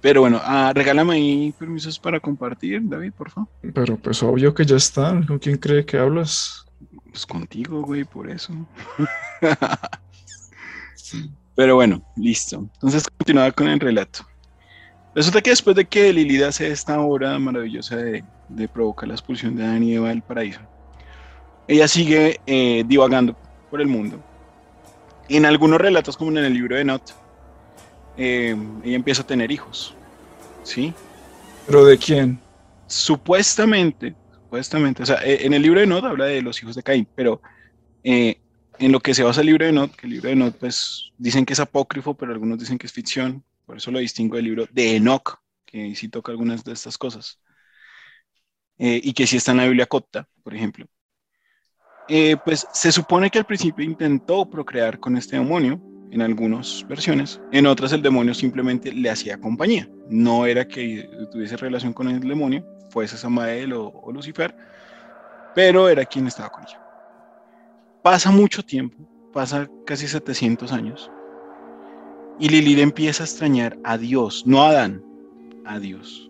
Pero 0.00 0.20
bueno, 0.20 0.40
ah, 0.42 0.72
regálame 0.74 1.14
ahí 1.14 1.54
permisos 1.56 1.98
para 1.98 2.18
compartir, 2.18 2.80
David, 2.84 3.12
por 3.12 3.30
favor. 3.30 3.48
Pero 3.72 3.96
pues 3.96 4.22
obvio 4.22 4.52
que 4.52 4.64
ya 4.64 4.76
está. 4.76 5.20
¿Con 5.26 5.38
quién 5.38 5.56
cree 5.56 5.84
que 5.84 5.96
hablas? 5.96 6.66
Pues 7.10 7.24
contigo, 7.24 7.82
güey, 7.82 8.04
por 8.04 8.28
eso. 8.28 8.52
Pero 11.54 11.76
bueno, 11.76 12.02
listo. 12.16 12.68
Entonces 12.74 13.08
continuaba 13.08 13.52
con 13.52 13.68
el 13.68 13.78
relato. 13.78 14.26
Resulta 15.14 15.42
que 15.42 15.50
después 15.50 15.76
de 15.76 15.84
que 15.84 16.12
Lilith 16.12 16.42
hace 16.42 16.70
esta 16.70 16.98
obra 17.00 17.38
maravillosa 17.38 17.96
de, 17.96 18.24
provocar 18.72 19.08
la 19.08 19.14
expulsión 19.14 19.56
de 19.56 19.64
Adán 19.64 19.82
y 19.82 19.94
Eva 19.94 20.08
del 20.08 20.22
paraíso, 20.22 20.60
ella 21.68 21.86
sigue 21.86 22.40
eh, 22.46 22.82
divagando 22.86 23.36
por 23.70 23.80
el 23.82 23.88
mundo. 23.88 24.22
En 25.28 25.44
algunos 25.44 25.80
relatos, 25.80 26.16
como 26.16 26.30
en 26.30 26.38
el 26.38 26.54
libro 26.54 26.76
de 26.76 26.84
Not, 26.84 27.02
eh, 28.16 28.56
ella 28.84 28.96
empieza 28.96 29.22
a 29.22 29.26
tener 29.26 29.50
hijos. 29.50 29.94
¿Sí? 30.62 30.94
¿Pero 31.66 31.84
de 31.84 31.98
quién? 31.98 32.38
Supuestamente, 32.86 34.14
supuestamente, 34.32 35.02
o 35.02 35.06
sea, 35.06 35.16
eh, 35.24 35.44
en 35.44 35.52
el 35.52 35.62
libro 35.62 35.80
de 35.80 35.86
Not 35.86 36.04
habla 36.04 36.24
de 36.24 36.40
los 36.40 36.62
hijos 36.62 36.74
de 36.74 36.82
Caín, 36.82 37.06
pero 37.14 37.40
en 38.04 38.90
lo 38.90 39.00
que 39.00 39.14
se 39.14 39.22
basa 39.22 39.42
el 39.42 39.46
libro 39.46 39.66
de 39.66 39.72
Not, 39.72 39.94
que 39.94 40.06
el 40.06 40.14
libro 40.14 40.28
de 40.30 40.36
Not, 40.36 40.56
pues 40.56 41.12
dicen 41.18 41.44
que 41.44 41.52
es 41.52 41.60
apócrifo, 41.60 42.14
pero 42.14 42.32
algunos 42.32 42.58
dicen 42.58 42.78
que 42.78 42.86
es 42.86 42.92
ficción, 42.92 43.44
por 43.72 43.78
eso 43.78 43.90
lo 43.90 44.00
distingo 44.00 44.36
del 44.36 44.44
libro 44.44 44.66
de 44.70 44.96
Enoch, 44.96 45.40
que 45.64 45.94
sí 45.94 46.10
toca 46.10 46.30
algunas 46.30 46.62
de 46.62 46.74
estas 46.74 46.98
cosas, 46.98 47.40
eh, 48.76 49.00
y 49.02 49.14
que 49.14 49.26
sí 49.26 49.38
está 49.38 49.52
en 49.52 49.56
la 49.56 49.64
Biblia 49.64 49.86
copta, 49.86 50.28
por 50.42 50.54
ejemplo. 50.54 50.84
Eh, 52.06 52.36
pues 52.44 52.66
se 52.74 52.92
supone 52.92 53.30
que 53.30 53.38
al 53.38 53.46
principio 53.46 53.82
intentó 53.82 54.44
procrear 54.50 55.00
con 55.00 55.16
este 55.16 55.36
demonio, 55.36 55.80
en 56.10 56.20
algunas 56.20 56.86
versiones, 56.86 57.40
en 57.50 57.64
otras 57.64 57.92
el 57.92 58.02
demonio 58.02 58.34
simplemente 58.34 58.92
le 58.92 59.08
hacía 59.08 59.40
compañía. 59.40 59.88
No 60.10 60.44
era 60.44 60.68
que 60.68 61.08
tuviese 61.30 61.56
relación 61.56 61.94
con 61.94 62.08
el 62.10 62.20
demonio, 62.20 62.66
fuese 62.90 63.16
Samael 63.16 63.72
o, 63.72 63.88
o 63.88 64.12
Lucifer, 64.12 64.54
pero 65.54 65.88
era 65.88 66.04
quien 66.04 66.26
estaba 66.26 66.50
con 66.50 66.64
ella. 66.64 66.78
Pasa 68.02 68.30
mucho 68.30 68.62
tiempo, 68.62 69.08
pasa 69.32 69.66
casi 69.86 70.06
700 70.06 70.70
años, 70.72 71.10
y 72.42 72.48
Lilith 72.48 72.80
empieza 72.80 73.22
a 73.22 73.26
extrañar 73.26 73.78
a 73.84 73.96
Dios, 73.96 74.42
no 74.44 74.64
a 74.64 74.70
Adán, 74.70 75.00
a 75.64 75.78
Dios. 75.78 76.28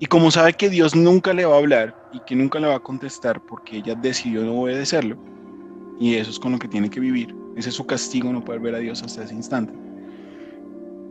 Y 0.00 0.06
como 0.06 0.32
sabe 0.32 0.54
que 0.54 0.68
Dios 0.68 0.96
nunca 0.96 1.32
le 1.32 1.44
va 1.44 1.54
a 1.54 1.58
hablar 1.58 1.94
y 2.12 2.18
que 2.26 2.34
nunca 2.34 2.58
le 2.58 2.66
va 2.66 2.74
a 2.74 2.80
contestar 2.80 3.40
porque 3.46 3.76
ella 3.76 3.94
decidió 3.94 4.42
no 4.42 4.62
obedecerlo, 4.62 5.16
y 6.00 6.16
eso 6.16 6.32
es 6.32 6.40
con 6.40 6.50
lo 6.50 6.58
que 6.58 6.66
tiene 6.66 6.90
que 6.90 6.98
vivir, 6.98 7.32
ese 7.56 7.68
es 7.68 7.76
su 7.76 7.86
castigo 7.86 8.32
no 8.32 8.44
poder 8.44 8.60
ver 8.60 8.74
a 8.74 8.78
Dios 8.78 9.00
hasta 9.00 9.22
ese 9.22 9.32
instante. 9.32 9.72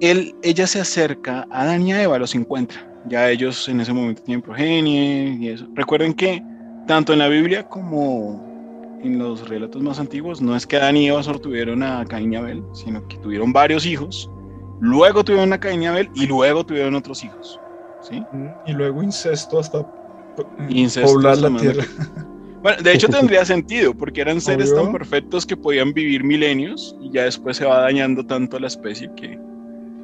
Ella 0.02 0.68
se 0.68 0.82
acerca 0.82 1.48
a 1.50 1.62
Adán 1.62 1.88
y 1.88 1.94
a 1.94 2.04
Eva, 2.04 2.20
los 2.20 2.36
encuentra. 2.36 2.86
Ya 3.08 3.30
ellos 3.30 3.70
en 3.70 3.80
ese 3.80 3.94
momento 3.94 4.22
tienen 4.24 4.42
progenie 4.42 5.38
y 5.40 5.48
eso. 5.48 5.70
Recuerden 5.74 6.14
que 6.14 6.44
tanto 6.86 7.14
en 7.14 7.20
la 7.20 7.30
Biblia 7.30 7.64
como 7.64 8.55
en 9.04 9.20
los 9.20 9.48
relatos 9.48 9.82
más 9.82 10.00
antiguos, 10.00 10.42
no 10.42 10.56
es 10.56 10.66
que 10.66 10.78
Adán 10.78 10.98
y 10.98 11.08
Eva 11.08 11.22
solo 11.24 11.40
tuvieron 11.40 11.84
a 11.84 12.06
Caín 12.06 12.34
y 12.34 12.36
Abel, 12.36 12.64
sino 12.74 13.08
que 13.08 13.18
tuvieron 13.18 13.54
varios 13.54 13.86
hijos, 13.86 14.30
luego 14.80 15.24
tuvieron 15.24 15.54
a 15.54 15.60
Caín 15.60 15.84
y 15.84 15.88
Abel 15.88 16.10
y 16.16 16.26
luego 16.26 16.66
tuvieron 16.66 16.96
otros 16.96 17.24
hijos. 17.24 17.60
¿sí? 18.02 18.24
Y 18.66 18.74
luego 18.74 19.04
incesto 19.04 19.60
hasta 19.60 19.80
eh, 19.80 20.68
Incesto 20.70 21.14
poblar 21.14 21.38
la 21.38 21.58
tierra. 21.58 21.84
Bueno, 22.62 22.82
de 22.82 22.94
hecho 22.94 23.08
tendría 23.08 23.46
sentido, 23.46 23.94
porque 23.94 24.22
eran 24.22 24.42
seres 24.42 24.72
Obvio. 24.72 24.84
tan 24.84 24.92
perfectos 24.94 25.46
que 25.46 25.56
podían 25.56 25.94
vivir 25.94 26.24
milenios 26.24 26.96
y 27.02 27.12
ya 27.12 27.24
después 27.26 27.58
se 27.58 27.66
va 27.66 27.82
dañando 27.82 28.26
tanto 28.26 28.60
la 28.60 28.68
especie 28.68 29.12
que, 29.16 29.40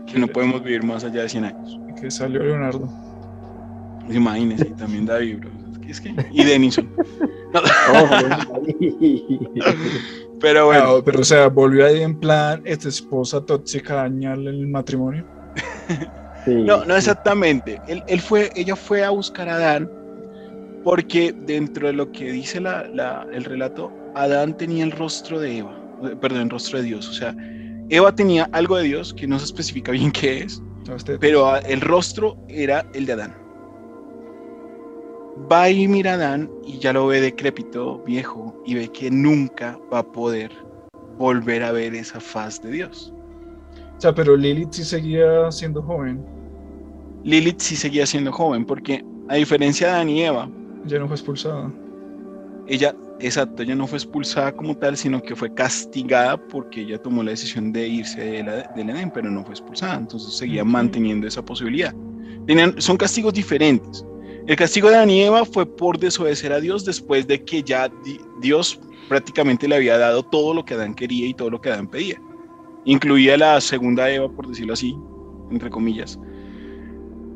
que 0.05 0.19
no 0.19 0.27
podemos 0.27 0.63
vivir 0.63 0.83
más 0.83 1.03
allá 1.03 1.23
de 1.23 1.29
100 1.29 1.45
años. 1.45 1.79
Que 1.99 2.11
salió 2.11 2.43
Leonardo. 2.43 2.87
Imagínense, 4.09 4.67
y 4.67 4.73
también 4.73 5.05
David, 5.05 5.39
bro. 5.39 5.49
Es 5.91 6.01
que, 6.01 6.13
y 6.31 6.43
Denison. 6.43 6.89
No, 7.53 7.61
pero 10.39 10.67
bueno, 10.67 10.95
Ah, 10.97 11.01
pero 11.03 11.19
o 11.19 11.23
sea, 11.23 11.47
volvió 11.47 11.85
ahí 11.85 12.01
en 12.01 12.17
plan, 12.19 12.61
esta 12.65 12.87
esposa 12.89 13.45
tóxica 13.45 13.95
dañarle 13.95 14.49
el 14.51 14.67
matrimonio. 14.67 15.25
Sí, 16.43 16.55
no, 16.55 16.83
no 16.85 16.95
exactamente. 16.95 17.79
Él, 17.87 18.03
él 18.07 18.19
fue, 18.19 18.49
ella 18.55 18.75
fue 18.75 19.03
a 19.03 19.11
buscar 19.11 19.47
a 19.47 19.57
Adán 19.57 19.87
porque 20.83 21.35
dentro 21.45 21.85
de 21.85 21.93
lo 21.93 22.11
que 22.11 22.31
dice 22.31 22.59
la- 22.59 22.87
la- 22.87 23.27
el 23.31 23.43
relato, 23.43 23.91
Adán 24.15 24.57
tenía 24.57 24.83
el 24.83 24.91
rostro 24.91 25.39
de 25.39 25.59
Eva, 25.59 25.79
eh, 26.03 26.15
perdón, 26.19 26.41
el 26.41 26.49
rostro 26.49 26.79
de 26.79 26.85
Dios. 26.85 27.07
O 27.07 27.13
sea, 27.13 27.35
Eva 27.89 28.11
tenía 28.15 28.49
algo 28.53 28.75
de 28.77 28.85
Dios 28.85 29.13
que 29.13 29.27
no 29.27 29.37
se 29.37 29.45
especifica 29.45 29.91
bien 29.91 30.11
qué 30.11 30.39
es, 30.39 30.63
pero 31.19 31.45
ah, 31.47 31.59
el 31.59 31.79
rostro 31.79 32.35
era 32.49 32.83
el 32.95 33.05
de 33.05 33.13
Adán. 33.13 33.35
Va 35.49 35.69
y 35.69 35.87
mira 35.87 36.11
a 36.11 36.15
Adán 36.15 36.49
y 36.65 36.79
ya 36.79 36.91
lo 36.93 37.07
ve 37.07 37.21
decrépito, 37.21 37.99
viejo, 38.05 38.61
y 38.65 38.75
ve 38.75 38.89
que 38.89 39.09
nunca 39.09 39.79
va 39.91 39.99
a 39.99 40.03
poder 40.03 40.51
volver 41.17 41.63
a 41.63 41.71
ver 41.71 41.93
esa 41.95 42.19
faz 42.19 42.61
de 42.61 42.71
Dios. 42.71 43.13
O 43.97 44.01
sea, 44.01 44.13
pero 44.13 44.35
Lilith 44.35 44.71
sí 44.73 44.83
seguía 44.83 45.51
siendo 45.51 45.81
joven. 45.81 46.25
Lilith 47.23 47.59
sí 47.61 47.75
seguía 47.75 48.05
siendo 48.05 48.31
joven, 48.31 48.65
porque 48.65 49.03
a 49.29 49.35
diferencia 49.35 49.87
de 49.87 49.93
Adán 49.93 50.09
y 50.09 50.23
Eva, 50.23 50.49
Ya 50.85 50.97
no 50.99 51.07
fue 51.07 51.15
expulsada. 51.15 51.71
ella, 52.67 52.95
exacto, 53.19 53.61
ella 53.61 53.75
no 53.75 53.85
fue 53.85 53.97
expulsada 53.99 54.51
como 54.53 54.75
tal, 54.75 54.97
sino 54.97 55.21
que 55.21 55.35
fue 55.35 55.53
castigada 55.53 56.37
porque 56.47 56.81
ella 56.81 56.97
tomó 56.97 57.21
la 57.23 57.31
decisión 57.31 57.71
de 57.71 57.87
irse 57.87 58.21
de 58.21 58.43
la- 58.43 58.63
del 58.75 58.89
Edén, 58.89 59.11
pero 59.11 59.29
no 59.29 59.43
fue 59.43 59.53
expulsada, 59.53 59.95
entonces 59.97 60.33
seguía 60.35 60.63
manteniendo 60.63 61.27
esa 61.27 61.43
posibilidad. 61.43 61.93
Tenían, 62.47 62.81
son 62.81 62.97
castigos 62.97 63.33
diferentes. 63.33 64.03
El 64.51 64.57
castigo 64.57 64.89
de 64.89 65.23
Eva 65.25 65.45
fue 65.45 65.65
por 65.65 65.97
desobedecer 65.97 66.51
a 66.51 66.59
Dios 66.59 66.83
después 66.83 67.25
de 67.25 67.41
que 67.41 67.63
ya 67.63 67.87
di- 68.03 68.19
Dios 68.41 68.81
prácticamente 69.07 69.65
le 69.65 69.75
había 69.75 69.97
dado 69.97 70.23
todo 70.23 70.53
lo 70.53 70.65
que 70.65 70.73
Adán 70.73 70.93
quería 70.93 71.25
y 71.25 71.33
todo 71.33 71.49
lo 71.49 71.61
que 71.61 71.69
Adán 71.69 71.87
pedía. 71.87 72.21
Incluía 72.83 73.37
la 73.37 73.61
segunda 73.61 74.11
Eva, 74.11 74.27
por 74.27 74.49
decirlo 74.49 74.73
así, 74.73 74.93
entre 75.51 75.69
comillas. 75.69 76.19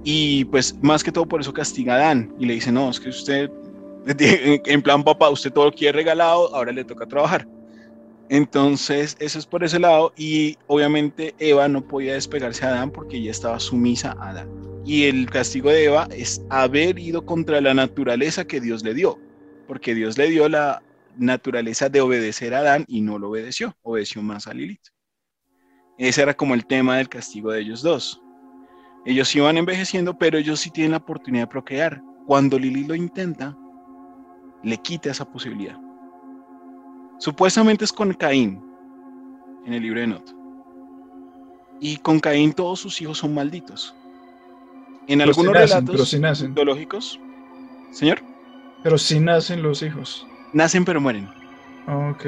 Y 0.04 0.44
pues 0.44 0.78
más 0.82 1.06
que 1.06 1.12
todo 1.14 1.26
por 1.26 1.40
eso 1.40 1.54
castiga 1.54 1.94
a 1.94 1.98
Adán 2.00 2.36
y 2.38 2.48
le 2.48 2.56
dice, 2.56 2.70
no, 2.70 2.90
es 2.90 3.00
que 3.00 3.08
usted, 3.08 3.50
en 4.66 4.82
plan 4.82 5.02
papá, 5.02 5.30
usted 5.30 5.54
todo 5.54 5.68
lo 5.68 5.72
quiere 5.72 5.94
regalado, 6.00 6.54
ahora 6.54 6.74
le 6.74 6.84
toca 6.84 7.06
trabajar. 7.06 7.48
Entonces, 8.30 9.16
eso 9.20 9.38
es 9.38 9.46
por 9.46 9.64
ese 9.64 9.80
lado 9.80 10.12
y 10.18 10.58
obviamente 10.68 11.36
Eva 11.38 11.68
no 11.68 11.88
podía 11.88 12.14
despegarse 12.14 12.66
a 12.66 12.70
Adán 12.70 12.92
porque 12.92 13.18
ella 13.18 13.32
estaba 13.32 13.60
sumisa 13.60 14.16
a 14.20 14.30
Adán. 14.30 14.50
Y 14.84 15.06
el 15.06 15.30
castigo 15.30 15.70
de 15.70 15.86
Eva 15.86 16.08
es 16.12 16.42
haber 16.50 16.98
ido 16.98 17.26
contra 17.26 17.62
la 17.62 17.74
naturaleza 17.74 18.46
que 18.46 18.62
Dios 18.62 18.84
le 18.84 18.94
dio, 18.94 19.20
porque 19.68 19.94
Dios 19.94 20.18
le 20.18 20.30
dio 20.30 20.50
la 20.50 20.82
naturaleza 21.18 21.88
de 21.90 22.02
obedecer 22.02 22.54
a 22.54 22.60
Adán 22.60 22.86
y 22.88 23.02
no 23.02 23.20
lo 23.20 23.30
obedeció, 23.30 23.76
obedeció 23.84 24.22
más 24.24 24.48
a 24.48 24.54
Lilith. 24.54 24.88
Ese 25.98 26.24
era 26.24 26.34
como 26.34 26.56
el 26.56 26.66
tema 26.66 26.98
del 26.98 27.10
castigo 27.10 27.52
de 27.52 27.62
ellos 27.62 27.82
dos. 27.82 28.22
Ellos 29.06 29.34
iban 29.36 29.58
envejeciendo, 29.58 30.18
pero 30.18 30.38
ellos 30.38 30.60
sí 30.60 30.72
tienen 30.72 30.92
la 30.92 30.98
oportunidad 30.98 31.44
de 31.44 31.52
procrear. 31.52 32.02
Cuando 32.26 32.58
Lilith 32.58 32.88
lo 32.88 32.96
intenta, 32.96 33.56
le 34.64 34.78
quita 34.78 35.12
esa 35.12 35.26
posibilidad. 35.26 35.80
Supuestamente 37.18 37.86
es 37.86 37.94
con 37.94 38.14
Caín, 38.14 38.62
en 39.66 39.74
el 39.74 39.82
libro 39.82 40.00
de 40.02 40.08
Not. 40.08 40.36
Y 41.80 41.98
con 41.98 42.20
Caín 42.20 42.54
todos 42.54 42.80
sus 42.80 43.02
hijos 43.02 43.18
son 43.18 43.34
malditos. 43.34 43.96
En 45.08 45.20
Pero 45.20 45.30
algunos 45.30 45.54
nacen, 45.54 45.68
relatos 45.70 45.92
pero 45.96 46.06
sí 46.06 46.20
nacen. 46.20 46.50
mitológicos, 46.50 47.20
señor, 47.92 48.20
Pero 48.84 48.98
sí 48.98 49.20
nacen 49.20 49.62
los 49.62 49.82
hijos. 49.82 50.26
nacen 50.54 50.86
pero 50.86 51.02
mueren. 51.02 51.28
Ah, 51.88 52.12
ok. 52.16 52.26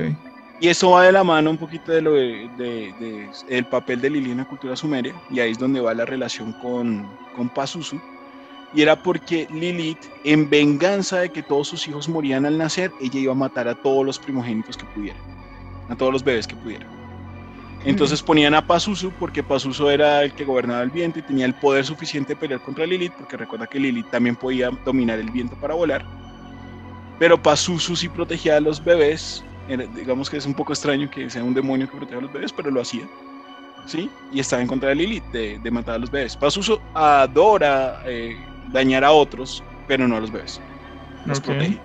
Y 0.59 0.69
eso 0.69 0.91
va 0.91 1.03
de 1.03 1.11
la 1.11 1.23
mano 1.23 1.51
un 1.51 1.57
poquito 1.57 1.91
de 1.91 2.01
lo 2.01 2.13
de, 2.13 2.49
de- 2.57 2.93
de- 2.99 3.29
el 3.49 3.65
papel 3.65 4.01
de 4.01 4.09
Lili 4.09 4.31
en 4.31 4.37
la 4.37 4.45
cultura 4.47 4.75
sumeria, 4.75 5.13
y 5.29 5.39
ahí 5.39 5.51
es 5.51 5.59
donde 5.59 5.79
va 5.81 5.93
la 5.93 6.05
relación 6.05 6.51
con, 6.53 7.07
con 7.35 7.49
Pazuzu. 7.49 7.99
Y 8.73 8.81
era 8.81 9.01
porque 9.01 9.47
Lilith, 9.49 9.99
en 10.23 10.49
venganza 10.49 11.19
de 11.19 11.29
que 11.29 11.41
todos 11.41 11.67
sus 11.69 11.87
hijos 11.87 12.09
morían 12.09 12.45
al 12.45 12.57
nacer, 12.57 12.91
ella 12.99 13.19
iba 13.19 13.31
a 13.31 13.35
matar 13.35 13.67
a 13.67 13.75
todos 13.75 14.05
los 14.05 14.19
primogénitos 14.19 14.75
que 14.75 14.85
pudiera, 14.87 15.17
a 15.89 15.95
todos 15.95 16.11
los 16.11 16.23
bebés 16.23 16.47
que 16.47 16.55
pudiera. 16.55 16.85
Entonces 17.85 18.21
ponían 18.21 18.53
a 18.53 18.65
Pazuzu 18.65 19.11
porque 19.17 19.41
Pazuzu 19.43 19.87
era 19.87 20.23
el 20.23 20.33
que 20.33 20.43
gobernaba 20.43 20.81
el 20.83 20.89
viento 20.89 21.19
y 21.19 21.21
tenía 21.21 21.45
el 21.45 21.53
poder 21.53 21.85
suficiente 21.85 22.33
de 22.33 22.39
pelear 22.39 22.61
contra 22.61 22.85
Lilith, 22.85 23.13
porque 23.13 23.37
recuerda 23.37 23.67
que 23.67 23.79
Lilith 23.79 24.09
también 24.09 24.35
podía 24.35 24.69
dominar 24.83 25.19
el 25.19 25.29
viento 25.31 25.55
para 25.55 25.73
volar. 25.73 26.03
Pero 27.19 27.41
Pazuzu 27.41 27.95
sí 27.95 28.09
protegía 28.09 28.57
a 28.57 28.59
los 28.59 28.83
bebés. 28.83 29.43
Era- 29.69 29.85
digamos 29.85 30.29
que 30.29 30.37
es 30.37 30.45
un 30.45 30.53
poco 30.53 30.73
extraño 30.73 31.09
que 31.09 31.29
sea 31.29 31.43
un 31.43 31.53
demonio 31.53 31.87
que 31.87 31.95
proteja 31.95 32.19
a 32.19 32.23
los 32.23 32.33
bebés, 32.33 32.51
pero 32.51 32.69
lo 32.69 32.81
hacía. 32.81 33.07
¿Sí? 33.85 34.09
Y 34.33 34.41
estaba 34.41 34.61
en 34.61 34.67
contra 34.67 34.89
de 34.89 34.95
Lilith, 34.95 35.23
de, 35.31 35.59
de 35.59 35.71
matar 35.71 35.95
a 35.95 35.99
los 35.99 36.11
bebés. 36.11 36.35
Pazuzu 36.35 36.77
adora 36.93 38.01
eh, 38.05 38.35
dañar 38.71 39.03
a 39.03 39.11
otros, 39.11 39.63
pero 39.87 40.07
no 40.07 40.17
a 40.17 40.19
los 40.19 40.31
bebés. 40.31 40.61
Los 41.25 41.39
Ok. 41.39 41.45
protege. 41.45 41.81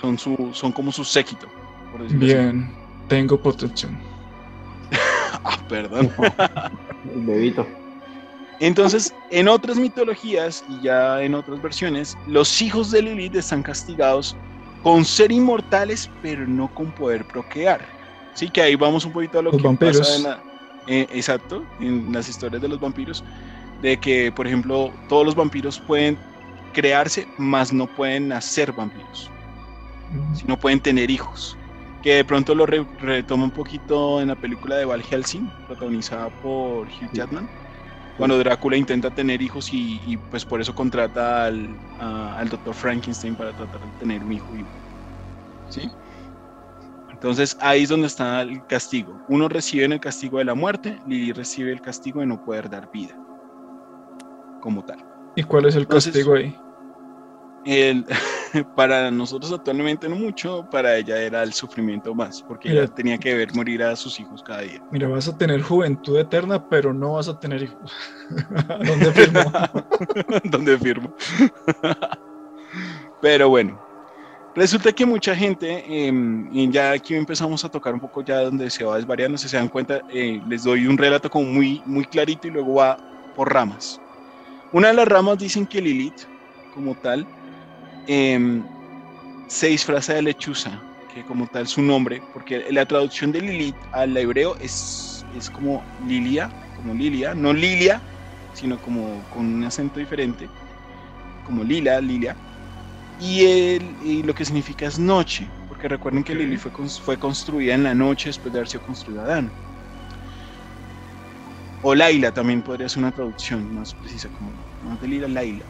Son, 0.00 0.18
su, 0.18 0.50
son 0.54 0.72
como 0.72 0.90
su 0.92 1.04
séquito, 1.04 1.46
por 1.92 2.02
decirlo 2.02 2.24
así. 2.24 2.34
Bien, 2.34 2.74
tengo 3.08 3.40
protección. 3.40 3.98
Ah, 5.42 5.56
perdón. 5.68 6.10
El 7.14 7.24
bebito. 7.24 7.66
Entonces, 8.58 9.14
en 9.30 9.48
otras 9.48 9.78
mitologías 9.78 10.62
y 10.68 10.82
ya 10.82 11.22
en 11.22 11.34
otras 11.34 11.62
versiones, 11.62 12.14
los 12.26 12.60
hijos 12.60 12.90
de 12.90 13.00
Lilith 13.00 13.36
están 13.36 13.62
castigados 13.62 14.36
con 14.82 15.04
ser 15.04 15.32
inmortales, 15.32 16.10
pero 16.20 16.46
no 16.46 16.68
con 16.74 16.92
poder 16.92 17.24
procrear. 17.26 17.88
Sí, 18.34 18.50
que 18.50 18.60
ahí 18.60 18.74
vamos 18.74 19.04
un 19.06 19.12
poquito 19.12 19.38
a 19.38 19.42
lo 19.42 19.50
Los 19.52 19.62
que 19.62 19.66
vampiros. 19.66 19.98
pasa 19.98 20.16
en 20.16 20.22
la- 20.24 20.42
eh, 20.86 21.06
exacto, 21.10 21.64
en 21.80 22.12
las 22.12 22.28
historias 22.28 22.60
de 22.60 22.68
los 22.68 22.78
vampiros, 22.80 23.24
de 23.82 23.98
que, 23.98 24.30
por 24.32 24.46
ejemplo, 24.46 24.92
todos 25.08 25.24
los 25.24 25.34
vampiros 25.34 25.78
pueden 25.80 26.18
crearse, 26.72 27.26
mas 27.38 27.72
no 27.72 27.86
pueden 27.86 28.28
nacer 28.28 28.72
vampiros, 28.72 29.30
no 30.46 30.56
pueden 30.58 30.80
tener 30.80 31.10
hijos. 31.10 31.56
Que 32.02 32.14
de 32.14 32.24
pronto 32.24 32.54
lo 32.54 32.64
re- 32.64 32.86
retoma 32.98 33.44
un 33.44 33.50
poquito 33.50 34.22
en 34.22 34.28
la 34.28 34.34
película 34.36 34.76
de 34.76 34.86
Val 34.86 35.02
Helsing, 35.02 35.50
protagonizada 35.66 36.30
por 36.30 36.86
Hugh 36.86 37.10
Jackman 37.12 37.48
cuando 38.16 38.38
Drácula 38.38 38.76
intenta 38.76 39.10
tener 39.10 39.40
hijos 39.40 39.72
y, 39.72 40.00
y, 40.06 40.16
pues 40.18 40.44
por 40.44 40.60
eso 40.60 40.74
contrata 40.74 41.46
al, 41.46 41.74
a- 41.98 42.36
al 42.38 42.48
doctor 42.50 42.74
Frankenstein 42.74 43.34
para 43.34 43.54
tratar 43.54 43.80
de 43.80 43.92
tener 43.98 44.22
un 44.22 44.32
hijo 44.32 44.52
vivo. 44.52 44.68
¿Sí? 45.70 45.90
Entonces 47.12 47.56
ahí 47.60 47.82
es 47.84 47.88
donde 47.88 48.06
está 48.06 48.42
el 48.42 48.64
castigo. 48.66 49.20
Uno 49.28 49.48
recibe 49.48 49.84
el 49.86 50.00
castigo 50.00 50.38
de 50.38 50.44
la 50.44 50.54
muerte, 50.54 50.98
Lili 51.06 51.32
recibe 51.32 51.72
el 51.72 51.80
castigo 51.80 52.20
de 52.20 52.26
no 52.26 52.42
poder 52.42 52.68
dar 52.68 52.90
vida. 52.90 53.14
Como 54.60 54.84
tal. 54.84 54.98
¿Y 55.36 55.42
cuál 55.42 55.66
es 55.66 55.74
el 55.76 55.82
Entonces- 55.82 56.12
castigo 56.12 56.34
ahí? 56.34 56.56
El, 57.66 58.06
para 58.74 59.10
nosotros 59.10 59.52
actualmente 59.52 60.08
no 60.08 60.16
mucho, 60.16 60.66
para 60.70 60.96
ella 60.96 61.18
era 61.20 61.42
el 61.42 61.52
sufrimiento 61.52 62.14
más, 62.14 62.42
porque 62.42 62.70
Mira. 62.70 62.82
ella 62.84 62.94
tenía 62.94 63.18
que 63.18 63.34
ver 63.34 63.54
morir 63.54 63.82
a 63.82 63.94
sus 63.96 64.18
hijos 64.18 64.42
cada 64.42 64.62
día. 64.62 64.82
Mira, 64.90 65.08
vas 65.08 65.28
a 65.28 65.36
tener 65.36 65.60
juventud 65.60 66.18
eterna, 66.18 66.68
pero 66.68 66.94
no 66.94 67.12
vas 67.12 67.28
a 67.28 67.38
tener 67.38 67.62
hijos. 67.62 67.92
¿Dónde 68.86 69.12
firmo? 69.12 69.40
donde 70.44 70.78
firmo. 70.78 71.14
Pero 73.20 73.50
bueno, 73.50 73.78
resulta 74.54 74.90
que 74.92 75.04
mucha 75.04 75.36
gente, 75.36 75.84
em, 75.86 76.48
y 76.52 76.70
ya 76.70 76.92
aquí 76.92 77.14
empezamos 77.14 77.62
a 77.64 77.68
tocar 77.68 77.92
un 77.92 78.00
poco 78.00 78.22
ya 78.24 78.40
donde 78.40 78.70
se 78.70 78.84
va 78.84 78.96
desvariando, 78.96 79.36
si 79.36 79.48
se 79.48 79.58
dan 79.58 79.68
cuenta, 79.68 80.00
eh, 80.08 80.40
les 80.48 80.64
doy 80.64 80.86
un 80.86 80.96
relato 80.96 81.28
como 81.28 81.44
muy, 81.44 81.82
muy 81.84 82.04
clarito 82.06 82.48
y 82.48 82.50
luego 82.52 82.74
va 82.76 82.96
por 83.36 83.52
ramas. 83.52 84.00
Una 84.72 84.88
de 84.88 84.94
las 84.94 85.08
ramas 85.08 85.38
dicen 85.38 85.66
que 85.66 85.80
Lilith, 85.80 86.22
como 86.72 86.94
tal, 86.94 87.26
em, 88.06 88.64
se 89.48 89.68
disfraza 89.68 90.14
de 90.14 90.22
lechuza, 90.22 90.80
que 91.12 91.24
como 91.24 91.46
tal 91.48 91.66
su 91.66 91.82
nombre, 91.82 92.22
porque 92.32 92.66
la 92.70 92.86
traducción 92.86 93.32
de 93.32 93.40
Lilith 93.40 93.76
al 93.92 94.16
hebreo 94.16 94.56
es, 94.60 95.24
es 95.34 95.50
como 95.50 95.84
Lilia, 96.06 96.48
como 96.76 96.94
Lilia, 96.94 97.34
no 97.34 97.52
Lilia, 97.52 98.00
sino 98.52 98.80
como 98.80 99.28
con 99.28 99.44
un 99.46 99.64
acento 99.64 99.98
diferente, 99.98 100.48
como 101.44 101.64
Lila, 101.64 102.00
Lilia. 102.00 102.36
Y, 103.18 103.44
el, 103.44 103.96
y 104.00 104.22
lo 104.22 104.34
que 104.34 104.44
significa 104.44 104.86
es 104.86 104.98
noche, 104.98 105.50
porque 105.68 105.88
recuerden 105.88 106.22
que 106.22 106.32
Ok. 106.32 106.38
Lili 106.38 106.56
fue, 106.56 106.70
fue 107.04 107.18
construida 107.18 107.74
en 107.74 107.82
la 107.82 107.94
noche 107.94 108.28
después 108.28 108.52
de 108.52 108.60
haber 108.60 108.68
sido 108.68 108.82
construida 108.82 109.24
Adán. 109.24 109.52
O 111.82 111.94
Laila 111.94 112.32
también 112.32 112.62
podría 112.62 112.88
ser 112.88 113.02
una 113.02 113.12
traducción 113.12 113.74
más 113.74 113.94
precisa, 113.94 114.28
como 114.28 114.52
Lila, 115.02 115.28
Laila. 115.28 115.64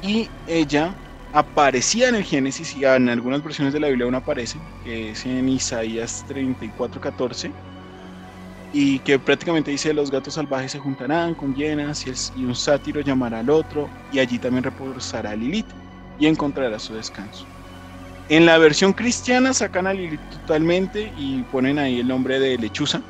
Y 0.00 0.28
ella 0.46 0.94
aparecía 1.32 2.08
en 2.08 2.16
el 2.16 2.24
Génesis 2.24 2.76
y 2.76 2.84
en 2.84 3.08
algunas 3.08 3.42
versiones 3.42 3.72
de 3.72 3.80
la 3.80 3.88
Biblia 3.88 4.04
aún 4.04 4.14
aparece, 4.14 4.58
que 4.84 5.10
es 5.10 5.24
en 5.26 5.48
Isaías 5.48 6.24
34, 6.26 7.00
14 7.00 7.52
y 8.72 8.98
que 9.00 9.18
prácticamente 9.18 9.70
dice 9.70 9.92
los 9.92 10.10
gatos 10.10 10.34
salvajes 10.34 10.72
se 10.72 10.78
juntarán 10.78 11.34
con 11.34 11.54
hienas 11.54 12.06
y, 12.36 12.44
un 12.44 12.54
sátiro 12.54 13.00
llamará 13.00 13.40
al 13.40 13.50
otro 13.50 13.90
y 14.12 14.18
allí 14.18 14.38
también 14.38 14.64
reposará 14.64 15.36
Lilith 15.36 15.66
y 16.18 16.26
encontrará 16.26 16.78
su 16.78 16.94
descanso. 16.94 17.46
En 18.28 18.46
la 18.46 18.56
versión 18.56 18.92
cristiana 18.92 19.52
sacan 19.52 19.86
a 19.86 19.92
Lilith 19.92 20.20
totalmente 20.30 21.12
y 21.18 21.42
ponen 21.44 21.78
ahí 21.78 22.00
el 22.00 22.08
nombre 22.08 22.38
de 22.38 22.56
lechuza 22.56 23.02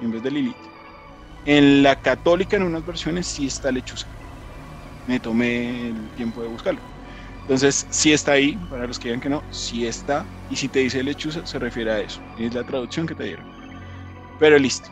en 0.00 0.10
vez 0.10 0.22
de 0.22 0.30
Lilith. 0.30 0.73
En 1.46 1.82
la 1.82 2.00
católica 2.00 2.56
en 2.56 2.62
unas 2.62 2.84
versiones 2.84 3.26
sí 3.28 3.46
está 3.46 3.70
lechuza. 3.70 4.08
Me 5.06 5.20
tomé 5.20 5.90
el 5.90 6.12
tiempo 6.14 6.42
de 6.42 6.48
buscarlo. 6.48 6.82
Entonces, 7.40 7.86
sí 7.90 8.12
está 8.12 8.32
ahí, 8.32 8.58
para 8.70 8.86
los 8.86 8.98
que 8.98 9.08
digan 9.08 9.20
que 9.20 9.28
no, 9.30 9.44
sí 9.50 9.86
está. 9.86 10.30
Y 10.48 10.56
si 10.56 10.68
te 10.70 10.80
dice 10.80 11.02
lechuza, 11.04 11.46
se 11.46 11.58
refiere 11.58 11.92
a 11.92 12.00
eso. 12.00 12.22
Es 12.36 12.54
la 12.54 12.64
traducción 12.64 13.06
que 13.06 13.14
te 13.14 13.24
dieron. 13.24 13.46
Pero 14.38 14.58
listo. 14.58 14.90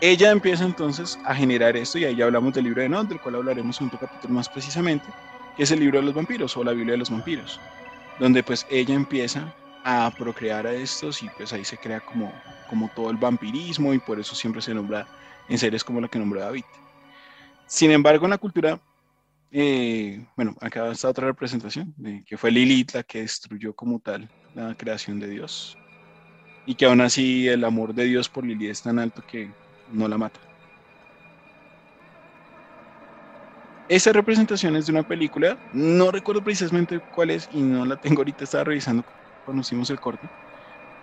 Ella 0.00 0.32
empieza 0.32 0.64
entonces 0.64 1.16
a 1.22 1.32
generar 1.34 1.76
esto, 1.76 1.96
y 1.96 2.04
ahí 2.04 2.16
ya 2.16 2.24
hablamos 2.24 2.52
del 2.52 2.64
libro 2.64 2.80
de 2.80 2.86
Enoch, 2.86 3.06
del 3.06 3.20
cual 3.20 3.36
hablaremos 3.36 3.80
en 3.80 3.86
otro 3.86 4.00
capítulo 4.00 4.34
más 4.34 4.48
precisamente, 4.48 5.14
que 5.54 5.62
es 5.62 5.70
el 5.70 5.78
libro 5.78 6.00
de 6.00 6.06
los 6.06 6.14
vampiros 6.14 6.56
o 6.56 6.64
la 6.64 6.72
Biblia 6.72 6.94
de 6.94 6.98
los 6.98 7.10
vampiros, 7.10 7.62
donde 8.18 8.42
pues 8.42 8.66
ella 8.68 8.94
empieza 8.96 9.54
a 9.84 10.10
procrear 10.16 10.66
a 10.66 10.74
estos 10.74 11.22
y 11.22 11.28
pues 11.30 11.52
ahí 11.52 11.64
se 11.64 11.78
crea 11.78 12.00
como, 12.00 12.42
como 12.66 12.88
todo 12.90 13.10
el 13.10 13.16
vampirismo 13.16 13.92
y 13.94 13.98
por 13.98 14.20
eso 14.20 14.34
siempre 14.34 14.62
se 14.62 14.74
nombra 14.74 15.08
en 15.48 15.58
series 15.58 15.84
como 15.84 16.00
la 16.00 16.08
que 16.08 16.18
nombró 16.18 16.40
David. 16.40 16.64
Sin 17.66 17.90
embargo, 17.90 18.24
en 18.26 18.30
la 18.30 18.38
cultura, 18.38 18.80
eh, 19.50 20.26
bueno, 20.36 20.54
acá 20.60 20.90
está 20.90 21.08
otra 21.08 21.26
representación, 21.26 21.94
que 22.26 22.36
fue 22.36 22.50
Lilith 22.50 22.92
la 22.94 23.02
que 23.02 23.20
destruyó 23.22 23.74
como 23.74 24.00
tal 24.00 24.30
la 24.54 24.74
creación 24.74 25.18
de 25.20 25.28
Dios 25.28 25.76
y 26.66 26.74
que 26.74 26.86
aún 26.86 27.00
así 27.00 27.48
el 27.48 27.64
amor 27.64 27.94
de 27.94 28.04
Dios 28.04 28.28
por 28.28 28.46
Lilith 28.46 28.70
es 28.70 28.82
tan 28.82 28.98
alto 28.98 29.22
que 29.26 29.50
no 29.88 30.08
la 30.08 30.18
mata. 30.18 30.40
Esa 33.88 34.12
representación 34.12 34.76
es 34.76 34.86
de 34.86 34.92
una 34.92 35.02
película, 35.02 35.58
no 35.74 36.10
recuerdo 36.10 36.42
precisamente 36.42 37.00
cuál 37.10 37.30
es 37.30 37.46
y 37.50 37.60
no 37.60 37.84
la 37.84 37.96
tengo 37.96 38.20
ahorita, 38.20 38.44
estaba 38.44 38.64
revisando 38.64 39.04
cuando 39.42 39.62
hicimos 39.62 39.90
el 39.90 40.00
corte. 40.00 40.30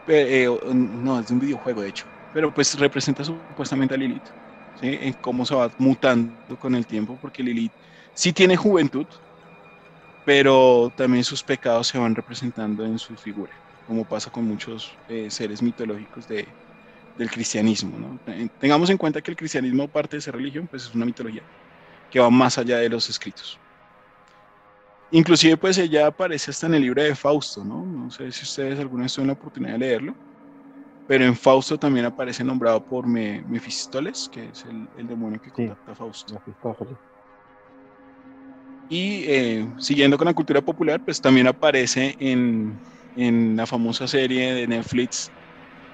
Eh, 0.08 0.48
o- 0.48 0.60
no, 0.74 1.20
es 1.20 1.28
de 1.28 1.34
un 1.34 1.40
videojuego 1.40 1.82
de 1.82 1.90
hecho, 1.90 2.06
pero 2.32 2.54
pues 2.54 2.78
representa 2.80 3.24
supuestamente 3.24 3.94
a 3.96 3.98
Lilith, 3.98 4.28
¿sí? 4.74 4.88
en 5.02 5.14
cómo 5.22 5.46
se 5.46 5.56
va 5.56 5.72
mutando 5.78 6.58
con 6.58 6.76
el 6.76 6.88
tiempo, 6.88 7.20
porque 7.20 7.44
Lilith 7.44 7.74
sí 8.14 8.34
tiene 8.34 8.58
juventud, 8.58 9.08
pero 10.24 10.92
también 10.96 11.24
sus 11.24 11.44
pecados 11.44 11.88
se 11.88 11.98
van 11.98 12.16
representando 12.16 12.86
en 12.86 13.00
su 13.00 13.18
figura, 13.18 13.54
como 13.84 14.06
pasa 14.06 14.30
con 14.32 14.46
muchos 14.46 15.00
eh, 15.08 15.30
seres 15.32 15.62
mitológicos 15.62 16.28
de, 16.28 16.56
del 17.16 17.32
cristianismo. 17.32 18.00
¿no? 18.00 18.22
Eh, 18.28 18.50
Tengamos 18.58 18.90
en 18.90 18.98
cuenta 18.98 19.22
que 19.22 19.32
el 19.32 19.38
cristianismo, 19.38 19.84
aparte 19.86 20.18
de 20.18 20.22
ser 20.24 20.36
religión, 20.36 20.68
pues 20.70 20.86
es 20.86 20.96
una 20.96 21.06
mitología 21.06 21.44
que 22.10 22.20
va 22.22 22.30
más 22.32 22.58
allá 22.60 22.78
de 22.80 22.90
los 22.90 23.10
escritos. 23.10 23.62
Inclusive, 25.12 25.58
pues 25.58 25.78
ella 25.78 26.08
aparece 26.08 26.52
hasta 26.52 26.68
en 26.68 26.76
el 26.76 26.84
libro 26.84 27.02
de 27.04 27.16
Fausto, 27.16 27.66
¿no? 27.66 27.86
No 27.86 28.10
sé 28.12 28.32
si 28.32 28.46
ustedes 28.46 28.80
alguna 28.80 29.04
vez 29.04 29.14
tuvieron 29.14 29.28
la 29.30 29.34
oportunidad 29.34 29.74
de 29.74 29.80
leerlo, 29.80 30.18
pero 31.06 31.26
en 31.26 31.36
Fausto 31.38 31.78
también 31.80 32.06
aparece 32.08 32.44
nombrado 32.44 32.86
por 32.86 33.08
Me- 33.08 33.44
Mefistófeles, 33.46 34.30
que 34.30 34.48
es 34.50 34.66
el, 34.66 34.90
el 34.96 35.08
demonio 35.08 35.40
que 35.42 35.52
Sí. 35.54 35.54
contacta 35.68 35.94
a 35.94 35.96
Fausto. 35.96 36.34
Mefistófeles. 36.36 37.00
Y 38.88 39.26
eh, 39.28 39.74
siguiendo 39.80 40.18
con 40.18 40.26
la 40.28 40.34
cultura 40.34 40.62
popular, 40.62 41.02
pues 41.04 41.22
también 41.22 41.48
aparece 41.48 42.16
en, 42.18 42.82
en 43.14 43.56
la 43.56 43.68
famosa 43.68 44.08
serie 44.08 44.54
de 44.56 44.68
Netflix 44.68 45.34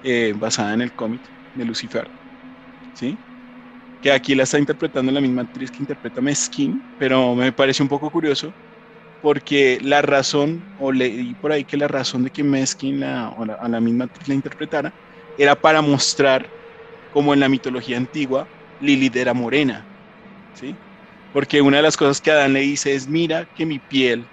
eh, 0.02 0.34
basada 0.36 0.74
en 0.74 0.82
el 0.82 0.94
cómic 0.94 1.28
de 1.54 1.64
Lucifer, 1.66 2.12
¿sí? 2.94 3.22
Que 4.00 4.12
aquí 4.12 4.34
la 4.36 4.44
está 4.44 4.58
interpretando 4.58 5.12
la 5.12 5.20
misma 5.22 5.42
actriz 5.42 5.70
que 5.72 5.82
interpreta 5.82 6.20
a 6.20 6.24
Mesquín, 6.24 6.86
pero 6.96 7.34
me 7.36 7.52
parece 7.52 7.82
un 7.82 7.88
poco 7.90 8.10
curioso 8.10 8.56
porque 9.20 9.78
la 9.82 10.02
razón, 10.02 10.68
o 10.76 10.92
leí 10.92 11.34
por 11.36 11.52
ahí 11.52 11.64
que 11.64 11.76
la 11.76 11.88
razón 11.88 12.22
de 12.24 12.30
que 12.30 12.44
Mesquín 12.44 13.00
la, 13.00 13.28
a 13.28 13.68
la 13.68 13.80
misma 13.80 14.08
la 14.26 14.34
interpretara 14.34 14.94
era 15.36 15.56
para 15.56 15.82
mostrar 15.82 16.50
como 17.10 17.34
en 17.34 17.40
la 17.40 17.48
mitología 17.48 17.96
antigua 17.98 18.50
Lilith 18.78 19.16
era 19.16 19.34
morena, 19.34 19.88
¿sí? 20.52 20.80
Porque 21.32 21.62
una 21.62 21.78
de 21.78 21.84
las 21.84 21.96
cosas 21.96 22.20
que 22.20 22.30
Adán 22.32 22.52
le 22.54 22.60
dice 22.60 22.94
es, 22.94 23.08
mira 23.08 23.46
que 23.54 23.66
mi 23.66 23.78
piel 23.80 24.30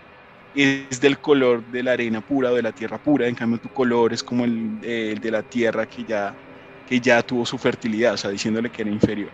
es 0.54 1.00
del 1.02 1.20
color 1.20 1.66
de 1.66 1.84
la 1.84 1.94
arena 1.94 2.22
pura 2.22 2.52
o 2.52 2.56
de 2.56 2.64
la 2.64 2.74
tierra 2.74 3.00
pura, 3.00 3.28
en 3.28 3.36
cambio 3.36 3.60
tu 3.60 3.70
color 3.72 4.14
es 4.14 4.24
como 4.24 4.46
el, 4.46 4.80
el 4.84 5.20
de 5.20 5.32
la 5.32 5.44
tierra 5.44 5.88
que 5.88 6.06
ya, 6.06 6.38
que 6.86 7.02
ya 7.02 7.24
tuvo 7.24 7.46
su 7.46 7.58
fertilidad, 7.60 8.14
o 8.16 8.18
sea, 8.18 8.32
diciéndole 8.32 8.72
que 8.72 8.84
era 8.84 8.92
inferior. 8.92 9.34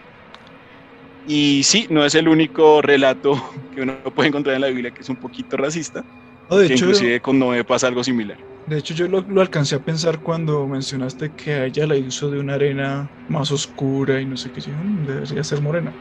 Y 1.24 1.64
sí, 1.64 1.86
no 1.90 2.06
es 2.06 2.16
el 2.16 2.28
único 2.28 2.82
relato 2.82 3.34
que 3.72 3.82
uno 3.82 4.02
puede 4.16 4.30
encontrar 4.30 4.56
en 4.56 4.62
la 4.62 4.68
Biblia 4.70 4.92
que 4.92 5.04
es 5.04 5.10
un 5.10 5.18
poquito 5.18 5.58
racista, 5.58 6.06
No, 6.50 6.58
de, 6.58 6.66
que 6.66 6.74
hecho, 6.74 6.76
inclusive 6.76 7.22
con 7.22 7.40
Noé 7.40 7.66
pasa 7.66 7.88
algo 7.88 8.04
similar. 8.04 8.40
de 8.66 8.78
hecho, 8.78 8.94
yo 8.94 9.08
lo, 9.08 9.22
lo 9.22 9.42
alcancé 9.42 9.76
a 9.76 9.80
pensar 9.82 10.22
cuando 10.22 10.68
mencionaste 10.68 11.34
que 11.34 11.54
a 11.54 11.66
ella 11.66 11.88
la 11.88 11.98
hizo 11.98 12.30
de 12.30 12.40
una 12.40 12.54
arena 12.56 13.12
más 13.28 13.52
oscura 13.52 14.22
y 14.22 14.26
no 14.28 14.38
sé 14.38 14.52
qué. 14.52 14.62
yo, 14.62 14.76
"Mm, 14.78 15.04
debería 15.06 15.44
ser 15.44 15.62
morena. 15.62 15.98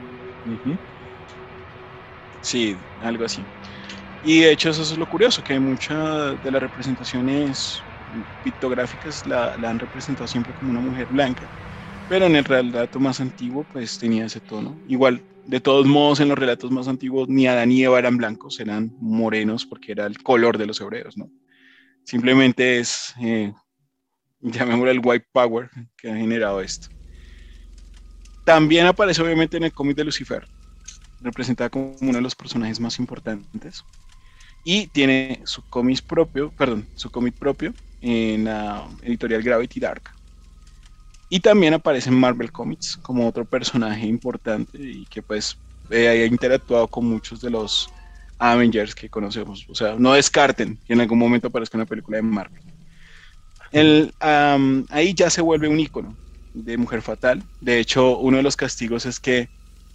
Sí, 2.41 2.87
algo 2.99 3.25
así. 3.25 3.51
Y 4.21 4.41
de 4.43 4.53
hecho 4.53 4.71
eso 4.71 4.83
es 4.83 4.99
lo 4.99 5.09
curioso, 5.09 5.43
que 5.43 5.61
muchas 5.61 6.41
de 6.41 6.51
las 6.53 6.63
representaciones 6.63 7.87
pictográficas 8.43 9.27
la, 9.27 9.57
la 9.59 9.71
han 9.71 9.79
representado 9.81 10.29
siempre 10.29 10.55
como 10.55 10.71
una 10.71 10.81
mujer 10.81 11.09
blanca, 11.09 11.51
pero 12.09 12.27
en 12.27 12.37
el 12.37 12.45
relato 12.45 12.99
más 13.01 13.21
antiguo 13.21 13.65
pues 13.73 13.99
tenía 13.99 14.27
ese 14.27 14.41
tono. 14.41 14.81
Igual, 14.89 15.23
de 15.47 15.61
todos 15.61 15.87
modos, 15.87 16.21
en 16.21 16.29
los 16.29 16.39
relatos 16.39 16.71
más 16.71 16.89
antiguos 16.89 17.29
ni 17.29 17.47
Adán 17.47 17.69
ni 17.69 17.83
Eva 17.83 17.99
eran 17.99 18.17
blancos, 18.17 18.61
eran 18.61 18.93
morenos 19.01 19.67
porque 19.67 19.93
era 19.93 20.07
el 20.07 20.23
color 20.23 20.59
de 20.59 20.67
los 20.67 20.81
hebreos, 20.81 21.17
¿no? 21.17 21.31
Simplemente 22.05 22.79
es, 22.79 23.15
eh, 23.21 23.53
llamémoslo 24.41 24.91
el 24.91 25.01
white 25.05 25.27
power 25.33 25.71
que 25.97 26.11
ha 26.11 26.17
generado 26.17 26.61
esto. 26.61 26.89
También 28.45 28.87
aparece 28.87 29.21
obviamente 29.23 29.59
en 29.59 29.65
el 29.65 29.73
cómic 29.73 29.97
de 29.97 30.05
Lucifer, 30.05 30.47
representada 31.21 31.69
como 31.69 31.97
uno 32.01 32.15
de 32.15 32.23
los 32.23 32.35
personajes 32.35 32.81
más 32.81 32.99
importantes. 32.99 33.83
Y 34.65 34.87
tiene 34.89 35.43
su 35.45 35.63
cómic 35.69 36.03
propio, 36.07 36.51
perdón, 36.57 36.87
su 36.95 37.11
cómic 37.11 37.35
propio 37.39 37.75
en 38.01 38.45
la 38.45 38.89
editorial 39.03 39.43
Gravity 39.43 39.81
Dark. 39.81 40.18
Y 41.29 41.41
también 41.41 41.75
aparece 41.75 42.09
en 42.09 42.19
Marvel 42.19 42.51
Comics 42.51 42.97
como 43.03 43.29
otro 43.29 43.45
personaje 43.45 44.07
importante 44.07 44.79
y 44.81 45.05
que 45.07 45.23
pues 45.23 45.59
eh, 45.91 46.09
ha 46.09 46.25
interactuado 46.25 46.89
con 46.89 47.05
muchos 47.07 47.41
de 47.41 47.51
los 47.51 47.89
Avengers 48.39 48.95
que 48.95 49.11
conocemos. 49.11 49.67
O 49.69 49.75
sea, 49.75 49.97
no 49.99 50.15
descarten 50.15 50.79
que 50.87 50.95
en 50.95 51.01
algún 51.01 51.19
momento 51.19 51.49
aparezca 51.49 51.77
una 51.77 51.87
película 51.87 52.17
de 52.17 52.23
Marvel. 52.23 52.63
El, 53.71 54.15
ahí 54.21 55.13
ya 55.15 55.29
se 55.29 55.43
vuelve 55.43 55.69
un 55.69 55.79
icono 55.79 56.17
de 56.55 56.79
mujer 56.79 57.03
fatal. 57.03 57.43
De 57.61 57.79
hecho, 57.79 58.19
uno 58.19 58.39
de 58.39 58.43
los 58.43 58.57
castigos 58.57 59.05
es 59.05 59.21
que, 59.21 59.49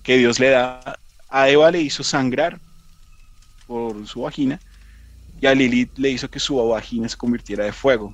que 0.03 0.17
Dios 0.17 0.39
le 0.39 0.49
da 0.49 0.99
a 1.29 1.49
Eva 1.49 1.71
le 1.71 1.81
hizo 1.81 2.03
sangrar 2.03 2.59
por 3.65 4.05
su 4.07 4.21
vagina 4.21 4.59
y 5.41 5.47
a 5.47 5.55
Lilith 5.55 5.97
le 5.97 6.11
hizo 6.11 6.29
que 6.29 6.39
su 6.39 6.55
vagina 6.67 7.09
se 7.09 7.17
convirtiera 7.17 7.65
de 7.65 7.73
fuego 7.73 8.13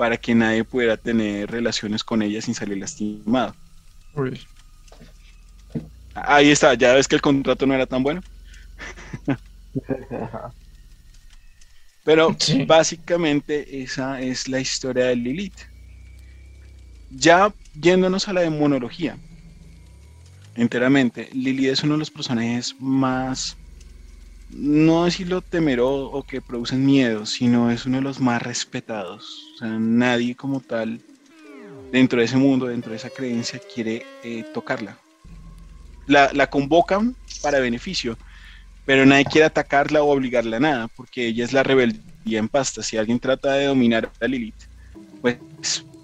para 0.00 0.16
que 0.16 0.34
nadie 0.34 0.64
pudiera 0.64 0.96
tener 0.96 1.50
relaciones 1.50 2.02
con 2.04 2.22
ella 2.22 2.40
sin 2.40 2.54
salir 2.54 2.78
lastimado. 2.78 3.54
Uy. 4.14 4.40
Ahí 6.14 6.50
está, 6.50 6.74
ya 6.74 6.94
ves 6.94 7.08
que 7.08 7.16
el 7.16 7.20
contrato 7.22 7.66
no 7.66 7.74
era 7.74 7.86
tan 7.86 8.02
bueno. 8.02 8.22
Pero 12.04 12.36
Sí. 12.40 12.64
básicamente 12.66 13.82
esa 13.82 14.20
es 14.20 14.48
la 14.48 14.60
historia 14.60 15.06
de 15.06 15.16
Lilith. 15.16 15.60
Ya 17.10 17.54
yéndonos 17.74 18.26
a 18.28 18.32
la 18.32 18.40
demonología, 18.40 19.22
enteramente, 20.54 21.28
Lilith 21.32 21.70
es 21.70 21.82
uno 21.82 21.94
de 21.94 21.98
los 22.00 22.10
personajes 22.10 22.74
más, 22.78 23.59
no 24.52 25.04
decirlo 25.04 25.42
temeroso 25.42 26.10
o 26.10 26.22
que 26.22 26.40
producen 26.40 26.84
miedo, 26.84 27.26
sino 27.26 27.70
es 27.70 27.86
uno 27.86 27.98
de 27.98 28.02
los 28.02 28.20
más 28.20 28.42
respetados. 28.42 29.44
O 29.54 29.58
sea, 29.58 29.68
nadie 29.68 30.34
como 30.34 30.60
tal, 30.60 31.00
dentro 31.92 32.18
de 32.18 32.24
ese 32.24 32.36
mundo, 32.36 32.66
dentro 32.66 32.90
de 32.90 32.96
esa 32.96 33.10
creencia, 33.10 33.60
quiere 33.72 34.04
eh, 34.24 34.44
tocarla. 34.52 34.98
La, 36.06 36.30
la 36.32 36.48
convocan 36.48 37.14
para 37.42 37.60
beneficio, 37.60 38.18
pero 38.84 39.06
nadie 39.06 39.24
quiere 39.24 39.46
atacarla 39.46 40.02
o 40.02 40.10
obligarla 40.10 40.56
a 40.56 40.60
nada, 40.60 40.88
porque 40.88 41.28
ella 41.28 41.44
es 41.44 41.52
la 41.52 41.62
rebeldía 41.62 42.38
en 42.38 42.48
pasta. 42.48 42.82
Si 42.82 42.96
alguien 42.96 43.20
trata 43.20 43.52
de 43.54 43.66
dominar 43.66 44.10
a 44.20 44.26
Lilith, 44.26 44.64
pues 45.20 45.38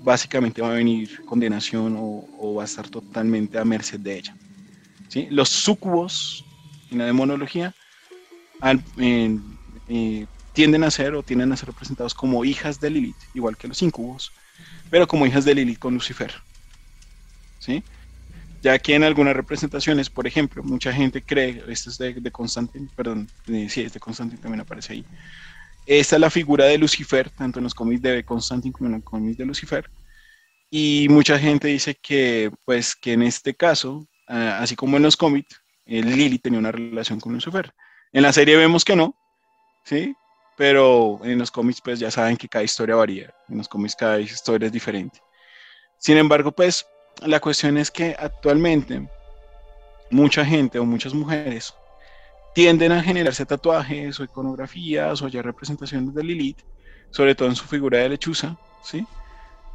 básicamente 0.03 0.63
va 0.63 0.71
a 0.71 0.75
venir 0.75 1.25
condenación 1.25 1.97
o, 1.99 2.29
o 2.39 2.55
va 2.55 2.63
a 2.63 2.67
estar 2.67 2.89
totalmente 2.89 3.59
a 3.59 3.65
merced 3.65 3.99
de 3.99 4.19
ella. 4.19 4.37
¿sí? 5.09 5.27
Los 5.31 5.49
sucubos 5.49 6.45
en 6.93 6.99
la 6.99 7.07
demonología 7.07 7.75
al- 8.61 8.85
en- 8.97 9.61
eh, 9.87 10.27
tienden 10.53 10.85
a 10.85 10.91
ser 10.91 11.15
o 11.15 11.23
tienden 11.23 11.53
a 11.53 11.57
ser 11.57 11.69
representados 11.69 12.15
como 12.15 12.45
hijas 12.45 12.81
de 12.81 12.91
Lilith, 12.91 13.23
igual 13.35 13.57
que 13.57 13.69
los 13.69 13.83
incubos, 13.83 14.33
pero 14.91 15.07
como 15.07 15.27
hijas 15.27 15.45
de 15.45 15.55
Lilith 15.55 15.79
con 15.79 15.95
Lucifer. 15.95 16.33
¿sí? 17.59 17.85
Ya 18.63 18.79
que 18.79 18.95
en 18.95 19.05
algunas 19.05 19.37
representaciones, 19.37 20.11
por 20.11 20.27
ejemplo, 20.27 20.63
mucha 20.65 20.93
gente 20.93 21.25
cree, 21.25 21.65
esto 21.69 21.91
es 21.91 21.99
de, 21.99 22.15
de 22.15 22.33
Constantine, 22.33 22.89
perdón, 22.95 23.33
de- 23.47 23.69
sí, 23.69 23.83
es 23.83 23.93
de 23.93 24.01
Constantine 24.01 24.41
también 24.41 24.61
aparece 24.63 24.95
ahí. 24.95 25.09
Esta 25.87 26.17
es 26.17 26.21
la 26.21 26.31
figura 26.31 26.67
de 26.67 26.79
Lucifer, 26.79 27.31
tanto 27.33 27.61
en 27.61 27.65
los 27.65 27.75
cómics 27.75 28.03
de 28.03 28.25
Constantine 28.25 28.73
como 28.73 28.89
en 28.89 28.95
los 28.97 29.05
cómics 29.05 29.39
de 29.39 29.47
Lucifer. 29.47 29.91
Y 30.71 31.09
mucha 31.11 31.39
gente 31.39 31.69
dice 31.69 31.97
que, 32.03 32.51
pues, 32.65 32.97
que 32.97 33.13
en 33.15 33.23
este 33.23 33.55
caso, 33.55 34.09
ah, 34.29 34.59
así 34.61 34.77
como 34.77 34.97
en 34.99 35.05
los 35.05 35.17
cómics, 35.17 35.61
eh, 35.87 36.03
Lily 36.03 36.39
tenía 36.41 36.59
una 36.61 36.73
relación 36.73 37.21
con 37.21 37.35
Lucifer. 37.35 37.73
En 38.17 38.23
la 38.23 38.33
serie 38.33 38.57
vemos 38.57 38.83
que 38.83 38.97
no, 38.97 39.15
¿sí? 39.85 40.17
Pero 40.57 41.21
en 41.23 41.39
los 41.39 41.51
cómics, 41.51 41.83
pues, 41.83 41.99
ya 41.99 42.11
saben 42.11 42.39
que 42.39 42.49
cada 42.49 42.65
historia 42.65 42.95
varía. 42.97 43.35
En 43.47 43.59
los 43.59 43.69
cómics 43.69 43.95
cada 43.95 44.19
historia 44.19 44.65
es 44.69 44.73
diferente. 44.73 45.21
Sin 45.99 46.17
embargo, 46.17 46.51
pues, 46.51 46.87
la 47.21 47.41
cuestión 47.41 47.77
es 47.77 47.91
que 47.91 48.17
actualmente 48.19 49.07
mucha 50.11 50.47
gente 50.47 50.79
o 50.79 50.87
muchas 50.87 51.13
mujeres 51.13 51.75
tienden 52.55 52.93
a 52.93 53.03
generarse 53.03 53.45
tatuajes 53.45 54.19
o 54.19 54.25
iconografías 54.25 55.21
o 55.21 55.29
ya 55.29 55.43
representaciones 55.43 56.15
de 56.15 56.25
Lilith, 56.25 56.63
sobre 57.11 57.35
todo 57.35 57.51
en 57.51 57.57
su 57.57 57.67
figura 57.67 57.99
de 57.99 58.09
lechuza, 58.09 58.57
¿sí? 58.83 59.07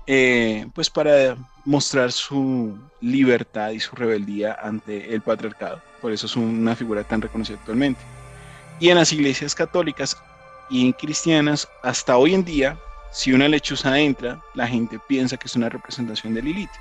Eh, 0.08 0.66
pues 0.74 0.90
para 0.90 1.38
mostrar 1.64 2.12
su 2.12 2.76
libertad 3.02 3.70
y 3.70 3.80
su 3.80 3.96
rebeldía 3.96 4.58
ante 4.60 5.14
el 5.14 5.22
patriarcado. 5.22 5.80
Por 6.02 6.12
eso 6.12 6.26
es 6.26 6.36
una 6.36 6.76
figura 6.76 7.04
tan 7.04 7.22
reconocida 7.22 7.60
actualmente. 7.60 8.02
Y 8.82 8.90
en 8.90 8.98
las 8.98 9.14
iglesias 9.14 9.54
católicas 9.54 10.18
y 10.72 10.84
en 10.88 10.92
cristianas, 10.94 11.68
hasta 11.84 12.18
hoy 12.18 12.34
en 12.34 12.44
día, 12.44 12.80
si 13.12 13.32
una 13.32 13.48
lechuza 13.48 14.00
entra, 14.00 14.42
la 14.56 14.68
gente 14.68 14.98
piensa 15.08 15.38
que 15.38 15.46
es 15.46 15.56
una 15.56 15.70
representación 15.70 16.34
de 16.34 16.42
Lilith. 16.42 16.72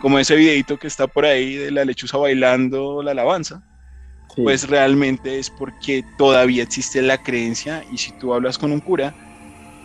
Como 0.00 0.20
ese 0.20 0.36
videito 0.36 0.78
que 0.78 0.86
está 0.86 1.08
por 1.08 1.24
ahí 1.24 1.56
de 1.56 1.72
la 1.72 1.84
lechuza 1.84 2.16
bailando 2.16 3.02
la 3.02 3.10
alabanza, 3.10 3.60
Sí. 4.36 4.42
pues 4.44 4.68
realmente 4.68 5.40
es 5.40 5.50
porque 5.50 6.04
todavía 6.16 6.62
existe 6.62 7.02
la 7.02 7.20
creencia 7.20 7.82
y 7.90 7.98
si 7.98 8.12
tú 8.20 8.32
hablas 8.32 8.56
con 8.56 8.70
un 8.70 8.78
cura, 8.78 9.12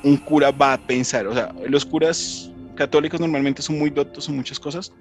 un 0.03 0.17
cura 0.17 0.51
va 0.51 0.74
a 0.74 0.78
pensar, 0.78 1.26
o 1.26 1.34
sea, 1.34 1.55
los 1.67 1.86
curas 1.86 2.51
católicos 2.76 3.19
normalmente 3.19 3.63
son 3.63 3.80
muy 3.80 3.89
doctos 3.89 4.30
en 4.30 4.36
muchas 4.36 4.59
cosas, 4.59 4.91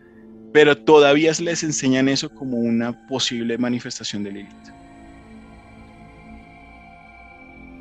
pero 0.54 0.78
todavía 0.78 1.32
les 1.38 1.62
enseñan 1.64 2.08
eso 2.08 2.30
como 2.30 2.56
una 2.56 3.06
posible 3.08 3.58
manifestación 3.58 4.24
de 4.24 4.32
Lilith. 4.32 4.81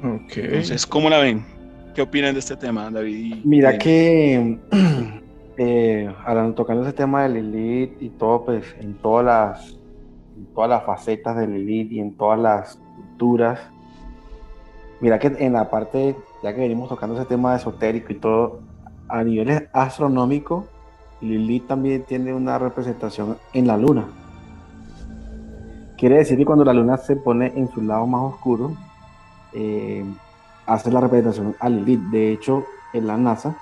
Ok. 0.04 0.38
Entonces, 0.38 0.86
¿cómo 0.88 1.10
la 1.10 1.20
ven? 1.20 1.46
¿Qué 1.94 2.02
opinan 2.02 2.34
de 2.34 2.40
este 2.40 2.56
tema, 2.56 2.90
David? 2.90 3.36
Mira 3.44 3.78
que, 3.78 4.58
eh, 5.58 6.14
hablando, 6.26 6.56
tocando 6.56 6.84
ese 6.84 6.94
tema 6.94 7.24
de 7.24 7.42
Lilith 7.42 8.02
y 8.02 8.10
todo, 8.10 8.46
pues 8.46 8.66
en 8.80 8.96
todas 8.96 9.26
las, 9.26 9.78
en 10.38 10.46
todas 10.56 10.70
las 10.70 10.84
facetas 10.86 11.38
de 11.38 11.48
Lilith 11.48 11.92
y 11.92 12.00
en 12.00 12.16
todas 12.16 12.40
las 12.40 12.80
culturas, 12.96 13.60
mira 15.02 15.20
que 15.20 15.28
en 15.38 15.54
la 15.54 15.70
parte, 15.70 16.16
ya 16.42 16.56
que 16.56 16.62
venimos 16.62 16.90
tocando 16.90 17.16
ese 17.16 17.26
tema 17.26 17.56
esotérico 17.56 18.12
y 18.12 18.16
todo, 18.16 18.62
a 19.08 19.24
nivel 19.24 19.68
astronómico, 19.74 20.68
Lilith 21.22 21.68
también 21.68 22.04
tiene 22.04 22.34
una 22.34 22.58
representación 22.58 23.38
en 23.54 23.68
la 23.68 23.78
luna. 23.78 24.06
Quiere 25.98 26.18
decir 26.18 26.38
que 26.38 26.46
cuando 26.46 26.66
la 26.66 26.74
luna 26.74 26.98
se 26.98 27.16
pone 27.16 27.54
en 27.56 27.70
su 27.70 27.82
lado 27.82 28.08
más 28.08 28.22
oscuro, 28.34 28.76
eh, 29.54 30.06
hace 30.66 30.92
la 30.92 31.02
representación 31.02 31.56
a 31.60 31.70
Lilith. 31.70 32.02
De 32.12 32.32
hecho, 32.32 32.66
en 32.94 33.08
la 33.08 33.18
NASA, 33.18 33.58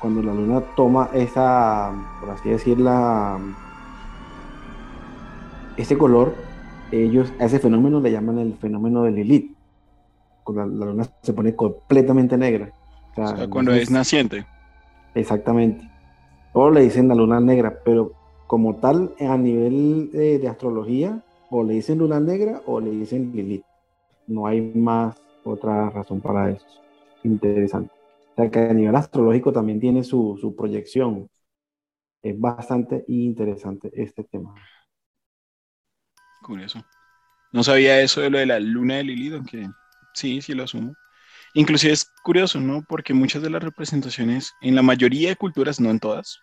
cuando 0.00 0.22
la 0.22 0.34
luna 0.34 0.60
toma 0.76 1.10
esa, 1.12 1.92
por 2.20 2.30
así 2.30 2.50
decirla, 2.50 3.38
ese 5.76 5.96
color, 5.98 6.34
ellos 6.90 7.32
a 7.38 7.44
ese 7.44 7.58
fenómeno 7.58 8.00
le 8.00 8.12
llaman 8.12 8.38
el 8.38 8.54
fenómeno 8.54 9.02
de 9.02 9.12
Lilith. 9.12 9.56
Cuando 10.44 10.66
la, 10.66 10.86
la 10.86 10.92
luna 10.92 11.06
se 11.22 11.32
pone 11.32 11.54
completamente 11.54 12.36
negra. 12.36 12.70
O 13.12 13.14
sea, 13.14 13.24
o 13.24 13.36
sea, 13.36 13.48
cuando 13.48 13.72
es 13.72 13.90
naciente. 13.90 14.46
Exactamente. 15.14 15.88
O 16.52 16.70
le 16.70 16.82
dicen 16.82 17.08
la 17.08 17.14
luna 17.14 17.40
negra, 17.40 17.80
pero 17.84 18.12
como 18.46 18.76
tal, 18.76 19.14
a 19.20 19.36
nivel 19.36 20.10
eh, 20.14 20.38
de 20.40 20.48
astrología, 20.48 21.20
o 21.50 21.62
le 21.64 21.74
dicen 21.74 21.98
luna 21.98 22.20
negra 22.20 22.62
o 22.66 22.80
le 22.80 22.90
dicen 22.90 23.32
Lilith. 23.34 23.64
No 24.26 24.46
hay 24.46 24.60
más 24.60 25.20
otra 25.44 25.90
razón 25.90 26.20
para 26.20 26.50
eso. 26.50 26.66
Interesante. 27.22 27.92
O 28.32 28.34
sea 28.36 28.50
que 28.50 28.58
a 28.58 28.72
nivel 28.72 28.94
astrológico 28.94 29.52
también 29.52 29.80
tiene 29.80 30.04
su, 30.04 30.36
su 30.40 30.54
proyección. 30.54 31.28
Es 32.22 32.38
bastante 32.38 33.04
interesante 33.08 33.90
este 33.94 34.24
tema. 34.24 34.54
Curioso. 36.42 36.84
No 37.52 37.62
sabía 37.62 38.00
eso 38.00 38.20
de 38.20 38.30
lo 38.30 38.38
de 38.38 38.46
la 38.46 38.60
luna 38.60 38.96
de 38.96 39.04
Lilith, 39.04 39.34
aunque 39.34 39.68
sí, 40.14 40.42
sí 40.42 40.52
lo 40.52 40.64
asumo. 40.64 40.94
Inclusive 41.54 41.92
es 41.94 42.10
curioso, 42.22 42.60
¿no? 42.60 42.84
Porque 42.86 43.14
muchas 43.14 43.42
de 43.42 43.48
las 43.48 43.62
representaciones, 43.62 44.52
en 44.60 44.74
la 44.74 44.82
mayoría 44.82 45.30
de 45.30 45.36
culturas, 45.36 45.80
no 45.80 45.90
en 45.90 45.98
todas, 45.98 46.38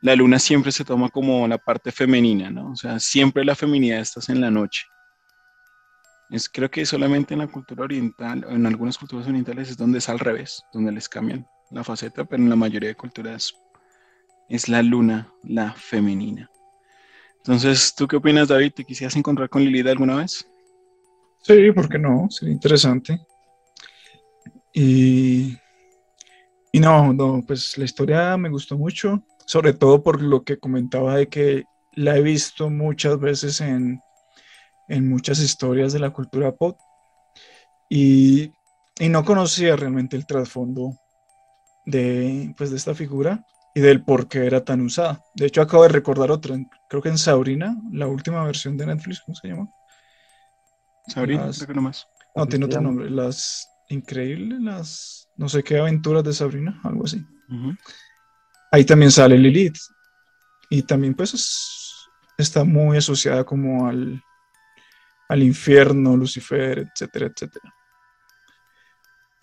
la 0.00 0.16
luna 0.16 0.38
siempre 0.38 0.72
se 0.72 0.84
toma 0.84 1.08
como 1.08 1.46
la 1.46 1.58
parte 1.58 1.92
femenina, 1.92 2.50
¿no? 2.50 2.72
O 2.72 2.76
sea, 2.76 2.98
siempre 2.98 3.44
la 3.44 3.54
feminidad 3.54 4.00
está 4.00 4.20
en 4.32 4.40
la 4.40 4.50
noche. 4.50 4.82
Es, 6.30 6.48
creo 6.48 6.70
que 6.70 6.84
solamente 6.84 7.34
en 7.34 7.40
la 7.40 7.46
cultura 7.46 7.84
oriental, 7.84 8.44
o 8.44 8.50
en 8.50 8.66
algunas 8.66 8.98
culturas 8.98 9.26
orientales 9.26 9.70
es 9.70 9.76
donde 9.76 9.98
es 9.98 10.08
al 10.08 10.18
revés, 10.18 10.62
donde 10.72 10.92
les 10.92 11.08
cambian 11.08 11.46
la 11.70 11.84
faceta, 11.84 12.24
pero 12.24 12.42
en 12.42 12.50
la 12.50 12.56
mayoría 12.56 12.90
de 12.90 12.94
culturas 12.94 13.54
es 14.48 14.68
la 14.68 14.82
luna 14.82 15.32
la 15.42 15.72
femenina. 15.72 16.50
Entonces, 17.38 17.94
¿tú 17.94 18.06
qué 18.06 18.16
opinas, 18.16 18.48
David? 18.48 18.72
¿Te 18.74 18.84
quisieras 18.84 19.16
encontrar 19.16 19.48
con 19.48 19.62
Lilith 19.62 19.86
alguna 19.86 20.16
vez? 20.16 20.46
Sí, 21.40 21.72
¿por 21.72 21.88
qué 21.88 21.98
no? 21.98 22.28
Sería 22.30 22.52
interesante. 22.52 23.20
Y, 24.74 25.56
y 26.72 26.80
no, 26.80 27.12
no, 27.12 27.42
pues 27.46 27.78
la 27.78 27.84
historia 27.84 28.36
me 28.36 28.50
gustó 28.50 28.76
mucho, 28.76 29.22
sobre 29.46 29.72
todo 29.72 30.02
por 30.02 30.20
lo 30.20 30.42
que 30.42 30.58
comentaba 30.58 31.16
de 31.16 31.28
que 31.28 31.64
la 31.94 32.16
he 32.16 32.22
visto 32.22 32.68
muchas 32.68 33.18
veces 33.18 33.60
en, 33.60 34.00
en 34.88 35.08
muchas 35.08 35.38
historias 35.40 35.92
de 35.92 35.98
la 36.00 36.10
cultura 36.10 36.52
pop 36.52 36.78
y, 37.88 38.52
y 38.98 39.08
no 39.08 39.24
conocía 39.24 39.76
realmente 39.76 40.16
el 40.16 40.26
trasfondo 40.26 40.96
de, 41.84 42.54
pues, 42.56 42.70
de 42.70 42.76
esta 42.76 42.94
figura 42.94 43.42
y 43.74 43.80
del 43.80 44.02
por 44.02 44.28
qué 44.28 44.46
era 44.46 44.64
tan 44.64 44.80
usada. 44.80 45.22
De 45.34 45.46
hecho, 45.46 45.62
acabo 45.62 45.84
de 45.84 45.90
recordar 45.90 46.30
otra, 46.30 46.56
creo 46.88 47.02
que 47.02 47.08
en 47.08 47.18
Sabrina, 47.18 47.76
la 47.92 48.06
última 48.06 48.44
versión 48.44 48.76
de 48.76 48.86
Netflix, 48.86 49.20
¿cómo 49.20 49.34
se 49.34 49.48
llama? 49.48 49.68
Sabrina, 51.06 51.46
Las- 51.46 51.58
creo 51.58 51.68
que 51.68 51.74
nomás. 51.74 52.06
No, 52.34 52.46
tiene 52.46 52.66
otro 52.66 52.80
nombre. 52.80 53.10
Las 53.10 53.68
increíbles, 53.88 54.60
las 54.60 55.28
no 55.36 55.48
sé 55.48 55.62
qué 55.62 55.78
aventuras 55.78 56.22
de 56.24 56.32
Sabrina, 56.32 56.80
algo 56.84 57.04
así. 57.04 57.24
Ujú. 57.48 57.74
Ahí 58.70 58.84
también 58.84 59.10
sale 59.10 59.38
Lilith. 59.38 59.78
Y 60.68 60.82
también 60.82 61.14
pues 61.14 61.32
es- 61.34 62.10
está 62.36 62.64
muy 62.64 62.98
asociada 62.98 63.44
como 63.44 63.86
al, 63.86 64.22
al 65.28 65.42
infierno, 65.42 66.16
Lucifer, 66.16 66.78
etcétera, 66.78 67.26
etcétera. 67.26 67.74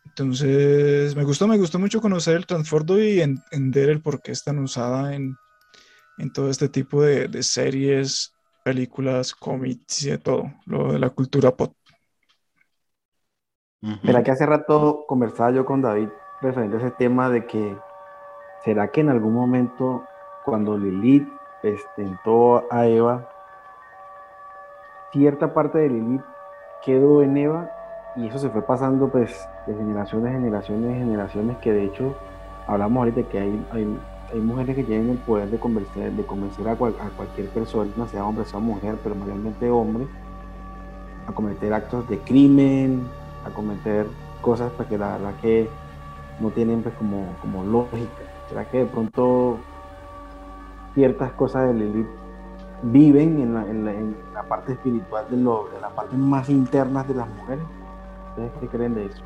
Entonces, 0.05 1.15
me 1.15 1.23
gustó, 1.23 1.47
me 1.47 1.57
gustó 1.57 1.77
mucho 1.77 2.01
conocer 2.01 2.35
el 2.37 2.45
transfordo 2.45 2.99
y 3.01 3.21
entender 3.21 3.89
el 3.89 4.01
por 4.01 4.21
qué 4.21 4.31
es 4.31 4.43
tan 4.43 4.59
usada 4.59 5.13
en, 5.13 5.35
en 6.17 6.31
todo 6.31 6.49
este 6.49 6.69
tipo 6.69 7.01
de, 7.01 7.27
de 7.27 7.43
series, 7.43 8.33
películas, 8.63 9.35
cómics 9.35 10.03
y 10.03 10.11
de 10.11 10.17
todo, 10.17 10.53
lo 10.65 10.93
de 10.93 10.99
la 10.99 11.09
cultura 11.09 11.51
pop. 11.55 11.75
Mira 14.01 14.23
que 14.23 14.31
hace 14.31 14.45
rato 14.45 15.05
conversaba 15.07 15.51
yo 15.51 15.65
con 15.65 15.81
David 15.81 16.09
referente 16.41 16.77
a 16.77 16.79
ese 16.79 16.91
tema 16.91 17.29
de 17.29 17.45
que 17.45 17.77
¿será 18.63 18.89
que 18.91 19.01
en 19.01 19.09
algún 19.09 19.33
momento 19.33 20.03
cuando 20.43 20.77
Lilith 20.77 21.27
tentó 21.95 22.71
a 22.71 22.87
Eva, 22.87 23.29
cierta 25.15 25.53
parte 25.53 25.77
de 25.77 25.89
Lilith 25.89 26.21
quedó 26.83 27.23
en 27.23 27.37
Eva 27.37 27.71
y 28.17 28.27
eso 28.27 28.37
se 28.37 28.49
fue 28.49 28.61
pasando 28.61 29.07
pues 29.07 29.47
de 29.65 29.73
generaciones, 29.73 30.33
generaciones, 30.33 30.97
generaciones 30.97 31.57
que 31.57 31.71
de 31.71 31.85
hecho 31.85 32.15
hablamos 32.67 32.97
ahorita 32.99 33.23
que 33.29 33.39
hay, 33.39 33.65
hay, 33.71 33.99
hay 34.33 34.39
mujeres 34.41 34.75
que 34.75 34.83
tienen 34.83 35.11
el 35.11 35.17
poder 35.19 35.49
de 35.49 35.57
convencer, 35.57 36.11
de 36.11 36.25
convencer 36.25 36.67
a, 36.67 36.75
cualquier 36.75 37.47
persona, 37.49 38.07
sea 38.09 38.25
hombre, 38.25 38.43
sea 38.43 38.59
mujer, 38.59 38.97
pero 39.01 39.15
mayormente 39.15 39.69
hombre, 39.69 40.05
a 41.27 41.31
cometer 41.31 41.73
actos 41.73 42.07
de 42.09 42.19
crimen, 42.19 43.07
a 43.45 43.51
cometer 43.51 44.07
cosas 44.41 44.69
pues, 44.75 44.89
que 44.89 44.97
la 44.97 45.13
verdad 45.13 45.33
que 45.41 45.69
no 46.41 46.49
tienen 46.49 46.83
pues 46.83 46.93
como, 46.95 47.25
como 47.39 47.63
lógica. 47.63 48.23
¿Será 48.49 48.65
que 48.65 48.79
de 48.79 48.85
pronto 48.85 49.59
ciertas 50.93 51.31
cosas 51.31 51.67
de 51.67 51.73
Lilith 51.73 52.24
viven 52.91 53.41
en 53.41 54.15
la, 54.33 54.43
parte 54.43 54.73
espiritual 54.73 55.25
de, 55.29 55.37
lo, 55.37 55.69
de 55.73 55.81
la 55.81 55.89
parte 55.89 56.15
más 56.15 56.49
internas 56.49 57.07
de 57.07 57.15
las 57.15 57.27
mujeres? 57.27 57.63
¿Ustedes 58.29 58.51
qué 58.59 58.67
creen 58.67 58.95
de 58.95 59.05
eso? 59.05 59.21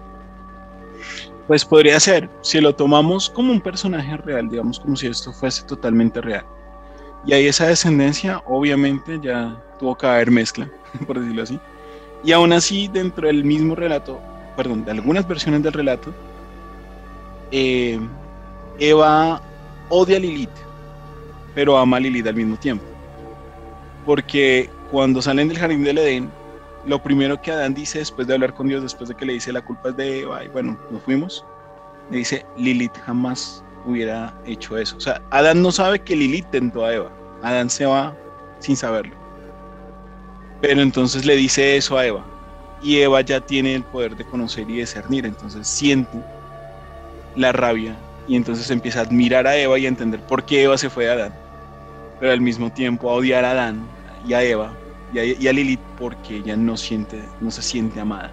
Pues 1.47 1.65
podría 1.65 1.99
ser, 1.99 2.29
si 2.41 2.61
lo 2.61 2.75
tomamos 2.75 3.29
como 3.29 3.51
un 3.51 3.61
personaje 3.61 4.17
real, 4.17 4.49
digamos 4.49 4.79
como 4.79 4.95
si 4.95 5.07
esto 5.07 5.33
fuese 5.33 5.63
totalmente 5.63 6.21
real. 6.21 6.45
Y 7.25 7.33
ahí 7.33 7.47
esa 7.47 7.67
descendencia, 7.67 8.41
obviamente, 8.45 9.19
ya 9.21 9.61
tuvo 9.79 9.97
que 9.97 10.07
haber 10.07 10.31
mezcla, 10.31 10.69
por 11.07 11.19
decirlo 11.19 11.43
así. 11.43 11.59
Y 12.23 12.31
aún 12.31 12.53
así, 12.53 12.87
dentro 12.87 13.27
del 13.27 13.43
mismo 13.43 13.75
relato, 13.75 14.19
perdón, 14.55 14.85
de 14.85 14.91
algunas 14.91 15.27
versiones 15.27 15.63
del 15.63 15.73
relato, 15.73 16.13
eh, 17.51 17.99
Eva 18.77 19.41
odia 19.89 20.17
a 20.17 20.19
Lilith, 20.19 20.49
pero 21.55 21.77
ama 21.77 21.97
a 21.97 21.99
Lilith 21.99 22.27
al 22.27 22.35
mismo 22.35 22.57
tiempo. 22.57 22.85
Porque 24.05 24.69
cuando 24.91 25.21
salen 25.21 25.47
del 25.47 25.57
jardín 25.57 25.83
del 25.83 25.97
Edén, 25.97 26.29
lo 26.85 27.01
primero 27.01 27.41
que 27.41 27.51
Adán 27.51 27.73
dice 27.73 27.99
después 27.99 28.27
de 28.27 28.33
hablar 28.33 28.53
con 28.53 28.67
Dios, 28.67 28.81
después 28.81 29.09
de 29.09 29.15
que 29.15 29.25
le 29.25 29.33
dice 29.33 29.51
la 29.51 29.61
culpa 29.61 29.89
es 29.89 29.97
de 29.97 30.21
Eva, 30.21 30.43
y 30.43 30.47
bueno, 30.47 30.79
nos 30.89 31.03
fuimos, 31.03 31.45
le 32.09 32.17
dice, 32.17 32.45
Lilith 32.57 32.97
jamás 33.05 33.63
hubiera 33.85 34.33
hecho 34.45 34.77
eso. 34.77 34.97
O 34.97 34.99
sea, 34.99 35.21
Adán 35.29 35.61
no 35.61 35.71
sabe 35.71 35.99
que 35.99 36.15
Lilith 36.15 36.49
tentó 36.49 36.85
a 36.85 36.93
Eva. 36.93 37.11
Adán 37.43 37.69
se 37.69 37.85
va 37.85 38.15
sin 38.59 38.75
saberlo. 38.75 39.15
Pero 40.61 40.81
entonces 40.81 41.25
le 41.25 41.35
dice 41.35 41.77
eso 41.77 41.97
a 41.97 42.05
Eva. 42.05 42.25
Y 42.81 42.97
Eva 42.97 43.21
ya 43.21 43.41
tiene 43.41 43.75
el 43.75 43.83
poder 43.83 44.15
de 44.15 44.25
conocer 44.25 44.69
y 44.69 44.77
discernir. 44.77 45.25
Entonces 45.25 45.67
siente 45.67 46.23
la 47.35 47.51
rabia 47.51 47.95
y 48.27 48.35
entonces 48.35 48.69
empieza 48.69 48.99
a 48.99 49.03
admirar 49.03 49.47
a 49.47 49.55
Eva 49.55 49.77
y 49.79 49.85
a 49.85 49.89
entender 49.89 50.19
por 50.21 50.43
qué 50.43 50.63
Eva 50.63 50.77
se 50.77 50.89
fue 50.89 51.05
de 51.05 51.11
Adán. 51.11 51.33
Pero 52.19 52.31
al 52.31 52.41
mismo 52.41 52.71
tiempo 52.71 53.09
a 53.09 53.13
odiar 53.13 53.45
a 53.45 53.51
Adán 53.51 53.87
y 54.27 54.33
a 54.33 54.43
Eva 54.43 54.73
y 55.13 55.47
a, 55.47 55.53
Lilith 55.53 55.79
porque 55.97 56.37
ella 56.37 56.55
no, 56.55 56.77
siente, 56.77 57.23
no 57.41 57.49
se 57.49 57.61
siente 57.61 57.99
amada. 57.99 58.31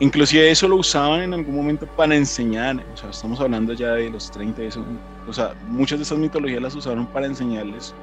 Inclusive 0.00 0.50
eso 0.50 0.68
lo 0.68 0.76
usaban 0.76 1.22
en 1.22 1.34
algún 1.34 1.54
momento 1.54 1.86
para 1.86 2.16
enseñar, 2.16 2.84
o 2.92 2.96
sea, 2.96 3.10
estamos 3.10 3.40
hablando 3.40 3.72
ya 3.72 3.92
de 3.92 4.10
los 4.10 4.30
30, 4.30 4.62
eso, 4.62 4.84
o 5.28 5.32
sea, 5.32 5.54
muchas 5.68 5.98
de 5.98 6.04
esas 6.04 6.18
mitologías 6.18 6.62
las 6.62 6.74
usaron 6.74 7.06
para 7.06 7.26
enseñarles 7.26 7.94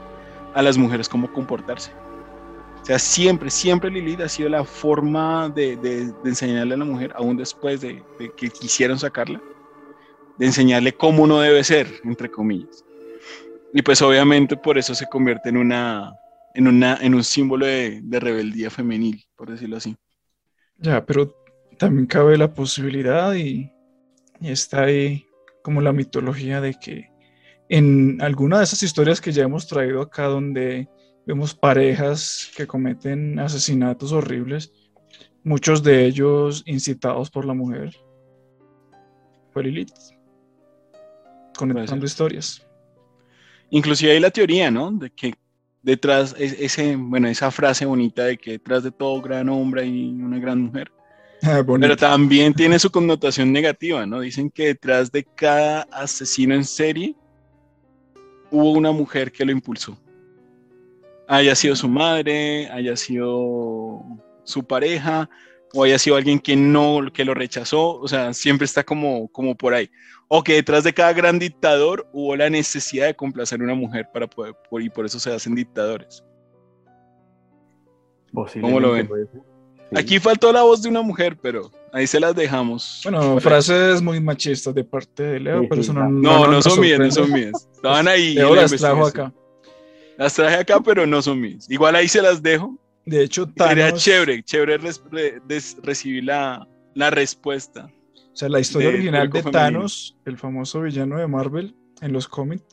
a 0.54 0.62
las 0.62 0.78
mujeres 0.78 1.10
cómo 1.10 1.32
comportarse. 1.32 1.92
O 2.82 2.86
sea, 2.86 2.98
siempre, 2.98 3.50
siempre 3.50 3.92
Lilith 3.92 4.22
ha 4.22 4.30
sido 4.30 4.50
la 4.50 4.64
forma 4.64 5.50
de, 5.50 5.76
de, 5.76 6.14
enseñarle 6.24 6.76
a 6.76 6.78
la 6.78 6.86
mujer, 6.86 7.12
aún 7.16 7.36
después 7.36 7.82
de, 7.82 8.02
de, 8.18 8.32
que 8.32 8.50
quisieron 8.50 8.98
sacarla, 8.98 9.42
de 10.38 10.46
enseñarle 10.46 10.94
cómo 10.94 11.28
no 11.28 11.42
debe 11.42 11.64
ser, 11.64 12.02
entre 12.06 12.32
comillas. 12.32 12.86
Y 13.74 13.82
pues 13.82 14.02
obviamente 14.02 14.58
por 14.58 14.78
eso 14.78 14.96
se 14.96 15.08
convierte 15.08 15.50
en 15.50 15.58
una, 15.58 16.16
en, 16.54 16.68
una, 16.68 16.98
en 17.02 17.14
un 17.14 17.24
símbolo 17.24 17.66
de, 17.66 18.02
de 18.04 18.20
rebeldía 18.20 18.70
femenil, 18.70 19.24
por 19.36 19.52
decirlo 19.52 19.78
así. 19.78 19.96
Ya, 20.78 21.06
pero 21.06 21.36
también 21.78 22.08
cabe 22.08 22.38
la 22.38 22.54
posibilidad 22.54 23.34
y, 23.34 23.72
y, 24.40 24.50
está 24.50 24.84
ahí 24.84 25.26
como 25.64 25.82
la 25.82 25.94
mitología 25.94 26.62
de 26.62 26.74
que 26.74 27.12
en 27.70 28.22
alguna 28.22 28.58
de 28.58 28.64
esas 28.64 28.82
historias 28.82 29.22
que 29.22 29.32
ya 29.32 29.44
hemos 29.44 29.68
traído 29.68 30.02
acá 30.02 30.26
donde 30.26 30.90
vemos 31.28 31.54
parejas 31.54 32.52
que 32.56 32.66
cometen 32.66 33.38
asesinatos 33.40 34.12
horribles, 34.12 34.72
muchos 35.44 35.84
de 35.84 36.06
ellos 36.06 36.64
incitados 36.66 37.30
por 37.30 37.46
la 37.46 37.54
mujer, 37.54 37.96
fue 39.52 39.64
Lilith, 39.64 39.94
conectando 41.56 42.06
historias. 42.06 42.69
Inclusive 43.72 44.12
hay 44.14 44.20
la 44.20 44.32
teoría, 44.32 44.72
¿no? 44.72 44.92
De 44.92 45.10
que 45.10 45.36
detrás, 45.82 46.36
ese, 46.38 46.96
bueno, 46.96 47.28
esa 47.28 47.52
frase 47.52 47.86
bonita 47.86 48.26
de 48.26 48.38
que 48.38 48.52
detrás 48.52 48.84
de 48.84 48.92
todo 48.92 49.22
gran 49.22 49.50
hombre 49.50 49.84
hay 49.84 50.10
una 50.10 50.40
gran 50.40 50.62
mujer. 50.62 50.92
Ah, 51.42 51.64
Pero 51.66 51.96
también 51.96 52.54
tiene 52.54 52.80
su 52.80 52.90
connotación 52.92 53.54
negativa, 53.54 54.06
¿no? 54.06 54.20
Dicen 54.20 54.50
que 54.50 54.68
detrás 54.68 55.12
de 55.12 55.24
cada 55.24 55.84
asesino 55.84 56.54
en 56.54 56.66
serie 56.66 57.16
hubo 58.52 58.72
una 58.72 58.92
mujer 58.92 59.32
que 59.32 59.46
lo 59.46 59.52
impulsó. 59.52 59.98
Haya 61.28 61.56
sido 61.56 61.76
su 61.76 61.88
madre, 61.88 62.70
haya 62.72 62.96
sido 62.98 64.04
su 64.44 64.64
pareja, 64.64 65.30
o 65.74 65.84
haya 65.84 66.00
sido 66.00 66.16
alguien 66.16 66.40
que 66.40 66.56
no, 66.56 67.02
que 67.14 67.26
lo 67.26 67.34
rechazó, 67.34 68.00
o 68.00 68.08
sea, 68.08 68.34
siempre 68.34 68.66
está 68.66 68.84
como, 68.84 69.28
como 69.30 69.56
por 69.56 69.74
ahí. 69.74 69.90
O 70.28 70.44
que 70.44 70.54
detrás 70.54 70.84
de 70.84 70.94
cada 70.94 71.14
gran 71.14 71.40
dictador 71.40 72.08
hubo 72.14 72.36
la 72.36 72.50
necesidad 72.50 73.08
de 73.08 73.16
complacer 73.16 73.60
a 73.62 73.64
una 73.64 73.74
mujer 73.74 74.08
para 74.14 74.28
poder, 74.28 74.56
por, 74.70 74.82
y 74.82 74.90
por 74.90 75.06
eso 75.06 75.20
se 75.20 75.34
hacen 75.34 75.56
dictadores. 75.56 76.24
¿Cómo 78.34 78.80
lo 78.80 78.92
ven? 78.92 79.10
Aquí 79.96 80.20
faltó 80.20 80.52
la 80.52 80.62
voz 80.62 80.84
de 80.84 80.90
una 80.90 81.02
mujer, 81.02 81.36
pero 81.42 81.72
ahí 81.92 82.06
se 82.06 82.20
las 82.20 82.36
dejamos. 82.36 83.02
Bueno, 83.04 83.40
frases 83.40 84.02
muy 84.04 84.20
machistas 84.20 84.76
de 84.76 84.84
parte 84.84 85.24
de 85.24 85.40
Leo, 85.40 85.68
pero 85.68 85.82
eso 85.82 85.94
no, 85.94 86.08
no, 86.08 86.48
no, 86.48 86.62
son 86.62 86.80
mías, 86.80 87.00
no 87.00 87.10
son 87.10 87.32
mías. 87.32 87.68
Estaban 87.74 88.08
ahí. 88.08 88.36
Leo 88.36 88.54
las 88.54 88.72
trajo 88.72 89.08
acá. 89.08 89.34
Las 90.16 90.36
traje 90.36 90.58
acá, 90.58 90.80
pero 90.80 91.08
no 91.08 91.22
son 91.24 91.42
mías. 91.42 91.66
Igual 91.70 91.96
ahí 91.96 92.08
se 92.08 92.22
las 92.22 92.44
dejo 92.44 92.78
de 93.10 93.24
hecho, 93.24 93.48
Thanos... 93.48 93.74
Sería 93.74 93.94
chévere, 93.94 94.44
chévere 94.44 94.78
recibir 95.84 96.24
la, 96.24 96.68
la, 96.94 97.10
respuesta. 97.10 97.92
O 98.16 98.36
sea, 98.36 98.50
la 98.50 98.60
historia 98.60 98.90
original 98.90 99.30
de 99.30 99.44
Thanos, 99.44 100.18
el 100.26 100.38
famoso 100.38 100.82
villano 100.82 101.18
de 101.18 101.28
Marvel, 101.28 101.76
en 102.02 102.14
los 102.14 102.28
cómics, 102.28 102.64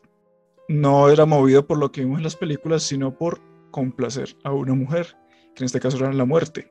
no 0.69 1.09
era 1.09 1.27
movido 1.27 1.67
por 1.67 1.79
lo 1.79 1.91
que 1.91 2.03
vimos 2.03 2.19
en 2.19 2.25
las 2.25 2.37
películas, 2.37 2.83
sino 2.83 3.17
por 3.17 3.41
complacer 3.71 4.37
a 4.45 4.53
una 4.53 4.75
mujer, 4.75 5.17
que 5.55 5.63
en 5.63 5.67
este 5.67 5.81
caso 5.81 5.97
era 5.97 6.13
la 6.13 6.25
muerte. 6.25 6.71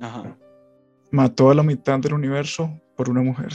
Ajá. 0.00 0.36
Mató 1.10 1.50
a 1.50 1.54
la 1.54 1.62
mitad 1.62 1.98
del 2.00 2.14
universo 2.14 2.80
por 2.96 3.08
una 3.08 3.22
mujer. 3.22 3.52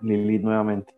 Lilith 0.00 0.42
nuevamente. 0.42 0.94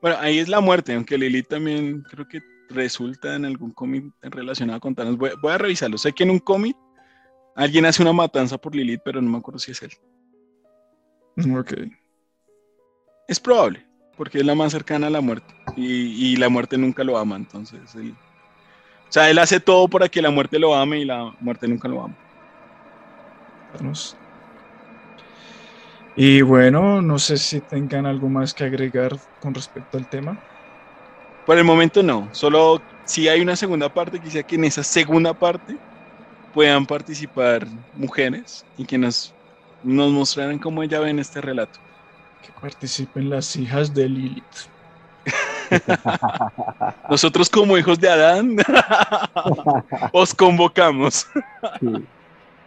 Bueno, 0.00 0.16
ahí 0.20 0.38
es 0.38 0.48
la 0.48 0.60
muerte, 0.60 0.94
aunque 0.94 1.16
Lilith 1.16 1.48
también 1.48 2.02
creo 2.02 2.26
que 2.28 2.40
resulta 2.68 3.34
en 3.34 3.44
algún 3.44 3.72
cómic 3.72 4.04
relacionado 4.22 4.80
con 4.80 4.94
Thanos. 4.94 5.16
Voy, 5.16 5.30
a 5.50 5.58
revisarlo. 5.58 5.98
Sé 5.98 6.12
que 6.12 6.24
en 6.24 6.30
un 6.30 6.38
cómic 6.38 6.76
alguien 7.56 7.86
hace 7.86 8.02
una 8.02 8.12
matanza 8.12 8.58
por 8.58 8.74
Lilith, 8.74 9.00
pero 9.04 9.20
no 9.20 9.30
me 9.30 9.38
acuerdo 9.38 9.58
si 9.58 9.72
es 9.72 9.82
él. 9.82 9.92
Ok. 11.56 11.72
Es 13.28 13.40
probable, 13.40 13.86
porque 14.16 14.38
es 14.38 14.44
la 14.44 14.54
más 14.54 14.72
cercana 14.72 15.06
a 15.06 15.10
la 15.10 15.20
muerte. 15.20 15.54
Y, 15.76 16.36
la 16.36 16.48
muerte 16.48 16.78
nunca 16.78 17.02
lo 17.02 17.18
ama, 17.18 17.36
entonces. 17.36 17.80
o 17.94 19.12
sea, 19.12 19.30
él 19.30 19.38
hace 19.38 19.60
todo 19.60 19.88
para 19.88 20.08
que 20.08 20.22
la 20.22 20.30
muerte 20.30 20.58
lo 20.58 20.74
ame 20.74 21.00
y 21.00 21.04
la 21.04 21.34
muerte 21.40 21.66
nunca 21.66 21.88
lo 21.88 22.02
ama. 22.02 22.16
Y 26.16 26.42
bueno, 26.42 27.02
no 27.02 27.18
sé 27.18 27.38
si 27.38 27.60
tengan 27.60 28.06
algo 28.06 28.28
más 28.28 28.54
que 28.54 28.64
agregar 28.64 29.16
con 29.40 29.52
respecto 29.52 29.98
al 29.98 30.08
tema. 30.08 30.40
Por 31.46 31.58
el 31.58 31.64
momento 31.64 32.02
no, 32.02 32.28
solo 32.32 32.80
si 33.04 33.28
hay 33.28 33.40
una 33.40 33.54
segunda 33.54 33.88
parte, 33.88 34.18
quisiera 34.18 34.46
que 34.46 34.56
en 34.56 34.64
esa 34.64 34.82
segunda 34.82 35.34
parte 35.34 35.76
puedan 36.54 36.86
participar 36.86 37.66
mujeres 37.94 38.64
y 38.78 38.84
que 38.84 38.96
nos, 38.96 39.34
nos 39.82 40.10
mostraran 40.10 40.58
cómo 40.58 40.82
ella 40.82 41.00
ven 41.00 41.18
este 41.18 41.40
relato. 41.40 41.78
Que 42.42 42.50
participen 42.60 43.28
las 43.28 43.56
hijas 43.56 43.92
de 43.92 44.08
Lilith. 44.08 44.44
Nosotros 47.10 47.50
como 47.50 47.76
hijos 47.76 47.98
de 47.98 48.08
Adán 48.08 48.56
os 50.12 50.34
convocamos. 50.34 51.26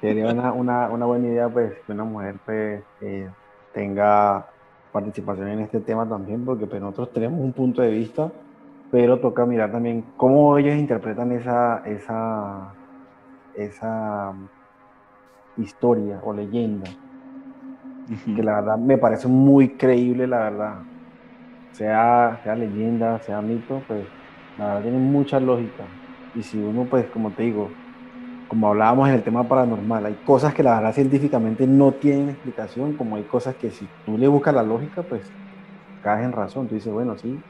sería 0.02 0.28
una, 0.28 0.52
una, 0.52 0.90
una, 0.90 1.06
buena 1.06 1.28
idea 1.28 1.50
pues 1.50 1.74
que 1.86 1.92
una 1.92 2.04
mujer 2.04 2.36
pues, 2.46 2.82
eh, 3.02 3.30
tenga 3.74 4.48
participación 4.92 5.48
en 5.50 5.60
este 5.62 5.80
tema 5.80 6.08
también, 6.08 6.44
porque 6.44 6.66
pues, 6.66 6.82
nosotros 6.82 7.14
tenemos 7.14 7.40
un 7.40 7.54
punto 7.54 7.82
de 7.82 7.92
vista, 7.92 8.32
pero 8.90 9.20
toca 9.20 9.46
mirar 9.46 9.72
también 9.72 10.14
cómo 10.16 10.58
ellos 10.58 10.76
interpretan 10.78 11.32
esa, 11.34 11.80
esa, 11.86 12.78
esa 13.54 14.34
historia 15.58 16.22
o 16.24 16.32
leyenda, 16.34 16.98
que 18.34 18.44
la 18.44 18.56
verdad 18.62 18.78
me 18.78 18.98
parece 18.98 19.28
muy 19.28 19.78
creíble, 19.78 20.28
la 20.28 20.40
verdad. 20.40 20.86
Sea, 21.72 22.40
sea 22.44 22.56
leyenda, 22.56 23.20
sea 23.22 23.42
mito, 23.42 23.86
pues 23.88 24.14
la 24.58 24.68
verdad 24.68 24.84
tiene 24.84 25.00
mucha 25.00 25.40
lógica. 25.40 25.98
Y 26.34 26.44
si 26.44 26.62
uno, 26.62 26.90
pues, 26.90 27.10
como 27.10 27.36
te 27.36 27.44
digo, 27.44 27.80
como 28.48 28.70
hablábamos 28.70 29.10
en 29.10 29.16
el 29.16 29.24
tema 29.24 29.48
paranormal, 29.48 30.06
hay 30.08 30.22
cosas 30.24 30.54
que 30.56 30.64
la 30.64 30.76
verdad 30.78 30.94
científicamente 30.94 31.68
no 31.68 31.96
tienen 31.96 32.30
explicación, 32.30 32.98
como 32.98 33.18
hay 33.18 33.28
cosas 33.28 33.58
que 33.58 33.72
si 33.72 33.94
tú 34.04 34.18
le 34.18 34.28
buscas 34.30 34.56
la 34.56 34.64
lógica, 34.64 35.04
pues 35.04 35.36
caes 36.02 36.26
en 36.26 36.34
razón. 36.34 36.68
Tú 36.68 36.76
dices, 36.76 36.92
bueno, 36.94 37.18
sí, 37.18 37.46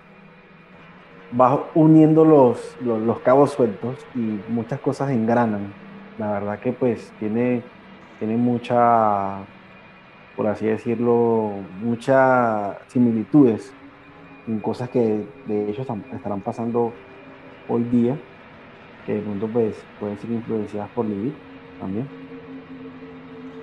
vas 1.31 1.59
uniendo 1.75 2.25
los, 2.25 2.75
los, 2.81 3.19
cabos 3.19 3.51
sueltos 3.51 4.05
y 4.15 4.39
muchas 4.49 4.79
cosas 4.79 5.11
engranan. 5.11 5.73
La 6.17 6.31
verdad 6.31 6.59
que 6.59 6.71
pues 6.71 7.11
tiene, 7.19 7.61
tiene 8.19 8.37
mucha, 8.37 9.39
por 10.35 10.47
así 10.47 10.65
decirlo, 10.65 11.51
muchas 11.81 12.77
similitudes 12.87 13.73
en 14.47 14.59
cosas 14.59 14.89
que 14.89 15.25
de 15.45 15.69
hecho 15.69 15.81
estarán 15.81 16.41
pasando 16.41 16.93
hoy 17.67 17.83
día 17.83 18.17
que 19.07 19.13
de 19.13 19.21
pronto 19.21 19.47
pues, 19.47 19.73
pueden 20.01 20.19
ser 20.19 20.29
influenciadas 20.31 20.89
por 20.89 21.05
Lilith 21.05 21.33
también. 21.79 22.07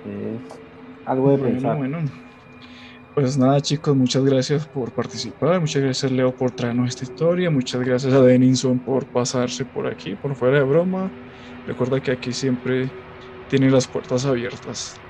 Es 0.05 0.59
algo 1.05 1.29
de 1.29 1.37
pensar. 1.37 1.77
Bueno. 1.77 1.99
Pues 3.15 3.37
nada 3.37 3.61
chicos, 3.61 3.95
muchas 3.95 4.25
gracias 4.25 4.67
por 4.67 4.93
participar, 4.93 5.61
muchas 5.61 5.81
gracias 5.81 6.11
Leo 6.11 6.35
por 6.35 6.51
traernos 6.51 6.89
esta 6.89 7.05
historia, 7.05 7.49
muchas 7.49 7.79
gracias 7.81 8.13
a 8.13 8.21
Denison 8.21 8.83
por 8.83 9.09
pasarse 9.09 9.65
por 9.65 9.87
aquí, 9.87 10.17
por 10.17 10.35
fuera 10.35 10.57
de 10.57 10.65
broma. 10.65 11.13
Recuerda 11.65 12.01
que 12.01 12.11
aquí 12.11 12.33
siempre 12.33 12.93
tiene 13.47 13.71
las 13.71 13.87
puertas 13.87 14.25
abiertas. 14.25 15.01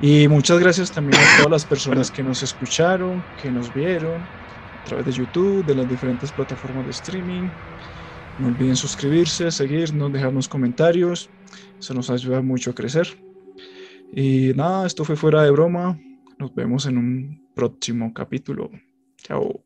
Y 0.00 0.26
muchas 0.28 0.58
gracias 0.58 0.90
también 0.90 1.20
a 1.20 1.36
todas 1.36 1.50
las 1.50 1.66
personas 1.66 2.10
que 2.10 2.22
nos 2.22 2.42
escucharon, 2.42 3.26
que 3.36 3.50
nos 3.52 3.70
vieron 3.74 4.30
a 4.72 4.82
través 4.82 5.04
de 5.04 5.12
YouTube, 5.12 5.66
de 5.66 5.74
las 5.74 5.86
diferentes 5.86 6.32
plataformas 6.32 6.86
de 6.86 6.92
streaming. 6.92 7.50
No 8.38 8.48
olviden 8.48 8.76
suscribirse, 8.76 9.50
seguirnos, 9.50 10.10
dejarnos 10.10 10.48
comentarios. 10.48 11.30
Eso 11.78 11.92
nos 11.92 12.08
ayuda 12.08 12.40
mucho 12.40 12.70
a 12.70 12.74
crecer. 12.74 13.06
Y 14.10 14.52
nada, 14.54 14.86
esto 14.86 15.04
fue 15.04 15.16
fuera 15.16 15.42
de 15.42 15.50
broma. 15.50 15.98
Nos 16.38 16.54
vemos 16.54 16.86
en 16.86 16.98
un 16.98 17.50
próximo 17.54 18.12
capítulo. 18.12 18.70
Chao. 19.16 19.64